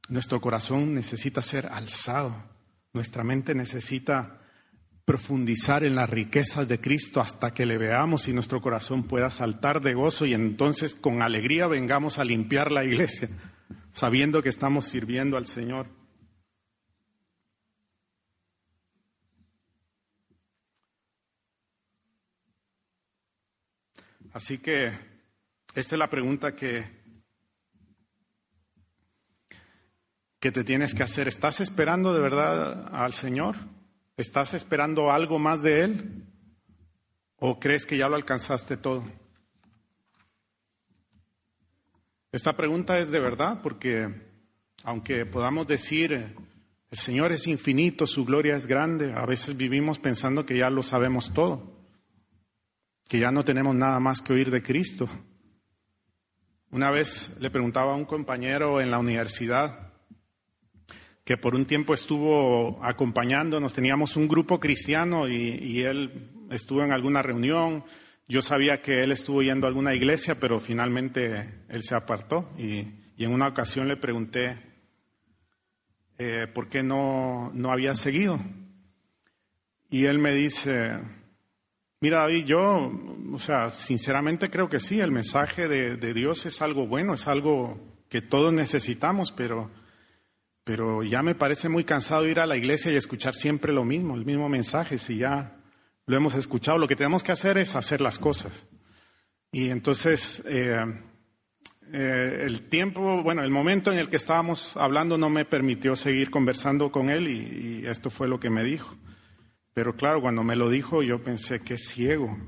Nuestro 0.08 0.40
corazón 0.40 0.94
necesita 0.94 1.42
ser 1.42 1.66
alzado, 1.66 2.34
nuestra 2.94 3.22
mente 3.22 3.54
necesita 3.54 4.41
profundizar 5.04 5.84
en 5.84 5.96
las 5.96 6.08
riquezas 6.08 6.68
de 6.68 6.80
Cristo 6.80 7.20
hasta 7.20 7.52
que 7.52 7.66
le 7.66 7.78
veamos 7.78 8.28
y 8.28 8.32
nuestro 8.32 8.60
corazón 8.60 9.04
pueda 9.04 9.30
saltar 9.30 9.80
de 9.80 9.94
gozo 9.94 10.26
y 10.26 10.34
entonces 10.34 10.94
con 10.94 11.22
alegría 11.22 11.66
vengamos 11.66 12.18
a 12.18 12.24
limpiar 12.24 12.70
la 12.70 12.84
iglesia, 12.84 13.28
sabiendo 13.92 14.42
que 14.42 14.48
estamos 14.48 14.86
sirviendo 14.86 15.36
al 15.36 15.46
Señor. 15.46 15.86
Así 24.32 24.58
que 24.58 24.90
esta 25.74 25.94
es 25.94 25.98
la 25.98 26.08
pregunta 26.08 26.56
que, 26.56 26.84
que 30.40 30.50
te 30.50 30.64
tienes 30.64 30.94
que 30.94 31.02
hacer. 31.02 31.28
¿Estás 31.28 31.60
esperando 31.60 32.14
de 32.14 32.20
verdad 32.20 32.88
al 32.94 33.12
Señor? 33.12 33.56
¿Estás 34.16 34.54
esperando 34.54 35.10
algo 35.10 35.38
más 35.38 35.62
de 35.62 35.84
Él? 35.84 36.24
¿O 37.36 37.58
crees 37.58 37.86
que 37.86 37.96
ya 37.96 38.08
lo 38.08 38.16
alcanzaste 38.16 38.76
todo? 38.76 39.04
Esta 42.30 42.56
pregunta 42.56 42.98
es 42.98 43.10
de 43.10 43.20
verdad 43.20 43.60
porque 43.62 44.32
aunque 44.84 45.26
podamos 45.26 45.66
decir, 45.66 46.34
el 46.90 46.98
Señor 46.98 47.32
es 47.32 47.46
infinito, 47.46 48.06
su 48.06 48.24
gloria 48.24 48.56
es 48.56 48.66
grande, 48.66 49.12
a 49.12 49.24
veces 49.26 49.56
vivimos 49.56 49.98
pensando 49.98 50.44
que 50.44 50.58
ya 50.58 50.70
lo 50.70 50.82
sabemos 50.82 51.32
todo, 51.32 51.86
que 53.08 53.18
ya 53.18 53.30
no 53.30 53.44
tenemos 53.44 53.74
nada 53.74 54.00
más 54.00 54.20
que 54.20 54.32
oír 54.32 54.50
de 54.50 54.62
Cristo. 54.62 55.08
Una 56.70 56.90
vez 56.90 57.36
le 57.40 57.50
preguntaba 57.50 57.92
a 57.92 57.96
un 57.96 58.04
compañero 58.04 58.80
en 58.80 58.90
la 58.90 58.98
universidad, 58.98 59.91
que 61.24 61.36
por 61.36 61.54
un 61.54 61.66
tiempo 61.66 61.94
estuvo 61.94 62.82
acompañándonos. 62.82 63.72
Teníamos 63.72 64.16
un 64.16 64.26
grupo 64.28 64.58
cristiano 64.58 65.28
y, 65.28 65.82
él 65.82 66.30
estuvo 66.50 66.82
en 66.82 66.92
alguna 66.92 67.22
reunión. 67.22 67.84
Yo 68.28 68.42
sabía 68.42 68.82
que 68.82 69.02
él 69.02 69.12
estuvo 69.12 69.42
yendo 69.42 69.66
a 69.66 69.68
alguna 69.68 69.94
iglesia, 69.94 70.38
pero 70.38 70.58
finalmente 70.60 71.64
él 71.68 71.82
se 71.82 71.94
apartó. 71.94 72.50
Y, 72.58 73.00
en 73.18 73.32
una 73.32 73.46
ocasión 73.46 73.86
le 73.86 73.96
pregunté 73.96 74.58
eh, 76.18 76.48
por 76.52 76.68
qué 76.68 76.82
no, 76.82 77.52
no 77.54 77.70
había 77.70 77.94
seguido. 77.94 78.40
Y 79.90 80.06
él 80.06 80.18
me 80.18 80.34
dice, 80.34 80.98
mira 82.00 82.22
David, 82.22 82.44
yo, 82.44 82.90
o 83.32 83.38
sea, 83.38 83.70
sinceramente 83.70 84.50
creo 84.50 84.68
que 84.68 84.80
sí, 84.80 84.98
el 84.98 85.12
mensaje 85.12 85.68
de, 85.68 85.94
de 85.96 86.14
Dios 86.14 86.46
es 86.46 86.62
algo 86.62 86.88
bueno, 86.88 87.14
es 87.14 87.28
algo 87.28 87.78
que 88.08 88.22
todos 88.22 88.52
necesitamos, 88.52 89.30
pero 89.30 89.70
pero 90.64 91.02
ya 91.02 91.22
me 91.22 91.34
parece 91.34 91.68
muy 91.68 91.84
cansado 91.84 92.26
ir 92.28 92.38
a 92.38 92.46
la 92.46 92.56
iglesia 92.56 92.92
y 92.92 92.96
escuchar 92.96 93.34
siempre 93.34 93.72
lo 93.72 93.84
mismo, 93.84 94.14
el 94.14 94.24
mismo 94.24 94.48
mensaje, 94.48 94.98
si 94.98 95.18
ya 95.18 95.56
lo 96.06 96.16
hemos 96.16 96.34
escuchado. 96.34 96.78
Lo 96.78 96.88
que 96.88 96.96
tenemos 96.96 97.22
que 97.22 97.32
hacer 97.32 97.58
es 97.58 97.74
hacer 97.74 98.00
las 98.00 98.18
cosas. 98.18 98.66
Y 99.50 99.70
entonces, 99.70 100.42
eh, 100.46 100.84
eh, 101.92 102.44
el 102.46 102.62
tiempo, 102.62 103.22
bueno, 103.22 103.42
el 103.42 103.50
momento 103.50 103.92
en 103.92 103.98
el 103.98 104.08
que 104.08 104.16
estábamos 104.16 104.76
hablando 104.76 105.18
no 105.18 105.30
me 105.30 105.44
permitió 105.44 105.96
seguir 105.96 106.30
conversando 106.30 106.92
con 106.92 107.10
él 107.10 107.28
y, 107.28 107.86
esto 107.86 108.10
fue 108.10 108.28
lo 108.28 108.38
que 108.38 108.50
me 108.50 108.62
dijo. 108.62 108.96
Pero 109.74 109.96
claro, 109.96 110.20
cuando 110.20 110.44
me 110.44 110.54
lo 110.54 110.70
dijo 110.70 111.02
yo 111.02 111.22
pensé 111.22 111.60
que 111.60 111.74
es 111.74 111.88
ciego. 111.88 112.38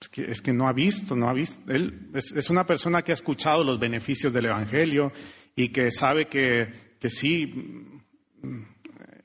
Es 0.00 0.08
que, 0.08 0.30
es 0.30 0.42
que 0.42 0.52
no 0.52 0.66
ha 0.66 0.72
visto, 0.72 1.14
no 1.14 1.28
ha 1.28 1.32
visto. 1.32 1.70
Él 1.70 2.10
es 2.14 2.50
una 2.50 2.66
persona 2.66 3.02
que 3.02 3.12
ha 3.12 3.14
escuchado 3.14 3.62
los 3.62 3.78
beneficios 3.78 4.32
del 4.32 4.46
Evangelio 4.46 5.12
y 5.54 5.68
que 5.68 5.92
sabe 5.92 6.26
que 6.26 6.91
que 7.02 7.10
sí 7.10 7.52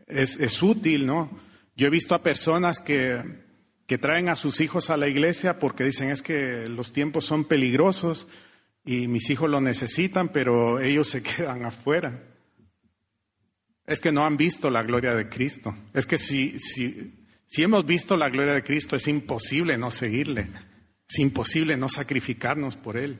es, 0.07 0.63
útil, 0.63 1.05
¿no? 1.05 1.29
Yo 1.75 1.85
he 1.85 1.91
visto 1.91 2.15
a 2.15 2.23
personas 2.23 2.79
que, 2.79 3.21
que 3.85 3.99
traen 3.99 4.29
a 4.29 4.35
sus 4.35 4.61
hijos 4.61 4.89
a 4.89 4.97
la 4.97 5.07
iglesia 5.07 5.59
porque 5.59 5.83
dicen 5.83 6.09
es 6.09 6.23
que 6.23 6.67
los 6.69 6.91
tiempos 6.91 7.25
son 7.25 7.45
peligrosos 7.45 8.27
y 8.83 9.07
mis 9.07 9.29
hijos 9.29 9.47
lo 9.51 9.61
necesitan, 9.61 10.29
pero 10.29 10.79
ellos 10.79 11.07
se 11.07 11.21
quedan 11.37 11.65
afuera. 11.65 12.23
Es 13.85 13.99
que 13.99 14.11
no 14.11 14.25
han 14.25 14.37
visto 14.37 14.71
la 14.71 14.81
gloria 14.81 15.13
de 15.13 15.29
Cristo. 15.29 15.77
Es 15.93 16.07
que 16.07 16.17
si, 16.17 16.57
si, 16.57 17.27
si 17.45 17.61
hemos 17.61 17.85
visto 17.85 18.17
la 18.17 18.29
gloria 18.29 18.53
de 18.53 18.63
Cristo, 18.63 18.95
es 18.95 19.07
imposible 19.07 19.77
no 19.77 19.91
seguirle. 19.91 20.49
Es 21.07 21.19
imposible 21.19 21.77
no 21.77 21.89
sacrificarnos 21.89 22.75
por 22.75 22.97
Él. 22.97 23.19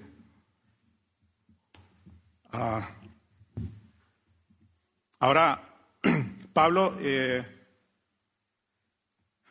Ah, 2.52 2.97
Ahora, 5.20 5.76
Pablo, 6.54 6.98
eh, 7.00 7.46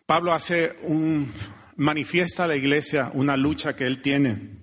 Pablo 0.06 0.32
hace 0.32 0.76
un, 0.82 1.32
manifiesta 1.76 2.44
a 2.44 2.48
la 2.48 2.56
iglesia 2.56 3.10
una 3.14 3.36
lucha 3.36 3.74
que 3.74 3.86
él 3.86 4.00
tiene. 4.00 4.56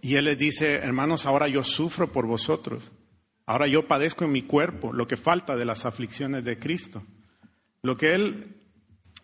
Y 0.00 0.14
él 0.16 0.26
les 0.26 0.38
dice, 0.38 0.76
hermanos, 0.76 1.26
ahora 1.26 1.48
yo 1.48 1.62
sufro 1.62 2.12
por 2.12 2.26
vosotros. 2.26 2.92
Ahora 3.44 3.66
yo 3.66 3.86
padezco 3.86 4.24
en 4.24 4.32
mi 4.32 4.42
cuerpo 4.42 4.92
lo 4.92 5.06
que 5.06 5.16
falta 5.16 5.56
de 5.56 5.64
las 5.64 5.84
aflicciones 5.84 6.44
de 6.44 6.58
Cristo. 6.58 7.04
Lo 7.82 7.96
que 7.96 8.14
él 8.14 8.55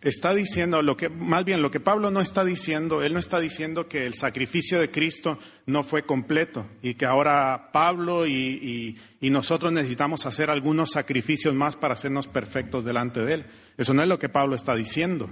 está 0.02 0.34
diciendo, 0.34 0.82
lo 0.82 0.96
que, 0.96 1.08
más 1.08 1.44
bien 1.44 1.62
lo 1.62 1.70
que 1.70 1.80
Pablo 1.80 2.10
no 2.10 2.20
está 2.20 2.44
diciendo, 2.44 3.02
él 3.02 3.12
no 3.14 3.20
está 3.20 3.38
diciendo 3.38 3.88
que 3.88 4.04
el 4.04 4.14
sacrificio 4.14 4.80
de 4.80 4.90
Cristo 4.90 5.38
no 5.66 5.84
fue 5.84 6.04
completo 6.04 6.66
y 6.82 6.94
que 6.94 7.06
ahora 7.06 7.70
Pablo 7.72 8.26
y, 8.26 8.98
nosotros 9.20 9.72
necesitamos 9.72 10.26
hacer 10.26 10.50
algunos 10.50 10.90
sacrificios 10.90 11.54
más 11.54 11.76
para 11.76 11.94
hacernos 11.94 12.26
perfectos 12.26 12.84
delante 12.84 13.20
de 13.20 13.34
él. 13.34 13.46
Eso 13.78 13.94
no 13.94 14.02
es 14.02 14.08
lo 14.08 14.18
que 14.18 14.28
Pablo 14.28 14.56
está 14.56 14.74
diciendo. 14.74 15.30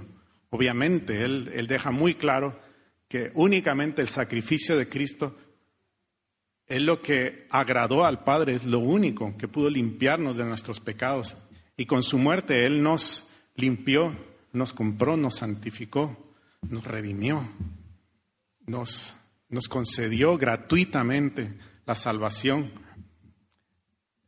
Obviamente, 0.49 1.23
él, 1.23 1.51
él 1.53 1.67
deja 1.67 1.91
muy 1.91 2.15
claro 2.15 2.57
que 3.07 3.31
únicamente 3.35 4.01
el 4.01 4.07
sacrificio 4.07 4.77
de 4.77 4.87
Cristo 4.87 5.35
es 6.65 6.81
lo 6.81 7.01
que 7.01 7.47
agradó 7.49 8.05
al 8.05 8.23
Padre, 8.23 8.53
es 8.53 8.63
lo 8.63 8.79
único 8.79 9.35
que 9.37 9.49
pudo 9.49 9.69
limpiarnos 9.69 10.37
de 10.37 10.45
nuestros 10.45 10.79
pecados. 10.79 11.37
Y 11.75 11.85
con 11.85 12.01
su 12.01 12.17
muerte 12.17 12.65
Él 12.65 12.81
nos 12.81 13.29
limpió 13.55 14.15
nos 14.53 14.73
compró, 14.73 15.17
nos 15.17 15.37
santificó, 15.37 16.33
nos 16.61 16.83
redimió, 16.83 17.47
nos, 18.65 19.15
nos 19.49 19.67
concedió 19.67 20.37
gratuitamente 20.37 21.57
la 21.85 21.95
salvación. 21.95 22.71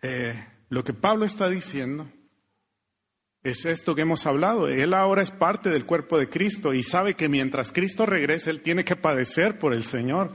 Eh, 0.01 0.47
lo 0.69 0.83
que 0.83 0.93
Pablo 0.93 1.25
está 1.25 1.49
diciendo 1.49 2.09
es 3.43 3.65
esto 3.65 3.93
que 3.95 4.01
hemos 4.01 4.25
hablado. 4.25 4.67
Él 4.67 4.93
ahora 4.93 5.21
es 5.21 5.31
parte 5.31 5.69
del 5.69 5.85
cuerpo 5.85 6.17
de 6.17 6.29
Cristo 6.29 6.73
y 6.73 6.83
sabe 6.83 7.13
que 7.13 7.29
mientras 7.29 7.71
Cristo 7.71 8.05
regrese, 8.05 8.49
Él 8.49 8.61
tiene 8.61 8.83
que 8.85 8.95
padecer 8.95 9.59
por 9.59 9.73
el 9.73 9.83
Señor. 9.83 10.31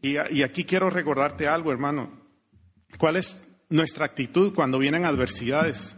Y, 0.00 0.16
y 0.32 0.42
aquí 0.42 0.64
quiero 0.64 0.90
recordarte 0.90 1.48
algo, 1.48 1.72
hermano. 1.72 2.18
¿Cuál 2.96 3.16
es 3.16 3.44
nuestra 3.68 4.06
actitud 4.06 4.54
cuando 4.54 4.78
vienen 4.78 5.04
adversidades? 5.04 5.97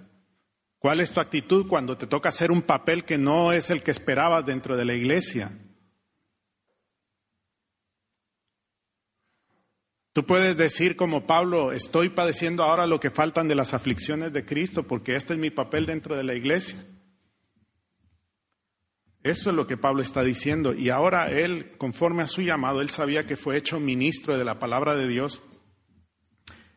¿Cuál 0.81 1.03
es 1.03 1.13
tu 1.13 1.21
actitud 1.21 1.69
cuando 1.69 1.99
te 1.99 2.07
toca 2.07 2.31
hacer 2.31 2.51
un 2.51 2.63
papel 2.63 3.05
que 3.05 3.19
no 3.19 3.53
es 3.53 3.69
el 3.69 3.83
que 3.83 3.91
esperabas 3.91 4.47
dentro 4.47 4.79
de 4.79 4.87
la 4.87 4.95
iglesia? 4.95 5.53
Tú 10.15 10.25
puedes 10.25 10.57
decir 10.57 10.97
como 10.97 11.27
Pablo, 11.27 11.73
estoy 11.73 12.09
padeciendo 12.09 12.65
ahora 12.65 12.87
lo 12.87 12.99
que 12.99 13.11
faltan 13.11 13.47
de 13.47 13.57
las 13.57 13.75
aflicciones 13.75 14.33
de 14.33 14.47
Cristo 14.47 14.85
porque 14.85 15.17
este 15.17 15.35
es 15.35 15.39
mi 15.39 15.51
papel 15.51 15.85
dentro 15.85 16.17
de 16.17 16.25
la 16.25 16.35
iglesia. 16.35 16.83
Eso 19.23 19.51
es 19.51 19.57
lo 19.57 19.67
que 19.67 19.77
Pablo 19.77 20.01
está 20.01 20.23
diciendo. 20.23 20.73
Y 20.73 20.89
ahora 20.89 21.31
él, 21.31 21.77
conforme 21.77 22.23
a 22.23 22.27
su 22.27 22.41
llamado, 22.41 22.81
él 22.81 22.89
sabía 22.89 23.27
que 23.27 23.37
fue 23.37 23.59
hecho 23.59 23.79
ministro 23.79 24.39
de 24.39 24.47
la 24.47 24.59
palabra 24.59 24.95
de 24.97 25.07
Dios. 25.07 25.43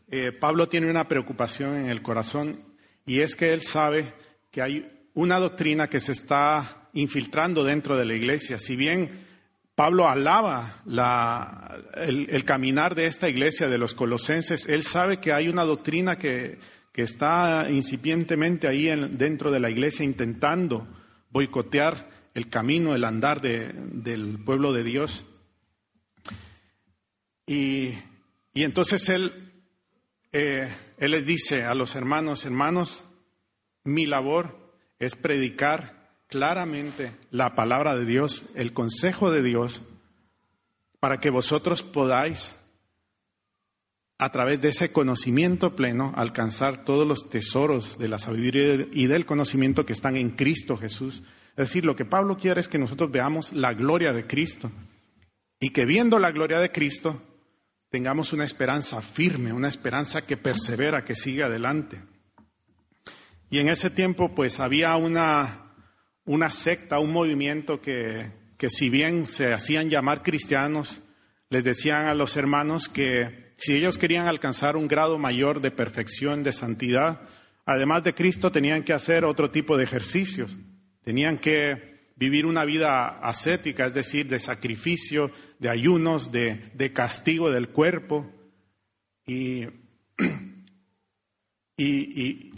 Eh, 0.10 0.34
Pablo 0.34 0.68
tiene 0.68 0.90
una 0.90 1.08
preocupación 1.08 1.78
en 1.78 1.86
el 1.86 2.02
corazón 2.02 2.73
y 3.06 3.20
es 3.20 3.36
que 3.36 3.54
él 3.54 3.62
sabe 3.62 4.14
que 4.52 4.62
hay 4.62 4.90
una 5.14 5.40
doctrina 5.40 5.90
que 5.90 6.00
se 6.00 6.12
está 6.12 6.88
infiltrando 6.94 7.64
dentro 7.64 7.98
de 7.98 8.06
la 8.06 8.14
iglesia. 8.14 8.60
Si 8.60 8.76
bien 8.76 9.26
Pablo 9.76 10.08
alaba 10.08 10.82
el, 11.96 12.46
caminar 12.46 12.96
de 12.96 13.08
esta 13.08 13.30
iglesia 13.30 13.68
de 13.68 13.78
los 13.78 13.94
colosenses, 13.94 14.68
él 14.68 14.84
sabe 14.84 15.18
que 15.18 15.34
hay 15.34 15.50
una 15.50 15.64
doctrina 15.64 16.18
que, 16.18 16.60
está 16.96 17.68
incipientemente 17.72 18.68
ahí 18.68 18.86
dentro 19.10 19.52
de 19.52 19.60
la 19.60 19.72
iglesia 19.72 20.06
intentando 20.06 20.88
boicotear 21.32 22.08
el 22.36 22.50
camino, 22.50 22.94
el 22.94 23.04
andar 23.04 23.42
del 23.42 24.38
pueblo 24.46 24.72
de 24.74 24.84
Dios. 24.84 25.26
Y, 27.48 27.94
y 28.54 28.64
entonces 28.64 29.10
él 29.10 29.53
eh, 30.34 30.68
Él 30.98 31.12
les 31.12 31.26
dice 31.26 31.64
a 31.64 31.76
los 31.76 31.96
hermanos, 31.96 32.44
hermanos, 32.46 33.06
mi 33.84 34.06
labor 34.06 34.74
es 35.00 35.16
predicar 35.16 36.04
claramente 36.28 37.12
la 37.30 37.54
palabra 37.54 37.96
de 37.96 38.06
Dios, 38.06 38.50
el 38.56 38.74
consejo 38.74 39.32
de 39.32 39.44
Dios, 39.44 39.82
para 41.00 41.20
que 41.20 41.30
vosotros 41.30 41.84
podáis, 41.84 42.56
a 44.18 44.32
través 44.32 44.62
de 44.62 44.70
ese 44.70 44.92
conocimiento 44.92 45.76
pleno, 45.76 46.14
alcanzar 46.16 46.86
todos 46.86 47.08
los 47.08 47.30
tesoros 47.30 48.00
de 48.00 48.08
la 48.08 48.18
sabiduría 48.20 48.88
y 48.92 49.08
del 49.08 49.26
conocimiento 49.26 49.86
que 49.86 49.94
están 49.94 50.16
en 50.16 50.32
Cristo 50.32 50.78
Jesús. 50.78 51.24
Es 51.52 51.68
decir, 51.68 51.86
lo 51.86 51.96
que 51.96 52.06
Pablo 52.06 52.38
quiere 52.38 52.62
es 52.62 52.68
que 52.68 52.80
nosotros 52.80 53.12
veamos 53.12 53.54
la 53.54 53.74
gloria 53.74 54.14
de 54.14 54.26
Cristo 54.26 54.72
y 55.60 55.70
que 55.70 55.86
viendo 55.86 56.18
la 56.20 56.32
gloria 56.32 56.60
de 56.60 56.72
Cristo 56.72 57.22
tengamos 57.94 58.34
una 58.34 58.44
esperanza 58.44 59.04
firme, 59.04 59.54
una 59.54 59.68
esperanza 59.68 60.26
que 60.26 60.36
persevera, 60.36 61.06
que 61.06 61.14
sigue 61.14 61.44
adelante. 61.44 62.02
Y 63.52 63.60
en 63.60 63.70
ese 63.70 63.92
tiempo 63.92 64.34
pues 64.34 64.60
había 64.60 64.96
una, 64.96 65.76
una 66.26 66.50
secta, 66.50 66.98
un 66.98 67.14
movimiento 67.14 67.82
que, 67.82 68.32
que 68.58 68.72
si 68.72 68.90
bien 68.90 69.28
se 69.28 69.54
hacían 69.54 69.92
llamar 69.92 70.24
cristianos, 70.24 71.02
les 71.52 71.64
decían 71.64 72.08
a 72.08 72.16
los 72.16 72.36
hermanos 72.36 72.90
que 72.90 73.54
si 73.58 73.76
ellos 73.76 74.00
querían 74.00 74.26
alcanzar 74.26 74.76
un 74.76 74.88
grado 74.88 75.20
mayor 75.20 75.62
de 75.62 75.70
perfección, 75.70 76.42
de 76.42 76.52
santidad, 76.52 77.22
además 77.64 78.04
de 78.04 78.16
Cristo 78.16 78.52
tenían 78.52 78.82
que 78.82 78.94
hacer 78.94 79.24
otro 79.24 79.52
tipo 79.52 79.78
de 79.78 79.84
ejercicios. 79.84 80.58
Tenían 81.04 81.38
que 81.38 81.94
vivir 82.16 82.48
una 82.48 82.66
vida 82.66 83.20
ascética, 83.20 83.86
es 83.86 83.94
decir, 83.94 84.28
de 84.30 84.40
sacrificio, 84.40 85.30
de 85.64 85.70
ayunos, 85.70 86.34
de, 86.34 86.72
de 86.74 86.92
castigo 86.92 87.50
del 87.50 87.70
cuerpo. 87.70 88.30
Y, 91.76 91.90
y, 92.22 92.52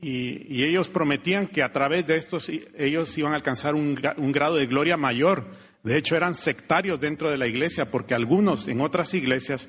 y, 0.00 0.64
ellos 0.64 0.88
prometían 0.88 1.46
que 1.46 1.62
a 1.62 1.70
través 1.70 2.04
de 2.08 2.16
estos 2.16 2.50
ellos 2.76 3.16
iban 3.16 3.32
a 3.32 3.36
alcanzar 3.36 3.76
un, 3.76 3.96
un 4.16 4.32
grado 4.32 4.56
de 4.56 4.66
gloria 4.66 4.96
mayor. 4.96 5.48
De 5.84 5.96
hecho, 5.96 6.16
eran 6.16 6.34
sectarios 6.34 7.00
dentro 7.00 7.30
de 7.30 7.38
la 7.38 7.46
iglesia, 7.46 7.92
porque 7.92 8.12
algunos 8.12 8.66
en 8.66 8.80
otras 8.80 9.14
iglesias 9.14 9.68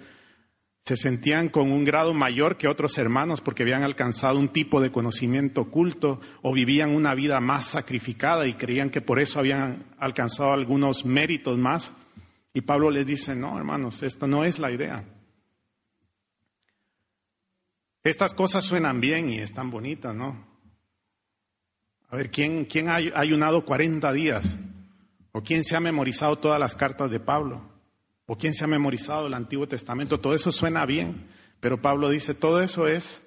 se 0.83 0.97
sentían 0.97 1.49
con 1.49 1.71
un 1.71 1.85
grado 1.85 2.15
mayor 2.15 2.57
que 2.57 2.67
otros 2.67 2.97
hermanos 2.97 3.39
porque 3.39 3.61
habían 3.61 3.83
alcanzado 3.83 4.39
un 4.39 4.49
tipo 4.49 4.81
de 4.81 4.91
conocimiento 4.91 5.61
oculto 5.61 6.19
o 6.41 6.53
vivían 6.53 6.89
una 6.89 7.13
vida 7.13 7.39
más 7.39 7.67
sacrificada 7.67 8.47
y 8.47 8.55
creían 8.55 8.89
que 8.89 9.01
por 9.01 9.19
eso 9.19 9.37
habían 9.37 9.85
alcanzado 9.99 10.53
algunos 10.53 11.05
méritos 11.05 11.57
más. 11.59 11.91
Y 12.55 12.61
Pablo 12.61 12.89
les 12.89 13.05
dice, 13.05 13.35
no, 13.35 13.57
hermanos, 13.57 14.01
esto 14.01 14.27
no 14.27 14.45
es 14.45 14.59
la 14.59 14.71
idea. 14.71 15.03
Estas 18.01 18.33
cosas 18.33 18.63
suenan 18.63 19.01
bien 19.01 19.29
y 19.29 19.39
están 19.39 19.69
bonitas, 19.69 20.15
¿no? 20.15 20.47
A 22.07 22.15
ver, 22.15 22.31
¿quién, 22.31 22.63
quién 22.63 22.87
ha 22.87 22.95
ayunado 22.95 23.65
40 23.65 24.09
días? 24.13 24.55
¿O 25.33 25.43
quién 25.43 25.65
se 25.65 25.75
ha 25.75 25.81
memorizado 25.81 26.37
todas 26.37 26.57
las 26.57 26.75
cartas 26.75 27.11
de 27.11 27.19
Pablo? 27.19 27.61
¿O 28.25 28.37
quién 28.37 28.53
se 28.53 28.63
ha 28.63 28.67
memorizado 28.67 29.27
el 29.27 29.33
Antiguo 29.33 29.67
Testamento? 29.67 30.21
Todo 30.21 30.33
eso 30.33 30.53
suena 30.53 30.85
bien, 30.85 31.27
pero 31.59 31.81
Pablo 31.81 32.09
dice, 32.09 32.35
todo 32.35 32.61
eso 32.61 32.87
es 32.87 33.21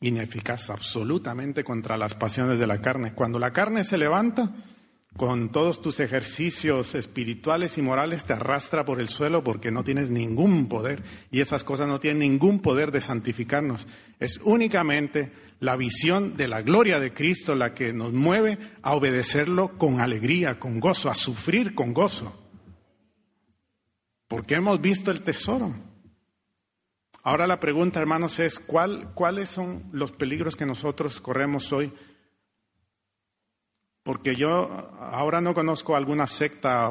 ineficaz 0.00 0.70
absolutamente 0.70 1.62
contra 1.62 1.96
las 1.96 2.16
pasiones 2.16 2.58
de 2.58 2.66
la 2.66 2.80
carne. 2.80 3.14
Cuando 3.14 3.38
la 3.38 3.52
carne 3.52 3.84
se 3.84 3.96
levanta, 3.96 4.50
con 5.16 5.50
todos 5.50 5.82
tus 5.82 6.00
ejercicios 6.00 6.94
espirituales 6.94 7.78
y 7.78 7.82
morales 7.82 8.24
te 8.24 8.32
arrastra 8.32 8.84
por 8.84 9.00
el 9.00 9.08
suelo 9.08 9.42
porque 9.42 9.70
no 9.70 9.84
tienes 9.84 10.10
ningún 10.10 10.68
poder 10.68 11.02
y 11.30 11.40
esas 11.40 11.64
cosas 11.64 11.88
no 11.88 12.00
tienen 12.00 12.20
ningún 12.20 12.60
poder 12.60 12.90
de 12.90 13.00
santificarnos. 13.00 13.86
Es 14.18 14.40
únicamente 14.44 15.32
la 15.58 15.76
visión 15.76 16.36
de 16.36 16.48
la 16.48 16.62
gloria 16.62 17.00
de 17.00 17.12
Cristo 17.12 17.54
la 17.54 17.74
que 17.74 17.92
nos 17.92 18.12
mueve 18.12 18.58
a 18.82 18.94
obedecerlo 18.94 19.76
con 19.78 20.00
alegría, 20.00 20.58
con 20.58 20.80
gozo, 20.80 21.10
a 21.10 21.14
sufrir 21.14 21.74
con 21.74 21.92
gozo 21.92 22.40
porque 24.30 24.54
hemos 24.54 24.80
visto 24.80 25.10
el 25.10 25.22
tesoro. 25.22 25.74
Ahora 27.24 27.48
la 27.48 27.58
pregunta, 27.58 27.98
hermanos, 27.98 28.38
es 28.38 28.60
¿cuáles 28.60 29.48
son 29.48 29.82
los 29.90 30.12
peligros 30.12 30.54
que 30.54 30.64
nosotros 30.64 31.20
corremos 31.20 31.72
hoy? 31.72 31.92
Porque 34.02 34.34
yo 34.34 34.90
ahora 34.98 35.40
no 35.40 35.54
conozco 35.54 35.94
alguna 35.94 36.26
secta 36.26 36.90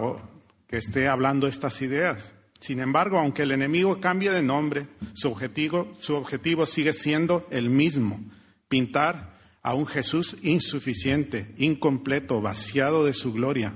que 0.67 0.77
esté 0.77 1.07
hablando 1.07 1.47
estas 1.47 1.81
ideas. 1.81 2.35
Sin 2.59 2.79
embargo, 2.79 3.17
aunque 3.17 3.43
el 3.43 3.51
enemigo 3.51 3.99
cambie 3.99 4.31
de 4.31 4.43
nombre, 4.43 4.87
su 5.13 5.29
objetivo, 5.29 5.93
su 5.97 6.15
objetivo 6.15 6.65
sigue 6.65 6.93
siendo 6.93 7.47
el 7.49 7.69
mismo, 7.69 8.19
pintar 8.67 9.37
a 9.61 9.73
un 9.73 9.87
Jesús 9.87 10.37
insuficiente, 10.43 11.53
incompleto, 11.57 12.41
vaciado 12.41 13.05
de 13.05 13.13
su 13.13 13.33
gloria. 13.33 13.73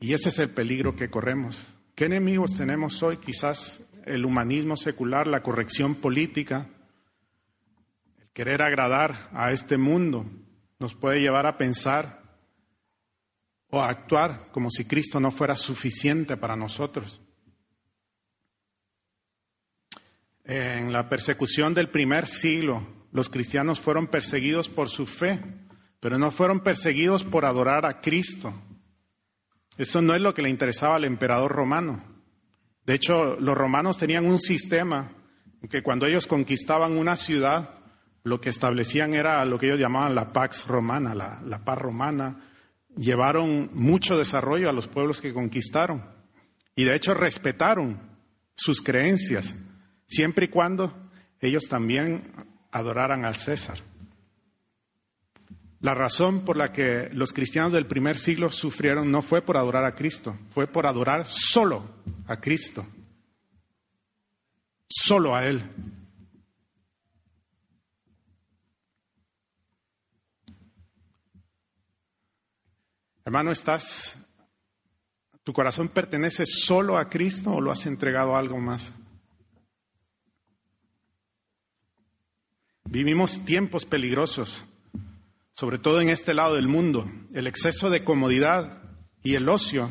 Y 0.00 0.12
ese 0.12 0.28
es 0.28 0.38
el 0.38 0.50
peligro 0.50 0.94
que 0.94 1.08
corremos. 1.08 1.66
¿Qué 1.94 2.04
enemigos 2.04 2.54
tenemos 2.56 3.02
hoy? 3.02 3.16
Quizás 3.16 3.82
el 4.04 4.26
humanismo 4.26 4.76
secular, 4.76 5.26
la 5.26 5.42
corrección 5.42 5.94
política, 5.94 6.68
el 8.20 8.28
querer 8.34 8.60
agradar 8.60 9.30
a 9.32 9.52
este 9.52 9.78
mundo 9.78 10.26
nos 10.78 10.94
puede 10.94 11.20
llevar 11.20 11.46
a 11.46 11.56
pensar 11.58 12.22
o 13.68 13.80
a 13.80 13.88
actuar 13.88 14.50
como 14.52 14.70
si 14.70 14.84
Cristo 14.84 15.20
no 15.20 15.30
fuera 15.30 15.56
suficiente 15.56 16.36
para 16.36 16.56
nosotros. 16.56 17.20
En 20.44 20.92
la 20.92 21.08
persecución 21.08 21.74
del 21.74 21.88
primer 21.88 22.26
siglo, 22.26 22.86
los 23.12 23.28
cristianos 23.28 23.80
fueron 23.80 24.08
perseguidos 24.08 24.68
por 24.68 24.88
su 24.88 25.06
fe, 25.06 25.40
pero 26.00 26.18
no 26.18 26.30
fueron 26.30 26.60
perseguidos 26.60 27.24
por 27.24 27.44
adorar 27.44 27.86
a 27.86 28.00
Cristo, 28.00 28.52
eso 29.76 30.00
no 30.00 30.14
es 30.14 30.20
lo 30.20 30.34
que 30.34 30.42
le 30.42 30.50
interesaba 30.50 30.96
al 30.96 31.04
emperador 31.04 31.50
romano. 31.50 32.04
De 32.86 32.94
hecho, 32.94 33.36
los 33.40 33.56
romanos 33.56 33.98
tenían 33.98 34.24
un 34.26 34.38
sistema 34.38 35.12
que 35.68 35.82
cuando 35.82 36.06
ellos 36.06 36.26
conquistaban 36.26 36.92
una 36.92 37.16
ciudad, 37.16 37.70
lo 38.24 38.40
que 38.40 38.48
establecían 38.48 39.14
era 39.14 39.44
lo 39.44 39.58
que 39.58 39.66
ellos 39.66 39.78
llamaban 39.78 40.14
la 40.14 40.28
pax 40.28 40.66
romana, 40.66 41.14
la, 41.14 41.64
paz 41.64 41.78
romana. 41.78 42.40
Llevaron 42.96 43.70
mucho 43.74 44.18
desarrollo 44.18 44.68
a 44.68 44.72
los 44.72 44.88
pueblos 44.88 45.20
que 45.20 45.34
conquistaron 45.34 46.02
y 46.74 46.84
de 46.84 46.96
hecho 46.96 47.12
respetaron 47.12 48.00
sus 48.54 48.80
creencias, 48.80 49.54
siempre 50.06 50.46
y 50.46 50.48
cuando 50.48 50.92
ellos 51.40 51.64
también 51.68 52.32
adoraran 52.72 53.26
al 53.26 53.36
César. 53.36 53.78
La 55.80 55.94
razón 55.94 56.46
por 56.46 56.56
la 56.56 56.72
que 56.72 57.10
los 57.12 57.34
cristianos 57.34 57.74
del 57.74 57.86
primer 57.86 58.16
siglo 58.16 58.50
sufrieron 58.50 59.10
no 59.10 59.20
fue 59.20 59.42
por 59.42 59.58
adorar 59.58 59.84
a 59.84 59.94
Cristo, 59.94 60.34
fue 60.50 60.66
por 60.66 60.86
adorar 60.86 61.26
solo 61.26 61.84
a 62.26 62.40
Cristo, 62.40 62.86
solo 64.88 65.36
a 65.36 65.46
Él. 65.46 65.62
Hermano, 73.24 73.52
¿estás, 73.52 74.16
tu 75.42 75.52
corazón 75.52 75.88
pertenece 75.88 76.44
solo 76.46 76.98
a 76.98 77.08
Cristo 77.08 77.52
o 77.52 77.60
lo 77.60 77.70
has 77.70 77.86
entregado 77.86 78.34
a 78.34 78.38
algo 78.38 78.58
más? 78.58 78.92
Vivimos 82.84 83.44
tiempos 83.44 83.86
peligrosos 83.86 84.64
sobre 85.54 85.78
todo 85.78 86.00
en 86.00 86.08
este 86.08 86.34
lado 86.34 86.56
del 86.56 86.66
mundo, 86.66 87.08
el 87.32 87.46
exceso 87.46 87.88
de 87.88 88.02
comodidad 88.02 88.82
y 89.22 89.36
el 89.36 89.48
ocio 89.48 89.88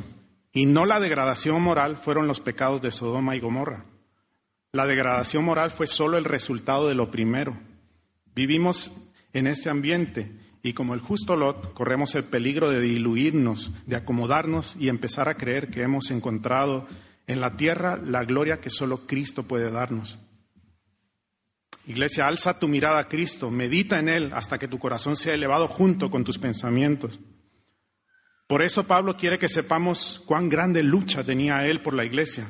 y 0.52 0.66
no 0.66 0.86
la 0.86 1.00
degradación 1.00 1.62
moral 1.62 1.96
fueron 1.96 2.28
los 2.28 2.42
pecados 2.42 2.82
de 2.82 2.92
Sodoma 2.92 3.36
y 3.38 3.40
Gomorra. 3.40 3.86
La 4.74 4.86
degradación 4.86 5.46
moral 5.46 5.72
fue 5.72 5.88
solo 5.88 6.18
el 6.18 6.26
resultado 6.26 6.90
de 6.90 6.96
lo 6.96 7.10
primero. 7.12 7.58
Vivimos 8.36 8.92
en 9.32 9.48
este 9.48 9.70
ambiente 9.70 10.32
y 10.66 10.72
como 10.74 10.94
el 10.94 11.02
justo 11.02 11.36
Lot 11.36 11.74
corremos 11.74 12.16
el 12.16 12.24
peligro 12.24 12.70
de 12.70 12.80
diluirnos, 12.80 13.72
de 13.86 13.98
acomodarnos 13.98 14.78
y 14.80 14.88
empezar 14.88 15.28
a 15.28 15.36
creer 15.36 15.70
que 15.70 15.82
hemos 15.82 16.10
encontrado 16.10 16.88
en 17.28 17.42
la 17.42 17.58
tierra 17.58 17.98
la 17.98 18.24
gloria 18.24 18.62
que 18.62 18.70
solo 18.70 19.06
Cristo 19.06 19.44
puede 19.44 19.70
darnos. 19.70 20.18
Iglesia, 21.86 22.30
alza 22.30 22.60
tu 22.60 22.70
mirada 22.70 23.00
a 23.00 23.10
Cristo, 23.10 23.52
medita 23.52 24.00
en 24.00 24.08
Él 24.08 24.32
hasta 24.34 24.58
que 24.58 24.70
tu 24.70 24.80
corazón 24.80 25.18
sea 25.18 25.34
elevado 25.34 25.68
junto 25.68 26.10
con 26.10 26.24
tus 26.24 26.40
pensamientos. 26.40 27.20
Por 28.48 28.62
eso 28.62 28.86
Pablo 28.86 29.18
quiere 29.18 29.38
que 29.38 29.50
sepamos 29.50 30.24
cuán 30.26 30.48
grande 30.48 30.82
lucha 30.82 31.26
tenía 31.26 31.68
Él 31.68 31.82
por 31.82 31.94
la 31.94 32.06
iglesia, 32.06 32.50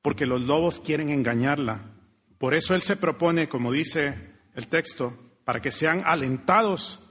porque 0.00 0.26
los 0.26 0.42
lobos 0.42 0.78
quieren 0.78 1.10
engañarla. 1.10 1.90
Por 2.38 2.54
eso 2.54 2.76
Él 2.76 2.82
se 2.82 2.96
propone, 2.96 3.48
como 3.48 3.72
dice 3.72 4.30
el 4.54 4.68
texto, 4.68 5.18
para 5.44 5.60
que 5.60 5.72
sean 5.72 6.02
alentados 6.04 7.07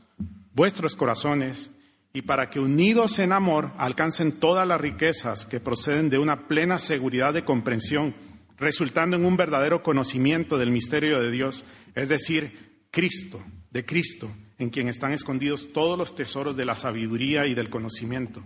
vuestros 0.58 0.96
corazones 0.96 1.70
y 2.14 2.24
para 2.24 2.50
que 2.50 2.60
unidos 2.60 3.20
en 3.20 3.32
amor 3.32 3.74
alcancen 3.78 4.32
todas 4.32 4.68
las 4.68 4.82
riquezas 4.82 5.46
que 5.46 5.60
proceden 5.60 6.10
de 6.10 6.18
una 6.18 6.48
plena 6.48 6.80
seguridad 6.80 7.32
de 7.32 7.46
comprensión 7.46 8.16
resultando 8.58 9.16
en 9.18 9.26
un 9.26 9.38
verdadero 9.38 9.84
conocimiento 9.84 10.58
del 10.58 10.72
misterio 10.72 11.22
de 11.22 11.30
Dios, 11.30 11.64
es 11.94 12.10
decir, 12.10 12.88
Cristo, 12.90 13.40
de 13.70 13.86
Cristo, 13.86 14.32
en 14.58 14.72
quien 14.72 14.88
están 14.88 15.14
escondidos 15.14 15.72
todos 15.74 15.96
los 15.96 16.16
tesoros 16.16 16.58
de 16.58 16.66
la 16.66 16.76
sabiduría 16.76 17.46
y 17.46 17.54
del 17.54 17.70
conocimiento. 17.70 18.42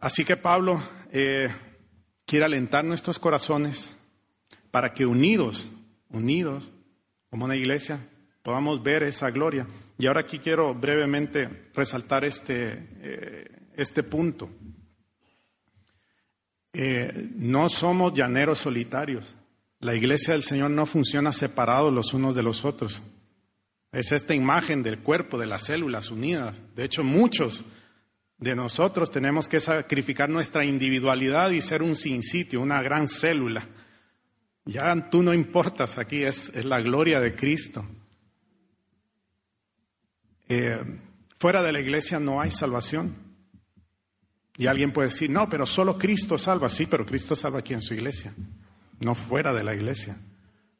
Así 0.00 0.22
que 0.22 0.36
Pablo 0.36 0.82
eh, 1.12 1.48
quiere 2.26 2.44
alentar 2.44 2.84
nuestros 2.84 3.18
corazones 3.18 3.96
para 4.70 4.92
que 4.92 5.06
unidos, 5.06 5.70
unidos, 6.10 6.70
como 7.30 7.46
una 7.46 7.56
iglesia, 7.56 8.06
podamos 8.44 8.82
ver 8.82 9.02
esa 9.02 9.30
gloria. 9.30 9.66
Y 9.98 10.06
ahora 10.06 10.20
aquí 10.20 10.38
quiero 10.38 10.74
brevemente 10.74 11.70
resaltar 11.74 12.24
este, 12.24 12.88
eh, 13.00 13.46
este 13.74 14.02
punto. 14.02 14.50
Eh, 16.74 17.30
no 17.36 17.68
somos 17.70 18.12
llaneros 18.12 18.58
solitarios. 18.58 19.34
La 19.80 19.94
iglesia 19.94 20.34
del 20.34 20.42
Señor 20.42 20.70
no 20.70 20.84
funciona 20.84 21.32
separados 21.32 21.92
los 21.92 22.12
unos 22.12 22.34
de 22.34 22.42
los 22.42 22.66
otros. 22.66 23.02
Es 23.92 24.12
esta 24.12 24.34
imagen 24.34 24.82
del 24.82 24.98
cuerpo, 24.98 25.38
de 25.38 25.46
las 25.46 25.64
células 25.64 26.10
unidas. 26.10 26.60
De 26.76 26.84
hecho, 26.84 27.02
muchos 27.02 27.64
de 28.36 28.54
nosotros 28.54 29.10
tenemos 29.10 29.48
que 29.48 29.60
sacrificar 29.60 30.28
nuestra 30.28 30.66
individualidad 30.66 31.50
y 31.50 31.62
ser 31.62 31.82
un 31.82 31.96
sin 31.96 32.22
sitio, 32.22 32.60
una 32.60 32.82
gran 32.82 33.08
célula. 33.08 33.66
Ya 34.66 35.08
tú 35.08 35.22
no 35.22 35.32
importas 35.32 35.96
aquí, 35.96 36.24
es, 36.24 36.50
es 36.54 36.66
la 36.66 36.80
gloria 36.80 37.20
de 37.20 37.34
Cristo. 37.34 37.86
Eh, 40.48 40.78
fuera 41.38 41.62
de 41.62 41.72
la 41.72 41.80
iglesia 41.80 42.18
no 42.18 42.40
hay 42.40 42.50
salvación. 42.50 43.14
Y 44.56 44.66
alguien 44.66 44.92
puede 44.92 45.08
decir, 45.08 45.30
no, 45.30 45.48
pero 45.48 45.66
solo 45.66 45.98
Cristo 45.98 46.38
salva. 46.38 46.68
Sí, 46.68 46.86
pero 46.86 47.04
Cristo 47.04 47.34
salva 47.34 47.58
aquí 47.58 47.74
en 47.74 47.82
su 47.82 47.94
iglesia, 47.94 48.32
no 49.00 49.14
fuera 49.14 49.52
de 49.52 49.64
la 49.64 49.74
iglesia. 49.74 50.16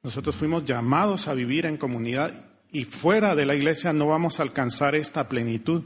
Nosotros 0.03 0.37
fuimos 0.37 0.65
llamados 0.65 1.29
a 1.29 1.35
vivir 1.35 1.67
en 1.67 1.77
comunidad 1.77 2.45
y 2.71 2.85
fuera 2.85 3.35
de 3.35 3.47
la 3.47 3.55
iglesia 3.55 3.93
no 3.93 4.09
vamos 4.09 4.39
a 4.39 4.43
alcanzar 4.43 4.95
esta 4.95 5.29
plenitud. 5.29 5.83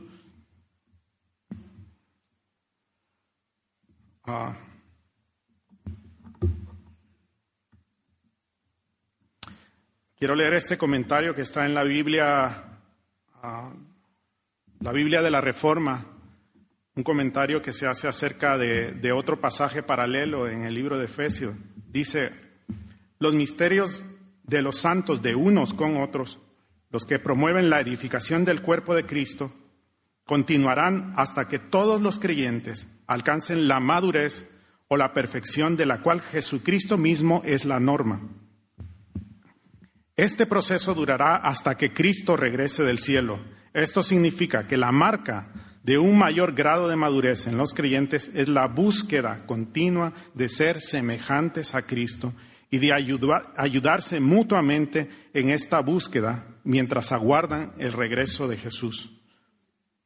Ah. 4.25 4.57
Quiero 10.19 10.35
leer 10.35 10.55
este 10.55 10.77
comentario 10.77 11.35
que 11.35 11.43
está 11.43 11.65
en 11.65 11.75
la 11.75 11.85
Biblia, 11.85 12.65
ah, 13.43 13.73
la 14.81 14.93
Biblia 14.93 15.23
de 15.23 15.31
la 15.31 15.41
Reforma, 15.41 16.07
un 16.95 17.03
comentario 17.03 17.63
que 17.63 17.73
se 17.73 17.87
hace 17.87 18.09
acerca 18.09 18.59
de, 18.59 19.13
otro 19.13 19.41
pasaje 19.41 19.83
paralelo 19.83 20.49
en 20.49 20.65
el 20.65 20.75
libro 20.75 20.99
de 20.99 21.05
Efesios. 21.05 21.55
Dice, 21.91 22.33
los 23.19 23.35
misterios 23.35 24.05
de 24.43 24.63
los 24.63 24.79
santos 24.79 25.23
de 25.23 25.35
unos 25.35 25.75
con 25.75 25.97
otros, 25.99 26.39
los 26.91 27.05
que 27.05 27.19
promueven 27.19 27.71
la 27.71 27.81
edificación 27.81 28.45
del 28.45 28.63
cuerpo 28.63 28.95
de 28.95 29.07
Cristo, 29.07 29.53
continuarán 30.25 31.13
hasta 31.17 31.49
que 31.49 31.59
todos 31.59 32.01
los 32.01 32.19
creyentes 32.19 32.89
alcancen 33.07 33.69
la 33.69 33.81
madurez 33.81 34.49
o 34.89 34.97
la 34.97 35.13
perfección 35.13 35.77
de 35.77 35.87
la 35.87 36.03
cual 36.03 36.21
Jesucristo 36.21 36.97
mismo 36.97 37.43
es 37.45 37.65
la 37.65 37.79
norma. 37.79 38.23
Este 40.19 40.47
proceso 40.47 40.95
durará 40.95 41.37
hasta 41.37 41.77
que 41.77 41.93
Cristo 41.93 42.37
regrese 42.37 42.83
del 42.83 42.99
cielo. 42.99 43.39
Esto 43.73 44.03
significa 44.03 44.67
que 44.67 44.77
la 44.77 44.91
marca 44.91 45.53
de 45.85 45.97
un 45.97 46.19
mayor 46.19 46.55
grado 46.55 46.89
de 46.89 46.97
madurez 46.97 47.47
en 47.47 47.57
los 47.57 47.73
creyentes 47.73 48.33
es 48.35 48.49
la 48.49 48.67
búsqueda 48.67 49.47
continua 49.47 50.13
de 50.35 50.49
ser 50.49 50.81
semejantes 50.81 51.77
a 51.77 51.83
Cristo 51.83 52.35
y 52.69 52.79
de 52.79 52.93
ayudarse 52.93 54.19
mutuamente 54.19 55.09
en 55.35 55.51
esta 55.51 55.79
búsqueda 55.79 56.47
mientras 56.65 57.13
aguardan 57.13 57.73
el 57.79 57.93
regreso 57.93 58.49
de 58.49 58.57
Jesús. 58.57 59.13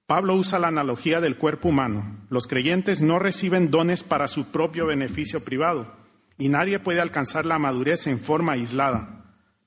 Pablo 0.04 0.34
usa 0.34 0.58
la 0.58 0.68
analogía 0.68 1.22
del 1.22 1.38
cuerpo 1.38 1.70
humano. 1.70 2.26
Los 2.28 2.46
creyentes 2.46 3.00
no 3.00 3.18
reciben 3.18 3.70
dones 3.70 4.02
para 4.02 4.28
su 4.28 4.52
propio 4.52 4.84
beneficio 4.84 5.42
privado 5.42 5.90
y 6.36 6.50
nadie 6.50 6.78
puede 6.80 7.00
alcanzar 7.00 7.46
la 7.46 7.58
madurez 7.58 8.06
en 8.08 8.20
forma 8.20 8.52
aislada. 8.52 9.21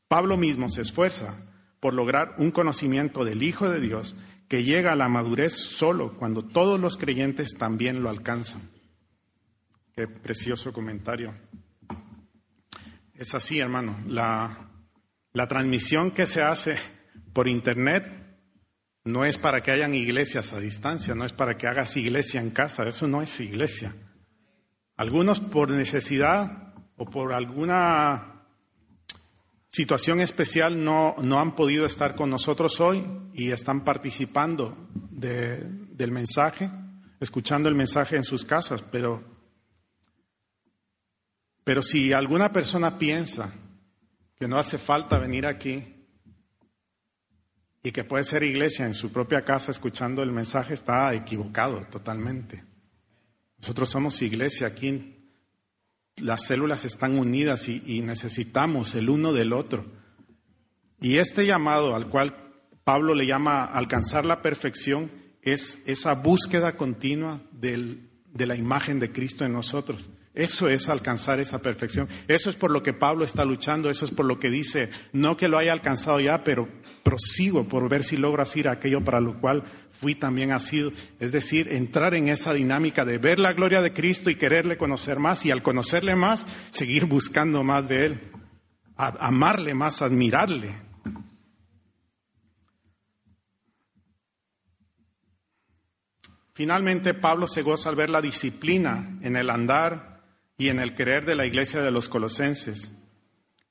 Pablo 0.07 0.37
mismo 0.37 0.69
se 0.69 0.81
esfuerza 0.81 1.41
por 1.79 1.93
lograr 1.93 2.35
un 2.37 2.51
conocimiento 2.51 3.25
del 3.25 3.43
Hijo 3.43 3.69
de 3.69 3.79
Dios 3.79 4.15
que 4.47 4.63
llega 4.63 4.91
a 4.91 4.95
la 4.95 5.09
madurez 5.09 5.53
solo 5.53 6.13
cuando 6.13 6.43
todos 6.43 6.79
los 6.79 6.97
creyentes 6.97 7.55
también 7.57 8.03
lo 8.03 8.09
alcanzan. 8.09 8.61
Qué 9.93 10.07
precioso 10.07 10.73
comentario. 10.73 11.33
Es 13.15 13.33
así, 13.33 13.59
hermano. 13.59 13.97
La, 14.07 14.69
la 15.33 15.47
transmisión 15.47 16.11
que 16.11 16.27
se 16.27 16.43
hace 16.43 16.77
por 17.33 17.47
Internet 17.47 18.05
no 19.05 19.23
es 19.23 19.37
para 19.37 19.61
que 19.61 19.71
hayan 19.71 19.93
iglesias 19.93 20.51
a 20.53 20.59
distancia, 20.59 21.15
no 21.15 21.25
es 21.25 21.33
para 21.33 21.57
que 21.57 21.67
hagas 21.67 21.95
iglesia 21.95 22.41
en 22.41 22.51
casa, 22.51 22.87
eso 22.87 23.07
no 23.07 23.21
es 23.21 23.39
iglesia. 23.39 23.95
Algunos 24.97 25.39
por 25.39 25.69
necesidad 25.69 26.73
o 26.97 27.05
por 27.05 27.33
alguna 27.33 28.34
situación 29.75 30.21
especial 30.21 30.81
no, 30.81 31.15
no 31.21 31.41
han 31.41 31.53
podido 31.53 31.85
estar 31.85 32.15
con 32.15 32.29
nosotros 32.29 32.79
hoy 32.79 33.05
y 33.33 33.51
están 33.51 33.83
participando 33.83 34.87
del 35.11 36.11
mensaje, 36.11 36.69
escuchando 37.19 37.67
el 37.67 37.75
mensaje 37.75 38.15
en 38.15 38.23
sus 38.23 38.45
casas, 38.45 38.81
pero, 38.89 39.21
pero 41.65 41.81
si 41.81 42.13
alguna 42.13 42.53
persona 42.53 42.97
piensa 42.97 43.51
que 44.37 44.47
no 44.47 44.57
hace 44.57 44.77
falta 44.77 45.19
venir 45.19 45.45
aquí 45.45 45.83
y 47.83 47.91
que 47.91 48.05
puede 48.05 48.23
ser 48.23 48.43
iglesia 48.43 48.85
en 48.85 48.93
su 48.93 49.11
propia 49.11 49.43
casa 49.43 49.71
escuchando 49.71 50.23
el 50.23 50.31
mensaje, 50.31 50.73
está 50.73 51.13
equivocado 51.13 51.85
totalmente. 51.87 52.63
Nosotros 53.57 53.89
somos 53.89 54.21
iglesia 54.21 54.67
aquí 54.67 55.14
las 56.17 56.45
células 56.45 56.85
están 56.85 57.17
unidas 57.17 57.67
y, 57.67 58.01
necesitamos 58.01 58.95
el 58.95 59.09
uno 59.09 59.33
del 59.33 59.53
otro. 59.53 59.85
Y 61.01 61.17
este 61.17 61.45
llamado 61.45 61.95
al 61.95 62.07
cual 62.07 62.35
Pablo 62.83 63.15
le 63.15 63.25
llama 63.25 63.65
alcanzar 63.65 64.25
la 64.25 64.41
perfección 64.41 65.11
es 65.41 65.81
esa 65.85 66.15
búsqueda 66.15 66.77
continua 66.77 67.41
de 67.51 68.45
la 68.45 68.55
imagen 68.55 68.99
de 68.99 69.11
Cristo 69.11 69.45
en 69.45 69.53
nosotros. 69.53 70.09
Eso 70.33 70.67
es 70.67 70.89
alcanzar 70.89 71.39
esa 71.39 71.59
perfección. 71.59 72.09
Eso 72.27 72.49
es 72.49 72.55
por 72.57 72.69
lo 72.69 72.83
que 72.83 72.93
Pablo 72.93 73.23
está 73.23 73.45
luchando, 73.45 73.89
eso 73.89 74.03
es 74.03 74.11
por 74.11 74.25
lo 74.25 74.37
que 74.37 74.49
dice, 74.49 74.89
no 75.13 75.37
que 75.37 75.47
lo 75.47 75.57
haya 75.57 75.71
alcanzado 75.71 76.19
ya, 76.19 76.43
pero 76.43 76.67
prosigo 77.05 77.65
por 77.69 77.87
ver 77.87 78.03
si 78.03 78.17
logro 78.17 78.41
hacer 78.41 78.67
aquello 78.67 79.03
para 79.03 79.21
lo 79.21 79.39
cual 79.39 79.63
fui 79.91 80.15
también 80.15 80.51
asido. 80.51 80.91
Es 81.19 81.31
decir, 81.31 81.71
entrar 81.71 82.15
en 82.15 82.27
esa 82.27 82.51
dinámica 82.51 83.05
de 83.05 83.19
ver 83.19 83.37
la 83.37 83.53
gloria 83.53 83.81
de 83.81 83.93
Cristo 83.93 84.31
y 84.31 84.35
quererle 84.35 84.75
conocer 84.75 85.19
más 85.19 85.45
y 85.45 85.51
al 85.51 85.61
conocerle 85.61 86.15
más, 86.15 86.47
seguir 86.71 87.05
buscando 87.05 87.63
más 87.63 87.87
de 87.87 88.05
Él, 88.05 88.31
amarle 88.97 89.75
más, 89.75 90.01
admirarle. 90.01 90.71
Finalmente, 96.53 97.13
Pablo 97.13 97.47
se 97.47 97.61
goza 97.61 97.89
al 97.89 97.95
ver 97.95 98.09
la 98.09 98.21
disciplina 98.21 99.19
en 99.21 99.35
el 99.35 99.49
andar 99.51 100.23
y 100.57 100.69
en 100.69 100.79
el 100.79 100.95
querer 100.95 101.25
de 101.25 101.35
la 101.35 101.45
iglesia 101.45 101.81
de 101.81 101.91
los 101.91 102.09
colosenses 102.09 102.89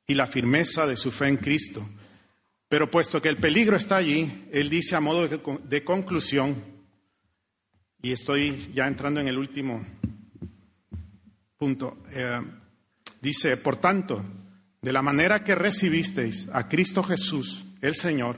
y 0.07 0.15
la 0.15 0.27
firmeza 0.27 0.87
de 0.87 0.97
su 0.97 1.11
fe 1.11 1.29
en 1.29 1.39
Cristo. 1.39 1.85
Pero 2.69 2.91
puesto 2.91 3.21
que 3.21 3.29
el 3.29 3.37
peligro 3.37 3.77
está 3.77 3.97
allí, 3.97 4.49
él 4.51 4.69
dice 4.69 4.97
a 4.97 5.01
modo 5.01 5.29
de, 5.29 5.85
conclusión, 5.85 6.57
y 8.03 8.13
estoy 8.13 8.71
ya 8.75 8.87
entrando 8.87 9.21
en 9.21 9.29
el 9.29 9.39
último 9.39 9.85
punto, 11.57 12.03
eh, 12.11 12.41
dice, 13.21 13.57
por 13.57 13.77
tanto, 13.77 14.25
de 14.83 14.93
la 14.93 15.03
manera 15.03 15.45
que 15.45 15.55
recibisteis 15.55 16.49
a 16.53 16.69
Cristo 16.69 17.03
Jesús, 17.03 17.65
el 17.81 17.95
Señor, 17.95 18.37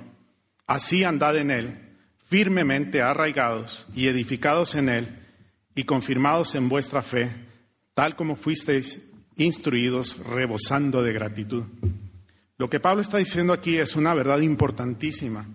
así 0.67 1.03
andad 1.03 1.37
en 1.37 1.51
Él, 1.51 1.97
firmemente 2.29 3.03
arraigados 3.03 3.87
y 3.95 4.09
edificados 4.09 4.75
en 4.75 4.89
Él 4.89 5.27
y 5.75 5.85
confirmados 5.85 6.55
en 6.55 6.69
vuestra 6.69 7.03
fe, 7.03 7.31
tal 7.95 8.17
como 8.17 8.37
fuisteis 8.37 9.03
instruidos, 9.37 10.19
rebosando 10.19 11.03
de 11.03 11.13
gratitud. 11.13 11.65
Lo 12.59 12.71
que 12.71 12.81
Pablo 12.81 13.03
está 13.03 13.19
diciendo 13.19 13.53
aquí 13.53 13.77
es 13.77 13.97
una 13.97 14.15
verdad 14.15 14.41
importantísima. 14.41 15.47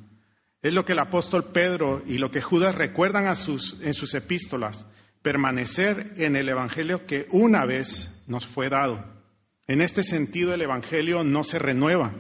Es 0.62 0.74
lo 0.74 0.86
que 0.86 0.92
el 0.92 1.00
apóstol 1.00 1.46
Pedro 1.46 2.04
y 2.06 2.20
lo 2.20 2.30
que 2.30 2.42
Judas 2.42 2.76
recuerdan 2.76 3.26
en 3.26 3.36
sus 3.36 4.14
epístolas, 4.14 4.86
permanecer 5.22 6.14
en 6.18 6.36
el 6.36 6.50
Evangelio 6.50 7.08
que 7.08 7.28
una 7.32 7.66
vez 7.66 8.22
nos 8.28 8.46
fue 8.46 8.70
dado. 8.70 9.04
En 9.68 9.82
este 9.82 10.04
sentido, 10.04 10.54
el 10.54 10.62
Evangelio 10.62 11.24
no 11.24 11.44
se 11.44 11.58
renueva, 11.58 12.14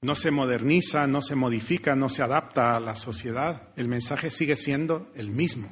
no 0.00 0.14
se 0.14 0.30
moderniza, 0.30 1.06
no 1.06 1.22
se 1.22 1.36
modifica, 1.36 1.94
no 1.94 2.08
se 2.08 2.22
adapta 2.22 2.76
a 2.76 2.80
la 2.80 2.96
sociedad. 2.96 3.68
El 3.76 3.88
mensaje 3.88 4.30
sigue 4.30 4.56
siendo 4.56 5.12
el 5.14 5.28
mismo, 5.30 5.70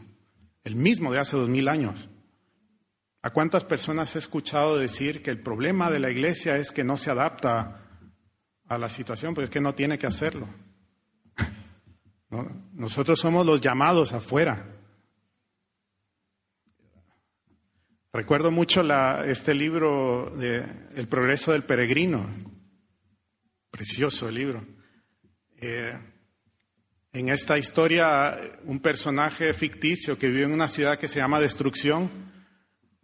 el 0.62 0.76
mismo 0.76 1.12
de 1.12 1.18
hace 1.18 1.36
dos 1.36 1.48
mil 1.48 1.68
años. 1.68 2.08
¿A 3.26 3.30
cuántas 3.30 3.64
personas 3.64 4.14
he 4.14 4.20
escuchado 4.20 4.78
decir 4.78 5.20
que 5.20 5.32
el 5.32 5.40
problema 5.40 5.90
de 5.90 5.98
la 5.98 6.12
iglesia 6.12 6.58
es 6.58 6.70
que 6.70 6.84
no 6.84 6.96
se 6.96 7.10
adapta 7.10 7.80
a 8.68 8.78
la 8.78 8.88
situación? 8.88 9.34
Pues 9.34 9.46
es 9.46 9.50
que 9.50 9.60
no 9.60 9.74
tiene 9.74 9.98
que 9.98 10.06
hacerlo. 10.06 10.46
Nosotros 12.72 13.18
somos 13.18 13.44
los 13.44 13.60
llamados 13.60 14.12
afuera. 14.12 14.64
Recuerdo 18.12 18.52
mucho 18.52 18.82
este 19.24 19.54
libro 19.54 20.32
de 20.38 20.64
El 20.94 21.08
progreso 21.08 21.50
del 21.50 21.64
peregrino. 21.64 22.30
Precioso 23.72 24.28
el 24.28 24.36
libro. 24.36 24.64
Eh, 25.56 25.98
en 27.12 27.28
esta 27.28 27.58
historia, 27.58 28.38
un 28.66 28.78
personaje 28.78 29.52
ficticio 29.52 30.16
que 30.16 30.28
vive 30.28 30.44
en 30.44 30.52
una 30.52 30.68
ciudad 30.68 30.96
que 30.96 31.08
se 31.08 31.18
llama 31.18 31.40
Destrucción, 31.40 32.25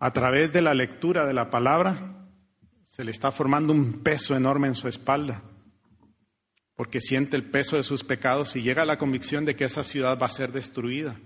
a 0.03 0.12
través 0.12 0.53
de 0.53 0.62
la 0.62 0.74
lectura 0.74 1.26
de 1.26 1.32
la 1.32 1.48
palabra, 1.48 2.26
se 2.82 3.05
le 3.05 3.12
está 3.12 3.30
formando 3.30 3.72
un 3.72 4.03
peso 4.03 4.34
enorme 4.34 4.66
en 4.66 4.74
su 4.74 4.88
espalda, 4.88 5.42
porque 6.74 7.00
siente 7.00 7.36
el 7.36 7.44
peso 7.44 7.76
de 7.76 7.84
sus 7.84 8.03
pecados 8.03 8.57
y 8.57 8.62
llega 8.62 8.82
a 8.82 8.86
la 8.86 8.98
convicción 8.98 9.44
de 9.44 9.55
que 9.55 9.64
esa 9.64 9.84
ciudad 9.84 10.18
va 10.20 10.26
a 10.26 10.30
ser 10.30 10.50
destruida. 10.50 11.20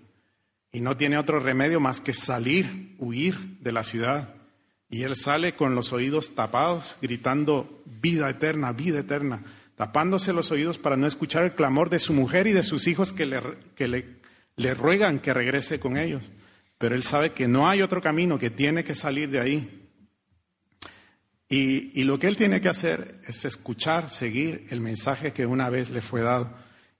Y 0.73 0.83
no 0.83 0.95
tiene 0.95 1.17
otro 1.17 1.41
remedio 1.41 1.81
más 1.81 2.03
que 2.03 2.13
salir, 2.13 2.95
huir 2.99 3.59
de 3.61 3.73
la 3.73 3.83
ciudad. 3.83 4.35
Y 4.91 5.05
él 5.05 5.17
sale 5.17 5.55
con 5.55 5.75
los 5.75 5.95
oídos 5.95 6.35
tapados, 6.35 6.99
gritando, 7.01 7.83
vida 7.87 8.29
eterna, 8.29 8.73
vida 8.73 8.99
eterna 9.01 9.43
tapándose 9.77 10.33
los 10.33 10.51
oídos 10.51 10.79
para 10.79 10.97
no 10.97 11.07
escuchar 11.07 11.45
el 11.45 11.53
clamor 11.53 11.91
de 11.91 11.99
su 11.99 12.13
mujer 12.13 12.47
y 12.47 12.53
de 12.53 12.63
sus 12.63 12.87
hijos 12.87 13.13
que 13.13 13.27
le, 13.27 13.41
que 13.75 13.89
le, 13.89 14.75
ruegan 14.75 15.19
que 15.19 15.35
regrese 15.35 15.79
con 15.79 15.97
ellos. 15.97 16.33
Pero 16.79 16.95
él 16.95 17.03
sabe 17.03 17.33
que 17.33 17.49
no 17.49 17.69
hay 17.69 17.83
otro 17.83 18.01
camino, 18.01 18.39
que 18.39 18.51
tiene 18.51 18.85
que 18.85 18.95
salir 18.95 19.31
de 19.31 19.41
ahí. 19.41 19.89
Y, 21.49 22.01
y, 22.01 22.05
lo 22.05 22.19
que 22.19 22.27
él 22.27 22.37
tiene 22.37 22.61
que 22.61 22.69
hacer 22.69 23.21
es 23.27 23.45
escuchar, 23.45 24.11
seguir 24.11 24.67
el 24.71 24.81
mensaje 24.81 25.33
que 25.33 25.47
una 25.47 25.71
vez 25.71 25.91
le 25.91 26.01
fue 26.01 26.21
dado. 26.21 26.53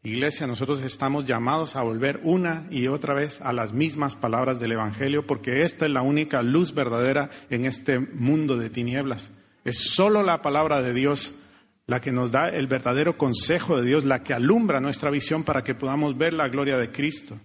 Iglesia, 0.05 0.47
nosotros 0.47 0.85
estamos 0.85 1.25
llamados 1.25 1.75
a 1.75 1.83
volver 1.83 2.21
una 2.23 2.69
y 2.71 2.87
otra 2.87 3.13
vez 3.13 3.41
a 3.41 3.53
las 3.53 3.73
mismas 3.73 4.15
palabras 4.15 4.61
del 4.61 4.71
Evangelio, 4.71 5.27
porque 5.27 5.63
esta 5.63 5.87
es 5.87 5.91
la 5.91 6.03
única 6.03 6.43
luz 6.43 6.75
verdadera 6.75 7.29
en 7.51 7.65
este 7.65 7.99
mundo 7.99 8.57
de 8.57 8.71
tinieblas. 8.71 9.33
Es 9.65 9.79
solo 9.79 10.23
la 10.23 10.43
palabra 10.43 10.81
de 10.81 10.95
Dios 10.95 11.41
la 11.87 12.01
que 12.01 12.13
nos 12.13 12.31
da 12.31 12.49
el 12.49 12.69
verdadero 12.69 13.19
consejo 13.19 13.81
de 13.81 13.87
Dios, 13.87 14.05
la 14.05 14.23
que 14.23 14.33
alumbra 14.33 14.81
nuestra 14.81 15.11
visión 15.11 15.43
para 15.43 15.65
que 15.65 15.75
podamos 15.75 16.17
ver 16.17 16.35
la 16.35 16.49
gloria 16.49 16.79
de 16.79 16.91
Cristo. 16.91 17.39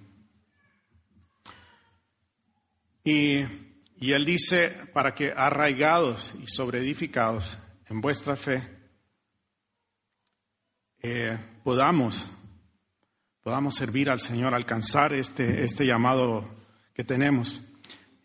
Y, 3.03 3.45
Él 3.99 4.25
dice, 4.25 4.69
para 4.93 5.13
que 5.13 5.33
arraigados 5.35 6.33
y 6.41 6.47
sobreedificados 6.47 7.57
en 7.89 8.01
vuestra 8.01 8.35
fe, 8.35 8.67
eh, 11.01 11.37
podamos, 11.63 12.29
podamos 13.43 13.75
servir 13.75 14.09
al 14.09 14.19
Señor, 14.19 14.53
alcanzar 14.53 15.13
este, 15.13 15.63
este 15.63 15.85
llamado 15.85 16.47
que 16.93 17.03
tenemos. 17.03 17.61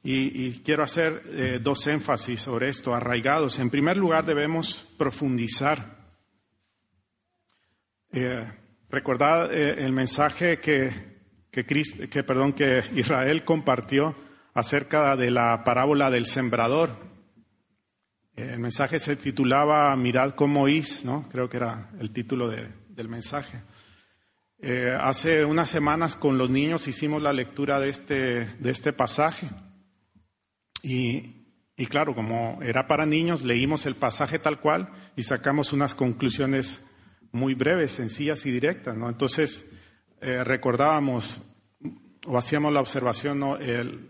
Y, 0.02 0.60
quiero 0.60 0.84
hacer 0.84 1.20
eh, 1.30 1.58
dos 1.60 1.84
énfasis 1.88 2.40
sobre 2.40 2.68
esto, 2.68 2.94
arraigados. 2.94 3.58
En 3.58 3.70
primer 3.70 3.96
lugar, 3.96 4.24
debemos 4.24 4.86
profundizar 4.96 5.96
eh, 8.12 8.48
recordad 8.88 9.52
el 9.52 9.92
mensaje 9.92 10.58
que, 10.58 11.16
que, 11.50 12.22
perdón, 12.22 12.52
que 12.52 12.84
Israel 12.94 13.44
compartió 13.44 14.14
acerca 14.56 15.16
de 15.16 15.30
la 15.30 15.64
parábola 15.64 16.10
del 16.10 16.24
sembrador. 16.24 16.96
El 18.34 18.58
mensaje 18.58 18.98
se 18.98 19.14
titulaba 19.14 19.94
Mirad 19.96 20.30
cómo 20.30 20.62
oís, 20.62 21.04
¿no? 21.04 21.28
Creo 21.30 21.50
que 21.50 21.58
era 21.58 21.90
el 22.00 22.10
título 22.10 22.48
del 22.48 23.08
mensaje. 23.08 23.60
Eh, 24.58 24.96
hace 24.98 25.44
unas 25.44 25.68
semanas 25.68 26.16
con 26.16 26.38
los 26.38 26.48
niños 26.48 26.88
hicimos 26.88 27.20
la 27.20 27.34
lectura 27.34 27.78
de 27.80 27.90
este, 27.90 28.46
de 28.58 28.70
este 28.70 28.94
pasaje. 28.94 29.50
Y, 30.82 31.34
y 31.76 31.84
claro, 31.84 32.14
como 32.14 32.58
era 32.62 32.86
para 32.86 33.04
niños, 33.04 33.44
leímos 33.44 33.84
el 33.84 33.94
pasaje 33.94 34.38
tal 34.38 34.58
cual 34.58 34.88
y 35.16 35.22
sacamos 35.24 35.74
unas 35.74 35.94
conclusiones 35.94 36.82
muy 37.30 37.52
breves, 37.52 37.92
sencillas 37.92 38.46
y 38.46 38.52
directas. 38.52 38.96
¿no? 38.96 39.10
Entonces, 39.10 39.70
eh, 40.22 40.42
recordábamos 40.44 41.42
o 42.26 42.36
hacíamos 42.38 42.72
la 42.72 42.80
observación, 42.80 43.40
¿no? 43.40 43.58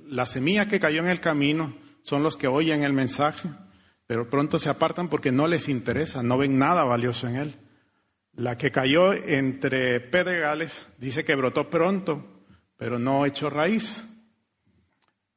la 0.07 0.27
semilla 0.27 0.67
que 0.67 0.81
cayó 0.81 1.01
en 1.01 1.09
el 1.09 1.21
camino 1.21 1.77
son 2.03 2.23
los 2.23 2.37
que 2.37 2.47
oyen 2.47 2.83
el 2.83 2.93
mensaje, 2.93 3.49
pero 4.07 4.31
pronto 4.31 4.59
se 4.59 4.69
apartan 4.69 5.09
porque 5.09 5.33
no 5.33 5.47
les 5.49 5.69
interesa, 5.69 6.23
no 6.23 6.39
ven 6.39 6.59
nada 6.59 6.85
valioso 6.85 7.29
en 7.29 7.37
él. 7.37 7.55
La 8.33 8.59
que 8.59 8.71
cayó 8.71 9.13
entre 9.13 9.99
pedregales 10.01 10.87
dice 10.99 11.25
que 11.25 11.35
brotó 11.35 11.71
pronto, 11.71 12.45
pero 12.77 12.99
no 12.99 13.27
echó 13.27 13.51
raíz. 13.51 14.05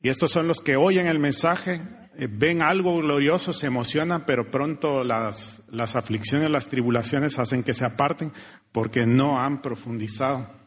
Y 0.02 0.10
estos 0.10 0.32
son 0.32 0.48
los 0.48 0.60
que 0.60 0.76
oyen 0.76 1.08
el 1.08 1.18
mensaje, 1.18 1.82
eh, 2.18 2.28
ven 2.30 2.62
algo 2.62 2.98
glorioso, 2.98 3.54
se 3.54 3.68
emocionan, 3.68 4.26
pero 4.26 4.52
pronto 4.52 5.04
las, 5.04 5.64
las 5.72 5.96
aflicciones, 5.96 6.52
las 6.52 6.68
tribulaciones 6.68 7.40
hacen 7.40 7.64
que 7.64 7.74
se 7.74 7.86
aparten 7.86 8.32
porque 8.72 9.06
no 9.06 9.42
han 9.42 9.62
profundizado. 9.62 10.59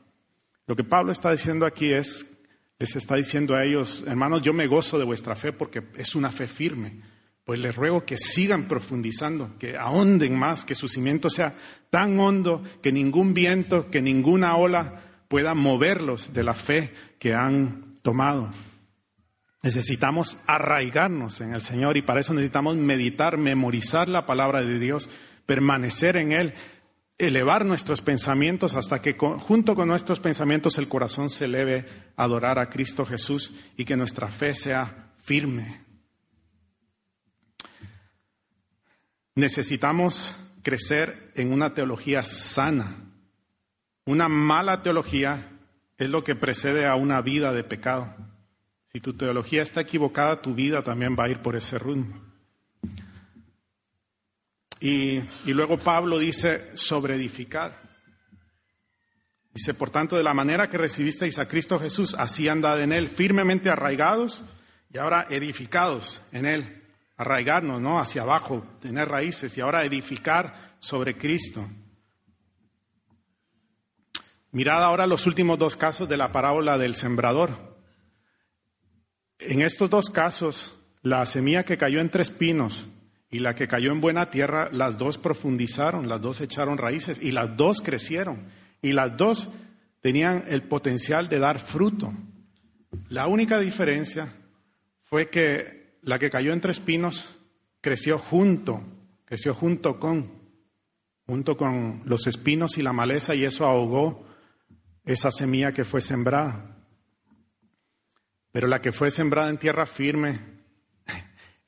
Lo 0.66 0.76
que 0.76 0.84
Pablo 0.84 1.12
está 1.12 1.32
diciendo 1.32 1.66
aquí 1.66 1.92
es, 1.92 2.26
les 2.78 2.96
está 2.96 3.16
diciendo 3.16 3.54
a 3.54 3.64
ellos, 3.64 4.04
hermanos, 4.06 4.42
yo 4.42 4.52
me 4.52 4.66
gozo 4.66 4.98
de 4.98 5.04
vuestra 5.04 5.34
fe 5.34 5.52
porque 5.52 5.82
es 5.96 6.14
una 6.14 6.30
fe 6.30 6.46
firme. 6.46 7.00
Pues 7.44 7.58
les 7.58 7.74
ruego 7.74 8.04
que 8.04 8.18
sigan 8.18 8.68
profundizando, 8.68 9.58
que 9.58 9.76
ahonden 9.76 10.38
más, 10.38 10.64
que 10.64 10.76
su 10.76 10.88
cimiento 10.88 11.28
sea 11.28 11.54
tan 11.90 12.18
hondo 12.20 12.62
que 12.82 12.92
ningún 12.92 13.34
viento, 13.34 13.90
que 13.90 14.00
ninguna 14.00 14.56
ola 14.56 15.00
pueda 15.28 15.54
moverlos 15.54 16.32
de 16.32 16.44
la 16.44 16.54
fe 16.54 16.92
que 17.18 17.34
han 17.34 17.96
tomado. 18.02 18.50
Necesitamos 19.62 20.38
arraigarnos 20.46 21.40
en 21.40 21.54
el 21.54 21.60
Señor 21.60 21.96
y 21.96 22.02
para 22.02 22.20
eso 22.20 22.34
necesitamos 22.34 22.76
meditar, 22.76 23.38
memorizar 23.38 24.08
la 24.08 24.26
palabra 24.26 24.62
de 24.62 24.78
Dios, 24.78 25.08
permanecer 25.46 26.16
en 26.16 26.32
Él, 26.32 26.54
elevar 27.26 27.64
nuestros 27.64 28.00
pensamientos 28.00 28.74
hasta 28.74 29.00
que 29.00 29.14
junto 29.14 29.74
con 29.74 29.88
nuestros 29.88 30.18
pensamientos 30.20 30.78
el 30.78 30.88
corazón 30.88 31.30
se 31.30 31.44
eleve 31.44 31.86
a 32.16 32.24
adorar 32.24 32.58
a 32.58 32.68
Cristo 32.68 33.06
Jesús 33.06 33.52
y 33.76 33.84
que 33.84 33.96
nuestra 33.96 34.28
fe 34.28 34.54
sea 34.54 35.12
firme. 35.22 35.80
Necesitamos 39.34 40.36
crecer 40.62 41.32
en 41.34 41.52
una 41.52 41.74
teología 41.74 42.24
sana. 42.24 42.96
Una 44.04 44.28
mala 44.28 44.82
teología 44.82 45.48
es 45.98 46.10
lo 46.10 46.24
que 46.24 46.34
precede 46.34 46.86
a 46.86 46.96
una 46.96 47.22
vida 47.22 47.52
de 47.52 47.64
pecado. 47.64 48.14
Si 48.92 49.00
tu 49.00 49.14
teología 49.14 49.62
está 49.62 49.80
equivocada, 49.80 50.42
tu 50.42 50.54
vida 50.54 50.82
también 50.82 51.16
va 51.18 51.24
a 51.24 51.28
ir 51.30 51.38
por 51.38 51.56
ese 51.56 51.78
rumbo. 51.78 52.31
Y, 54.82 55.22
luego 55.46 55.78
Pablo 55.78 56.18
dice 56.18 56.76
sobre 56.76 57.14
edificar. 57.14 57.80
Dice, 59.54 59.74
por 59.74 59.90
tanto, 59.90 60.16
de 60.16 60.24
la 60.24 60.34
manera 60.34 60.68
que 60.68 60.76
recibisteis 60.76 61.38
a 61.38 61.46
Cristo 61.46 61.78
Jesús, 61.78 62.16
así 62.18 62.48
andad 62.48 62.82
en 62.82 62.90
Él, 62.90 63.08
firmemente 63.08 63.70
arraigados 63.70 64.42
y 64.92 64.98
ahora 64.98 65.28
edificados 65.30 66.20
en 66.32 66.46
Él. 66.46 66.82
Arraigarnos, 67.16 67.80
¿no? 67.80 68.00
Hacia 68.00 68.22
abajo, 68.22 68.66
tener 68.80 69.08
raíces 69.08 69.56
y 69.56 69.60
ahora 69.60 69.84
edificar 69.84 70.74
sobre 70.80 71.16
Cristo. 71.16 71.64
Mirad 74.50 74.82
ahora 74.82 75.06
los 75.06 75.28
últimos 75.28 75.60
dos 75.60 75.76
casos 75.76 76.08
de 76.08 76.16
la 76.16 76.32
parábola 76.32 76.76
del 76.76 76.96
sembrador. 76.96 77.78
En 79.38 79.62
estos 79.62 79.88
dos 79.88 80.10
casos, 80.10 80.74
la 81.02 81.24
semilla 81.26 81.62
que 81.62 81.78
cayó 81.78 82.00
entre 82.00 82.22
espinos 82.22 82.86
y 83.32 83.38
la 83.38 83.54
que 83.54 83.66
cayó 83.66 83.92
en 83.92 84.02
buena 84.02 84.30
tierra, 84.30 84.68
las 84.72 84.98
dos 84.98 85.16
profundizaron, 85.16 86.06
las 86.06 86.20
dos 86.20 86.42
echaron 86.42 86.76
raíces 86.76 87.18
y 87.20 87.30
las 87.30 87.56
dos 87.56 87.80
crecieron 87.80 88.44
y 88.82 88.92
las 88.92 89.16
dos 89.16 89.48
tenían 90.02 90.44
el 90.48 90.62
potencial 90.64 91.30
de 91.30 91.38
dar 91.38 91.58
fruto. 91.58 92.12
La 93.08 93.26
única 93.28 93.58
diferencia 93.58 94.30
fue 95.04 95.30
que 95.30 95.96
la 96.02 96.18
que 96.18 96.28
cayó 96.28 96.52
entre 96.52 96.72
espinos 96.72 97.30
creció 97.80 98.18
junto, 98.18 98.82
creció 99.24 99.54
junto 99.54 99.98
con, 99.98 100.30
junto 101.24 101.56
con 101.56 102.02
los 102.04 102.26
espinos 102.26 102.76
y 102.76 102.82
la 102.82 102.92
maleza 102.92 103.34
y 103.34 103.44
eso 103.44 103.64
ahogó 103.64 104.26
esa 105.06 105.30
semilla 105.30 105.72
que 105.72 105.86
fue 105.86 106.02
sembrada. 106.02 106.76
Pero 108.52 108.68
la 108.68 108.82
que 108.82 108.92
fue 108.92 109.10
sembrada 109.10 109.48
en 109.48 109.56
tierra 109.56 109.86
firme 109.86 110.51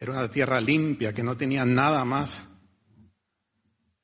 era 0.04 0.12
una 0.12 0.30
tierra 0.30 0.60
limpia 0.60 1.12
que 1.12 1.22
no 1.22 1.36
tenía 1.36 1.64
nada 1.64 2.04
más. 2.04 2.44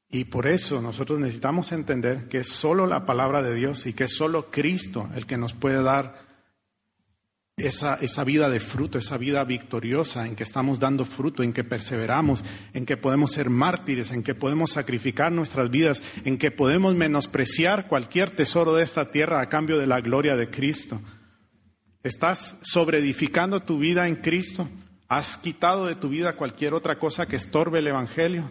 Y 0.09 0.25
por 0.25 0.47
eso 0.47 0.83
nosotros 0.83 1.21
necesitamos 1.21 1.71
entender 1.73 2.29
que 2.29 2.39
es 2.39 2.49
solo 2.49 2.87
la 2.87 3.07
palabra 3.07 3.43
de 3.43 3.55
Dios 3.55 3.87
y 3.87 3.93
que 3.93 4.05
es 4.05 4.15
solo 4.15 4.51
Cristo 4.51 5.09
el 5.15 5.27
que 5.27 5.37
nos 5.37 5.53
puede 5.53 5.83
dar 5.83 6.29
esa, 7.57 7.97
esa 8.01 8.25
vida 8.25 8.49
de 8.49 8.59
fruto, 8.59 8.99
esa 8.99 9.19
vida 9.19 9.45
victoriosa 9.45 10.27
en 10.27 10.35
que 10.35 10.43
estamos 10.43 10.81
dando 10.81 11.05
fruto, 11.05 11.43
en 11.43 11.53
que 11.53 11.63
perseveramos, 11.63 12.43
en 12.73 12.87
que 12.87 12.97
podemos 12.97 13.33
ser 13.33 13.51
mártires, 13.51 14.11
en 14.11 14.23
que 14.23 14.35
podemos 14.35 14.73
sacrificar 14.73 15.31
nuestras 15.31 15.71
vidas, 15.71 16.03
en 16.25 16.39
que 16.39 16.51
podemos 16.51 16.95
menospreciar 16.95 17.87
cualquier 17.87 18.31
tesoro 18.31 18.75
de 18.75 18.83
esta 18.83 19.13
tierra 19.13 19.41
a 19.41 19.49
cambio 19.49 19.79
de 19.79 19.87
la 19.87 20.01
gloria 20.01 20.35
de 20.35 20.51
Cristo. 20.51 21.01
¿Estás 22.03 22.57
sobreedificando 22.63 23.61
tu 23.61 23.79
vida 23.79 24.09
en 24.09 24.17
Cristo? 24.17 24.67
¿Has 25.11 25.37
quitado 25.37 25.87
de 25.87 25.97
tu 25.97 26.09
vida 26.09 26.37
cualquier 26.37 26.73
otra 26.73 27.01
cosa 27.01 27.27
que 27.27 27.35
estorbe 27.35 27.81
el 27.81 27.89
Evangelio? 27.89 28.49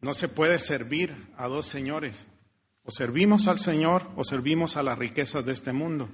No 0.00 0.14
se 0.14 0.30
puede 0.30 0.58
servir 0.58 1.14
a 1.36 1.46
dos 1.46 1.66
señores. 1.66 2.26
O 2.84 2.90
servimos 2.90 3.48
al 3.48 3.58
Señor 3.58 4.10
o 4.16 4.24
servimos 4.24 4.78
a 4.78 4.82
las 4.82 4.98
riquezas 4.98 5.44
de 5.44 5.52
este 5.52 5.74
mundo. 5.74 6.08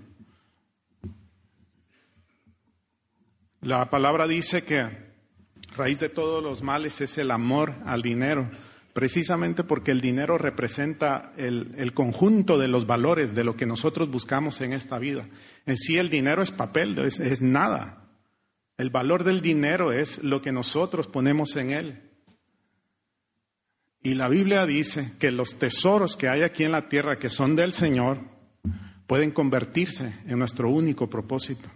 La 3.61 3.89
palabra 3.91 4.27
dice 4.27 4.65
que 4.65 4.89
raíz 5.77 6.01
de 6.01 6.09
todos 6.09 6.43
los 6.43 6.63
males 6.65 7.01
es 7.01 7.17
el 7.17 7.31
amor 7.31 7.77
al 7.87 8.03
dinero, 8.03 8.51
precisamente 8.99 9.63
porque 9.63 9.93
el 9.93 10.01
dinero 10.01 10.39
representa 10.39 11.33
el, 11.37 11.93
conjunto 11.95 12.59
de 12.59 12.67
los 12.67 12.85
valores 12.85 13.33
de 13.33 13.45
lo 13.45 13.55
que 13.55 13.65
nosotros 13.65 14.11
buscamos 14.11 14.61
en 14.61 14.73
esta 14.73 14.99
vida. 14.99 15.29
En 15.67 15.77
sí 15.77 15.99
el 15.99 16.11
dinero 16.11 16.43
es 16.43 16.51
papel, 16.51 16.99
es, 16.99 17.21
es 17.21 17.41
nada. 17.41 18.09
El 18.77 18.91
valor 18.91 19.23
del 19.23 19.41
dinero 19.41 19.93
es 19.93 20.25
lo 20.25 20.43
que 20.43 20.51
nosotros 20.51 21.07
ponemos 21.07 21.55
en 21.55 21.71
él. 21.71 22.11
Y 24.03 24.15
la 24.15 24.29
Biblia 24.29 24.67
dice 24.67 25.13
que 25.21 25.31
los 25.31 25.61
tesoros 25.61 26.17
que 26.17 26.29
hay 26.29 26.43
aquí 26.43 26.65
en 26.65 26.73
la 26.73 26.89
tierra, 26.89 27.21
que 27.21 27.31
son 27.31 27.55
del 27.55 27.75
Señor, 27.75 28.19
pueden 29.07 29.31
convertirse 29.31 30.13
en 30.27 30.41
nuestro 30.41 30.71
único 30.71 31.09
propósito. 31.09 31.69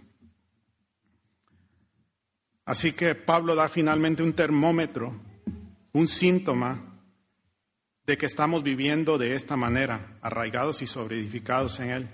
Así 2.65 2.91
que 2.91 3.15
Pablo 3.15 3.55
da 3.55 3.69
finalmente 3.69 4.21
un 4.23 4.33
termómetro, 4.33 5.15
un 5.93 6.09
síntoma 6.09 6.89
de 8.05 8.17
que 8.17 8.25
estamos 8.25 8.63
viviendo 8.63 9.17
de 9.17 9.35
esta 9.35 9.55
manera, 9.55 10.17
arraigados 10.21 10.81
y 10.81 10.87
sobreedificados 10.87 11.79
en 11.79 11.89
Él, 11.89 12.09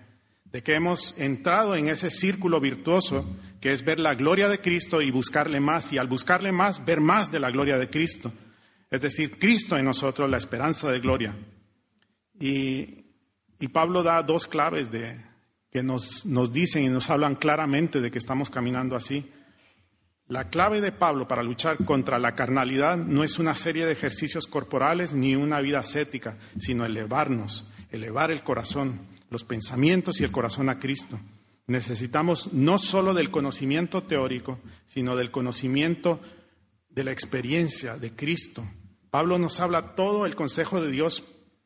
de 0.46 0.64
que 0.64 0.76
hemos 0.76 1.16
entrado 1.18 1.76
en 1.76 1.88
ese 1.88 2.10
círculo 2.10 2.60
virtuoso 2.60 3.26
que 3.60 3.72
es 3.74 3.84
ver 3.84 4.00
la 4.00 4.16
gloria 4.16 4.48
de 4.48 4.62
Cristo 4.62 5.02
y 5.02 5.12
buscarle 5.12 5.60
más, 5.60 5.92
y 5.92 5.98
al 5.98 6.08
buscarle 6.08 6.52
más, 6.52 6.86
ver 6.86 7.02
más 7.02 7.32
de 7.32 7.40
la 7.40 7.52
gloria 7.52 7.78
de 7.78 7.90
Cristo. 7.90 8.32
Es 8.90 9.02
decir, 9.02 9.38
Cristo 9.38 9.78
en 9.78 9.86
nosotros, 9.86 10.30
la 10.30 10.38
esperanza 10.38 10.90
de 10.92 11.00
gloria. 11.00 11.36
Y, 12.40 13.06
Pablo 13.74 14.04
da 14.04 14.24
dos 14.24 14.48
claves 14.48 14.90
de, 14.90 15.22
que 15.70 15.84
nos, 15.84 16.26
nos 16.26 16.54
dicen 16.54 16.84
y 16.84 16.88
nos 16.88 17.10
hablan 17.10 17.36
claramente 17.36 18.00
de 18.00 18.10
que 18.10 18.18
estamos 18.18 18.50
caminando 18.50 18.96
así. 18.96 19.30
La 20.30 20.46
clave 20.46 20.80
de 20.80 20.94
Pablo 20.94 21.28
para 21.28 21.44
luchar 21.44 21.84
contra 21.84 22.18
la 22.20 22.36
carnalidad 22.36 22.96
no 22.96 23.26
es 23.26 23.38
una 23.38 23.56
serie 23.56 23.86
de 23.86 23.92
ejercicios 23.92 24.48
corporales 24.48 25.12
ni 25.12 25.36
una 25.36 25.60
vida 25.60 25.80
ascética, 25.80 26.38
sino 26.58 26.86
elevarnos, 26.86 27.70
elevar 27.90 28.32
el 28.32 28.44
corazón, 28.44 29.02
los 29.30 29.44
pensamientos 29.44 30.22
y 30.22 30.24
el 30.24 30.32
corazón 30.32 30.70
a 30.70 30.80
Cristo. 30.80 31.20
Necesitamos 31.68 32.54
no 32.54 32.80
solo 32.80 33.14
del 33.14 33.30
conocimiento 33.30 34.04
teórico, 34.04 34.60
sino 34.86 35.18
del 35.18 35.32
conocimiento 35.32 36.22
de 36.90 37.04
la 37.04 37.12
experiencia 37.12 37.98
de 37.98 38.16
Cristo, 38.16 38.64
Pablo 39.10 39.40
nos 39.40 39.60
habla 39.60 39.96
todo 39.96 40.26
el 40.26 40.36
consejo 40.36 40.82
de 40.82 40.92
Dios 40.92 41.24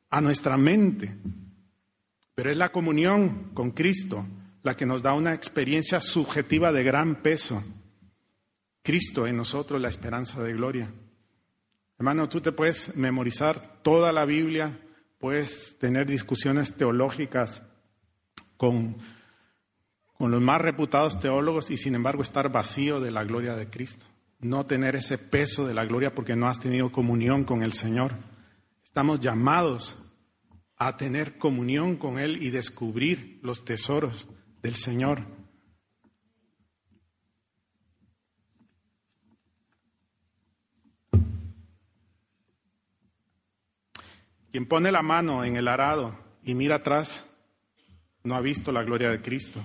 a 0.10 0.22
nuestra 0.22 0.56
mente, 0.58 1.18
pero 2.36 2.52
es 2.52 2.58
la 2.58 2.72
comunión 2.72 3.52
con 3.54 3.72
Cristo 3.72 4.26
la 4.64 4.78
que 4.78 4.86
nos 4.86 5.02
da 5.02 5.14
una 5.14 5.34
experiencia 5.34 6.00
subjetiva 6.00 6.72
de 6.72 6.84
gran 6.84 7.22
peso. 7.22 7.62
Cristo 8.84 9.26
en 9.26 9.38
nosotros, 9.38 9.82
la 9.82 9.90
esperanza 9.90 10.44
de 10.44 10.54
gloria. 10.54 10.94
Hermano, 11.98 12.30
tú 12.30 12.42
te 12.42 12.52
puedes 12.52 12.96
memorizar 12.96 13.82
toda 13.82 14.12
la 14.12 14.26
Biblia, 14.26 14.80
puedes 15.18 15.78
tener 15.80 16.06
discusiones 16.06 16.76
teológicas 16.76 17.64
con, 18.58 18.98
con 20.18 20.30
los 20.30 20.42
más 20.42 20.62
reputados 20.62 21.20
teólogos 21.20 21.72
y 21.72 21.78
sin 21.78 21.96
embargo 21.96 22.22
estar 22.22 22.52
vacío 22.52 23.00
de 23.00 23.10
la 23.10 23.24
gloria 23.24 23.56
de 23.56 23.70
Cristo 23.70 24.06
no 24.44 24.66
tener 24.66 24.96
ese 24.96 25.18
peso 25.18 25.66
de 25.66 25.74
la 25.74 25.86
gloria 25.86 26.14
porque 26.14 26.36
no 26.36 26.48
has 26.48 26.60
tenido 26.60 26.92
comunión 26.92 27.44
con 27.44 27.64
el 27.64 27.74
Señor. 27.74 28.12
Estamos 28.84 29.20
llamados 29.20 29.98
a 30.78 30.98
tener 30.98 31.38
comunión 31.38 31.96
con 31.96 32.20
Él 32.20 32.44
y 32.44 32.50
descubrir 32.50 33.40
los 33.42 33.66
tesoros 33.66 34.28
del 34.62 34.76
Señor. 34.76 35.22
Quien 44.54 44.68
pone 44.68 44.92
la 44.92 45.02
mano 45.02 45.44
en 45.44 45.56
el 45.56 45.68
arado 45.68 46.16
y 46.44 46.54
mira 46.54 46.76
atrás, 46.76 47.26
no 48.24 48.36
ha 48.36 48.42
visto 48.42 48.72
la 48.72 48.84
gloria 48.84 49.10
de 49.10 49.20
Cristo. 49.20 49.60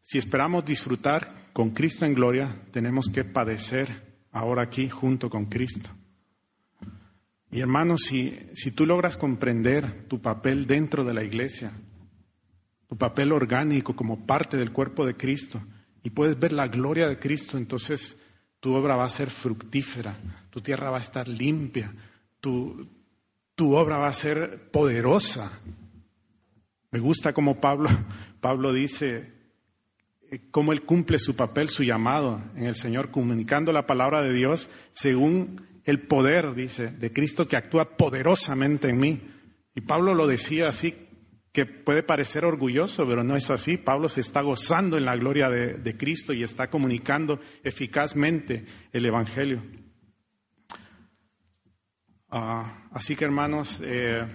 Si 0.00 0.16
esperamos 0.16 0.64
disfrutar 0.64 1.50
con 1.52 1.70
Cristo 1.70 2.06
en 2.06 2.14
gloria, 2.14 2.54
tenemos 2.70 3.08
que 3.08 3.24
padecer 3.24 4.20
ahora 4.30 4.62
aquí 4.62 4.88
junto 4.88 5.28
con 5.28 5.46
Cristo. 5.46 5.90
Y 7.50 7.58
hermanos, 7.58 8.02
si, 8.02 8.38
si 8.54 8.70
tú 8.70 8.86
logras 8.86 9.16
comprender 9.16 10.06
tu 10.06 10.22
papel 10.22 10.68
dentro 10.68 11.04
de 11.04 11.14
la 11.14 11.24
iglesia, 11.24 11.72
tu 12.86 12.96
papel 12.96 13.32
orgánico 13.32 13.96
como 13.96 14.24
parte 14.24 14.56
del 14.56 14.70
cuerpo 14.70 15.04
de 15.04 15.16
Cristo, 15.16 15.60
y 16.04 16.10
puedes 16.10 16.38
ver 16.38 16.52
la 16.52 16.68
gloria 16.68 17.08
de 17.08 17.18
Cristo, 17.18 17.58
entonces 17.58 18.20
tu 18.60 18.74
obra 18.74 18.96
va 18.96 19.04
a 19.04 19.10
ser 19.10 19.30
fructífera, 19.30 20.16
tu 20.50 20.60
tierra 20.60 20.90
va 20.90 20.98
a 20.98 21.02
estar 21.02 21.28
limpia, 21.28 21.92
tu, 22.40 22.88
tu 23.54 23.74
obra 23.74 23.98
va 23.98 24.08
a 24.08 24.14
ser 24.14 24.70
poderosa. 24.70 25.60
Me 26.90 26.98
gusta 26.98 27.32
como 27.32 27.60
Pablo, 27.60 27.88
Pablo 28.40 28.72
dice, 28.72 29.32
eh, 30.30 30.48
cómo 30.50 30.72
Él 30.72 30.82
cumple 30.82 31.18
su 31.18 31.36
papel, 31.36 31.68
su 31.68 31.82
llamado 31.84 32.40
en 32.56 32.64
el 32.64 32.74
Señor, 32.74 33.10
comunicando 33.10 33.72
la 33.72 33.86
palabra 33.86 34.22
de 34.22 34.32
Dios 34.32 34.70
según 34.92 35.66
el 35.84 36.00
poder, 36.00 36.54
dice, 36.54 36.88
de 36.88 37.12
Cristo 37.12 37.46
que 37.46 37.56
actúa 37.56 37.96
poderosamente 37.96 38.88
en 38.88 38.98
mí. 38.98 39.20
Y 39.74 39.82
Pablo 39.82 40.14
lo 40.14 40.26
decía 40.26 40.68
así, 40.68 41.05
que 41.56 41.64
puede 41.64 42.02
parecer 42.02 42.44
orgulloso, 42.44 43.06
pero 43.08 43.24
no 43.24 43.34
es 43.34 43.48
así. 43.48 43.78
Pablo 43.78 44.10
se 44.10 44.20
está 44.20 44.42
gozando 44.42 44.98
en 44.98 45.06
la 45.06 45.16
gloria 45.16 45.48
de, 45.48 45.96
Cristo 45.96 46.34
y 46.34 46.42
está 46.42 46.68
comunicando 46.68 47.40
eficazmente 47.64 48.66
el 48.92 49.06
Evangelio. 49.06 49.62
Ah, 52.28 52.86
así 52.90 53.16
que 53.16 53.24
hermanos, 53.24 53.80
eh, 53.82 54.26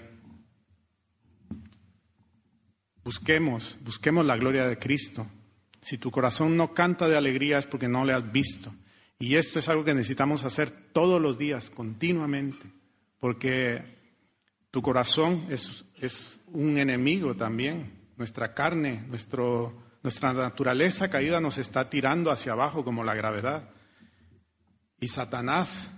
busquemos, 3.03 3.77
busquemos 3.81 4.25
la 4.25 4.37
gloria 4.37 4.65
de 4.65 4.79
Cristo. 4.79 5.27
Si 5.79 5.99
tu 5.99 6.09
corazón 6.09 6.57
no 6.57 6.73
canta 6.73 7.07
de 7.07 7.17
alegría 7.17 7.59
es 7.59 7.67
porque 7.67 7.87
no 7.87 8.03
le 8.03 8.13
has 8.13 8.31
visto. 8.31 8.73
Y 9.19 9.35
esto 9.35 9.59
es 9.59 9.69
algo 9.69 9.85
que 9.85 9.93
necesitamos 9.93 10.43
hacer 10.43 10.71
todos 10.91 11.21
los 11.21 11.37
días, 11.37 11.69
continuamente, 11.69 12.65
porque 13.19 13.83
tu 14.71 14.81
corazón 14.81 15.45
es, 15.51 15.85
un 16.53 16.77
enemigo 16.77 17.35
también. 17.35 17.99
Nuestra 18.17 18.53
carne, 18.53 19.03
nuestro, 19.07 19.73
nuestra 20.03 20.33
naturaleza 20.33 21.09
caída 21.09 21.39
nos 21.39 21.57
está 21.57 21.89
tirando 21.89 22.31
hacia 22.31 22.53
abajo 22.53 22.83
como 22.83 23.03
la 23.03 23.15
gravedad. 23.15 23.69
Y 24.99 25.07
Satanás 25.07 25.91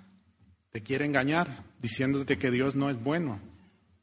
te 0.69 0.81
quiere 0.81 1.05
engañar 1.05 1.63
diciéndote 1.79 2.37
que 2.37 2.51
Dios 2.51 2.75
no 2.75 2.89
es 2.89 3.01
bueno, 3.01 3.39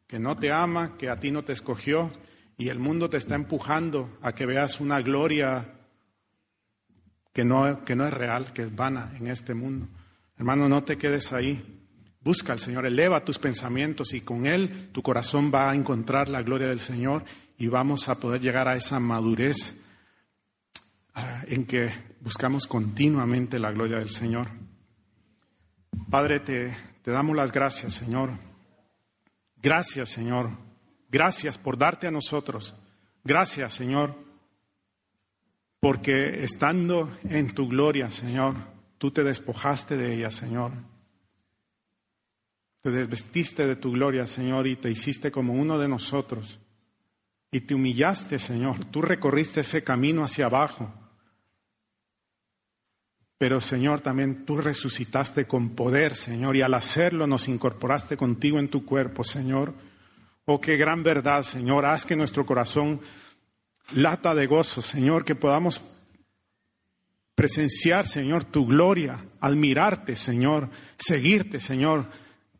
que 0.06 0.18
no 0.18 0.36
te 0.36 0.52
ama, 0.52 0.96
que 0.98 1.08
a 1.08 1.18
ti 1.18 1.30
no 1.30 1.44
te 1.44 1.52
escogió 1.52 2.10
y 2.58 2.68
el 2.68 2.78
mundo 2.78 3.08
te 3.08 3.16
está 3.16 3.34
empujando 3.34 4.18
a 4.20 4.34
que 4.34 4.44
veas 4.44 4.80
una 4.80 5.00
gloria 5.00 5.80
que 7.32 7.44
no, 7.44 7.84
que 7.84 7.96
no 7.96 8.06
es 8.06 8.12
real, 8.12 8.52
que 8.52 8.62
es 8.62 8.76
vana 8.76 9.12
en 9.18 9.28
este 9.28 9.54
mundo. 9.54 9.88
Hermano, 10.36 10.68
no 10.68 10.84
te 10.84 10.98
quedes 10.98 11.32
ahí. 11.32 11.79
Busca 12.20 12.52
al 12.52 12.60
Señor, 12.60 12.86
eleva 12.86 13.24
tus 13.24 13.38
pensamientos 13.38 14.12
y 14.12 14.20
con 14.20 14.46
Él 14.46 14.90
tu 14.92 15.02
corazón 15.02 15.50
va 15.52 15.70
a 15.70 15.74
encontrar 15.74 16.28
la 16.28 16.42
gloria 16.42 16.68
del 16.68 16.80
Señor 16.80 17.24
y 17.56 17.68
vamos 17.68 18.08
a 18.08 18.20
poder 18.20 18.40
llegar 18.40 18.68
a 18.68 18.76
esa 18.76 19.00
madurez 19.00 19.74
ah, 21.14 21.42
en 21.46 21.66
que 21.66 21.90
buscamos 22.20 22.66
continuamente 22.66 23.58
la 23.58 23.72
gloria 23.72 23.98
del 23.98 24.10
Señor. 24.10 24.48
Padre, 26.10 26.40
te, 26.40 26.76
te 27.02 27.10
damos 27.10 27.34
las 27.36 27.52
gracias, 27.52 27.94
Señor. 27.94 28.30
Gracias, 29.62 30.10
Señor, 30.10 30.50
Gracias 31.10 31.58
por 31.58 31.76
darte 31.76 32.06
a 32.06 32.12
nosotros. 32.12 32.74
Gracias, 33.24 33.74
Señor, 33.74 34.14
porque 35.80 36.44
estando 36.44 37.10
en 37.24 37.52
tu 37.52 37.68
gloria, 37.68 38.10
Señor, 38.10 38.54
tú 38.96 39.10
te 39.10 39.24
despojaste 39.24 39.96
de 39.96 40.14
ella, 40.14 40.30
Señor. 40.30 40.70
Te 42.82 42.90
desvestiste 42.90 43.66
de 43.66 43.76
tu 43.76 43.92
gloria, 43.92 44.26
Señor, 44.26 44.66
y 44.66 44.76
te 44.76 44.90
hiciste 44.90 45.30
como 45.30 45.52
uno 45.52 45.78
de 45.78 45.88
nosotros. 45.88 46.58
Y 47.50 47.60
te 47.60 47.74
humillaste, 47.74 48.38
Señor. 48.38 48.84
Tú 48.86 49.02
recorriste 49.02 49.60
ese 49.60 49.84
camino 49.84 50.24
hacia 50.24 50.46
abajo. 50.46 50.92
Pero, 53.36 53.60
Señor, 53.60 54.00
también 54.00 54.44
tú 54.44 54.56
resucitaste 54.56 55.46
con 55.46 55.70
poder, 55.70 56.14
Señor, 56.14 56.56
y 56.56 56.62
al 56.62 56.74
hacerlo 56.74 57.26
nos 57.26 57.48
incorporaste 57.48 58.16
contigo 58.16 58.58
en 58.58 58.68
tu 58.68 58.84
cuerpo, 58.84 59.24
Señor. 59.24 59.74
Oh, 60.44 60.60
qué 60.60 60.76
gran 60.76 61.02
verdad, 61.02 61.42
Señor. 61.42 61.86
Haz 61.86 62.04
que 62.04 62.16
nuestro 62.16 62.44
corazón 62.44 63.00
lata 63.94 64.34
de 64.34 64.46
gozo, 64.46 64.82
Señor, 64.82 65.24
que 65.24 65.34
podamos 65.34 65.80
presenciar, 67.34 68.06
Señor, 68.06 68.44
tu 68.44 68.66
gloria, 68.66 69.24
admirarte, 69.40 70.16
Señor, 70.16 70.68
seguirte, 70.98 71.60
Señor, 71.60 72.06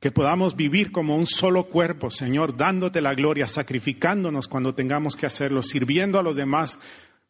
que 0.00 0.10
podamos 0.10 0.56
vivir 0.56 0.92
como 0.92 1.14
un 1.14 1.26
solo 1.26 1.64
cuerpo, 1.64 2.10
Señor, 2.10 2.56
dándote 2.56 3.02
la 3.02 3.14
gloria, 3.14 3.46
sacrificándonos 3.46 4.48
cuando 4.48 4.74
tengamos 4.74 5.14
que 5.14 5.26
hacerlo, 5.26 5.62
sirviendo 5.62 6.18
a 6.18 6.22
los 6.22 6.36
demás 6.36 6.80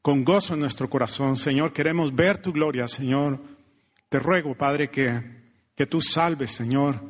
con 0.03 0.25
gozo 0.25 0.55
en 0.55 0.61
nuestro 0.61 0.89
corazón. 0.89 1.37
Señor, 1.37 1.73
queremos 1.73 2.15
ver 2.15 2.39
tu 2.39 2.53
gloria, 2.53 2.87
Señor. 2.87 3.41
Te 4.09 4.21
ruego, 4.21 4.55
Padre, 4.55 4.89
que, 4.89 5.21
que 5.75 5.87
tú 5.87 6.01
salves, 6.01 6.53
Señor, 6.53 7.01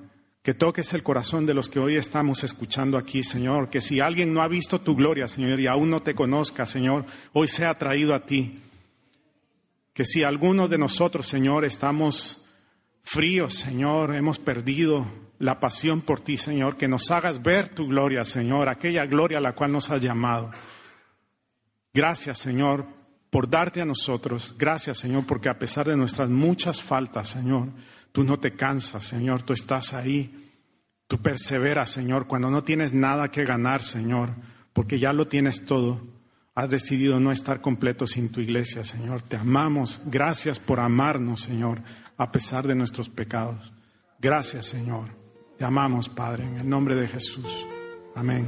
que 0.42 0.54
toques 0.54 0.94
el 0.94 1.02
corazón 1.02 1.44
de 1.44 1.52
los 1.52 1.68
que 1.68 1.78
hoy 1.78 1.96
estamos 1.96 2.42
escuchando 2.42 2.96
aquí, 2.96 3.22
Señor, 3.22 3.68
que 3.68 3.82
si 3.82 4.00
alguien 4.00 4.32
no 4.32 4.40
ha 4.40 4.48
visto 4.48 4.80
tu 4.80 4.96
gloria, 4.96 5.28
Señor, 5.28 5.60
y 5.60 5.66
aún 5.66 5.90
no 5.90 6.02
te 6.02 6.14
conozca, 6.14 6.64
Señor, 6.64 7.04
hoy 7.34 7.48
sea 7.48 7.76
traído 7.76 8.14
a 8.14 8.24
ti. 8.24 8.60
Que 9.92 10.06
si 10.06 10.22
algunos 10.22 10.70
de 10.70 10.78
nosotros, 10.78 11.28
Señor, 11.28 11.66
estamos 11.66 12.46
fríos, 13.02 13.54
Señor, 13.54 14.14
hemos 14.16 14.38
perdido 14.38 15.06
la 15.40 15.58
pasión 15.58 16.02
por 16.02 16.20
ti, 16.20 16.36
Señor, 16.36 16.76
que 16.76 16.86
nos 16.86 17.10
hagas 17.10 17.42
ver 17.42 17.70
tu 17.70 17.86
gloria, 17.88 18.26
Señor, 18.26 18.68
aquella 18.68 19.06
gloria 19.06 19.38
a 19.38 19.40
la 19.40 19.54
cual 19.54 19.72
nos 19.72 19.90
has 19.90 20.02
llamado. 20.02 20.50
Gracias, 21.94 22.38
Señor, 22.38 22.86
por 23.30 23.48
darte 23.48 23.80
a 23.80 23.86
nosotros. 23.86 24.54
Gracias, 24.58 24.98
Señor, 24.98 25.24
porque 25.26 25.48
a 25.48 25.58
pesar 25.58 25.86
de 25.86 25.96
nuestras 25.96 26.28
muchas 26.28 26.82
faltas, 26.82 27.30
Señor, 27.30 27.68
tú 28.12 28.22
no 28.22 28.38
te 28.38 28.54
cansas, 28.54 29.06
Señor, 29.06 29.42
tú 29.42 29.54
estás 29.54 29.94
ahí. 29.94 30.52
Tú 31.08 31.18
perseveras, 31.18 31.90
Señor, 31.90 32.26
cuando 32.26 32.50
no 32.50 32.62
tienes 32.62 32.92
nada 32.92 33.30
que 33.30 33.44
ganar, 33.44 33.82
Señor, 33.82 34.28
porque 34.74 34.98
ya 34.98 35.14
lo 35.14 35.26
tienes 35.26 35.64
todo. 35.64 36.06
Has 36.54 36.68
decidido 36.68 37.18
no 37.18 37.32
estar 37.32 37.62
completo 37.62 38.06
sin 38.06 38.30
tu 38.30 38.40
iglesia, 38.40 38.84
Señor. 38.84 39.22
Te 39.22 39.36
amamos. 39.36 40.02
Gracias 40.04 40.60
por 40.60 40.80
amarnos, 40.80 41.40
Señor, 41.40 41.80
a 42.18 42.30
pesar 42.30 42.66
de 42.66 42.74
nuestros 42.74 43.08
pecados. 43.08 43.72
Gracias, 44.20 44.66
Señor. 44.66 45.19
Te 45.60 45.66
amamos, 45.66 46.08
Padre, 46.08 46.44
en 46.44 46.56
el 46.56 46.70
nombre 46.70 46.94
de 46.94 47.06
Jesús. 47.06 47.66
Amén. 48.14 48.46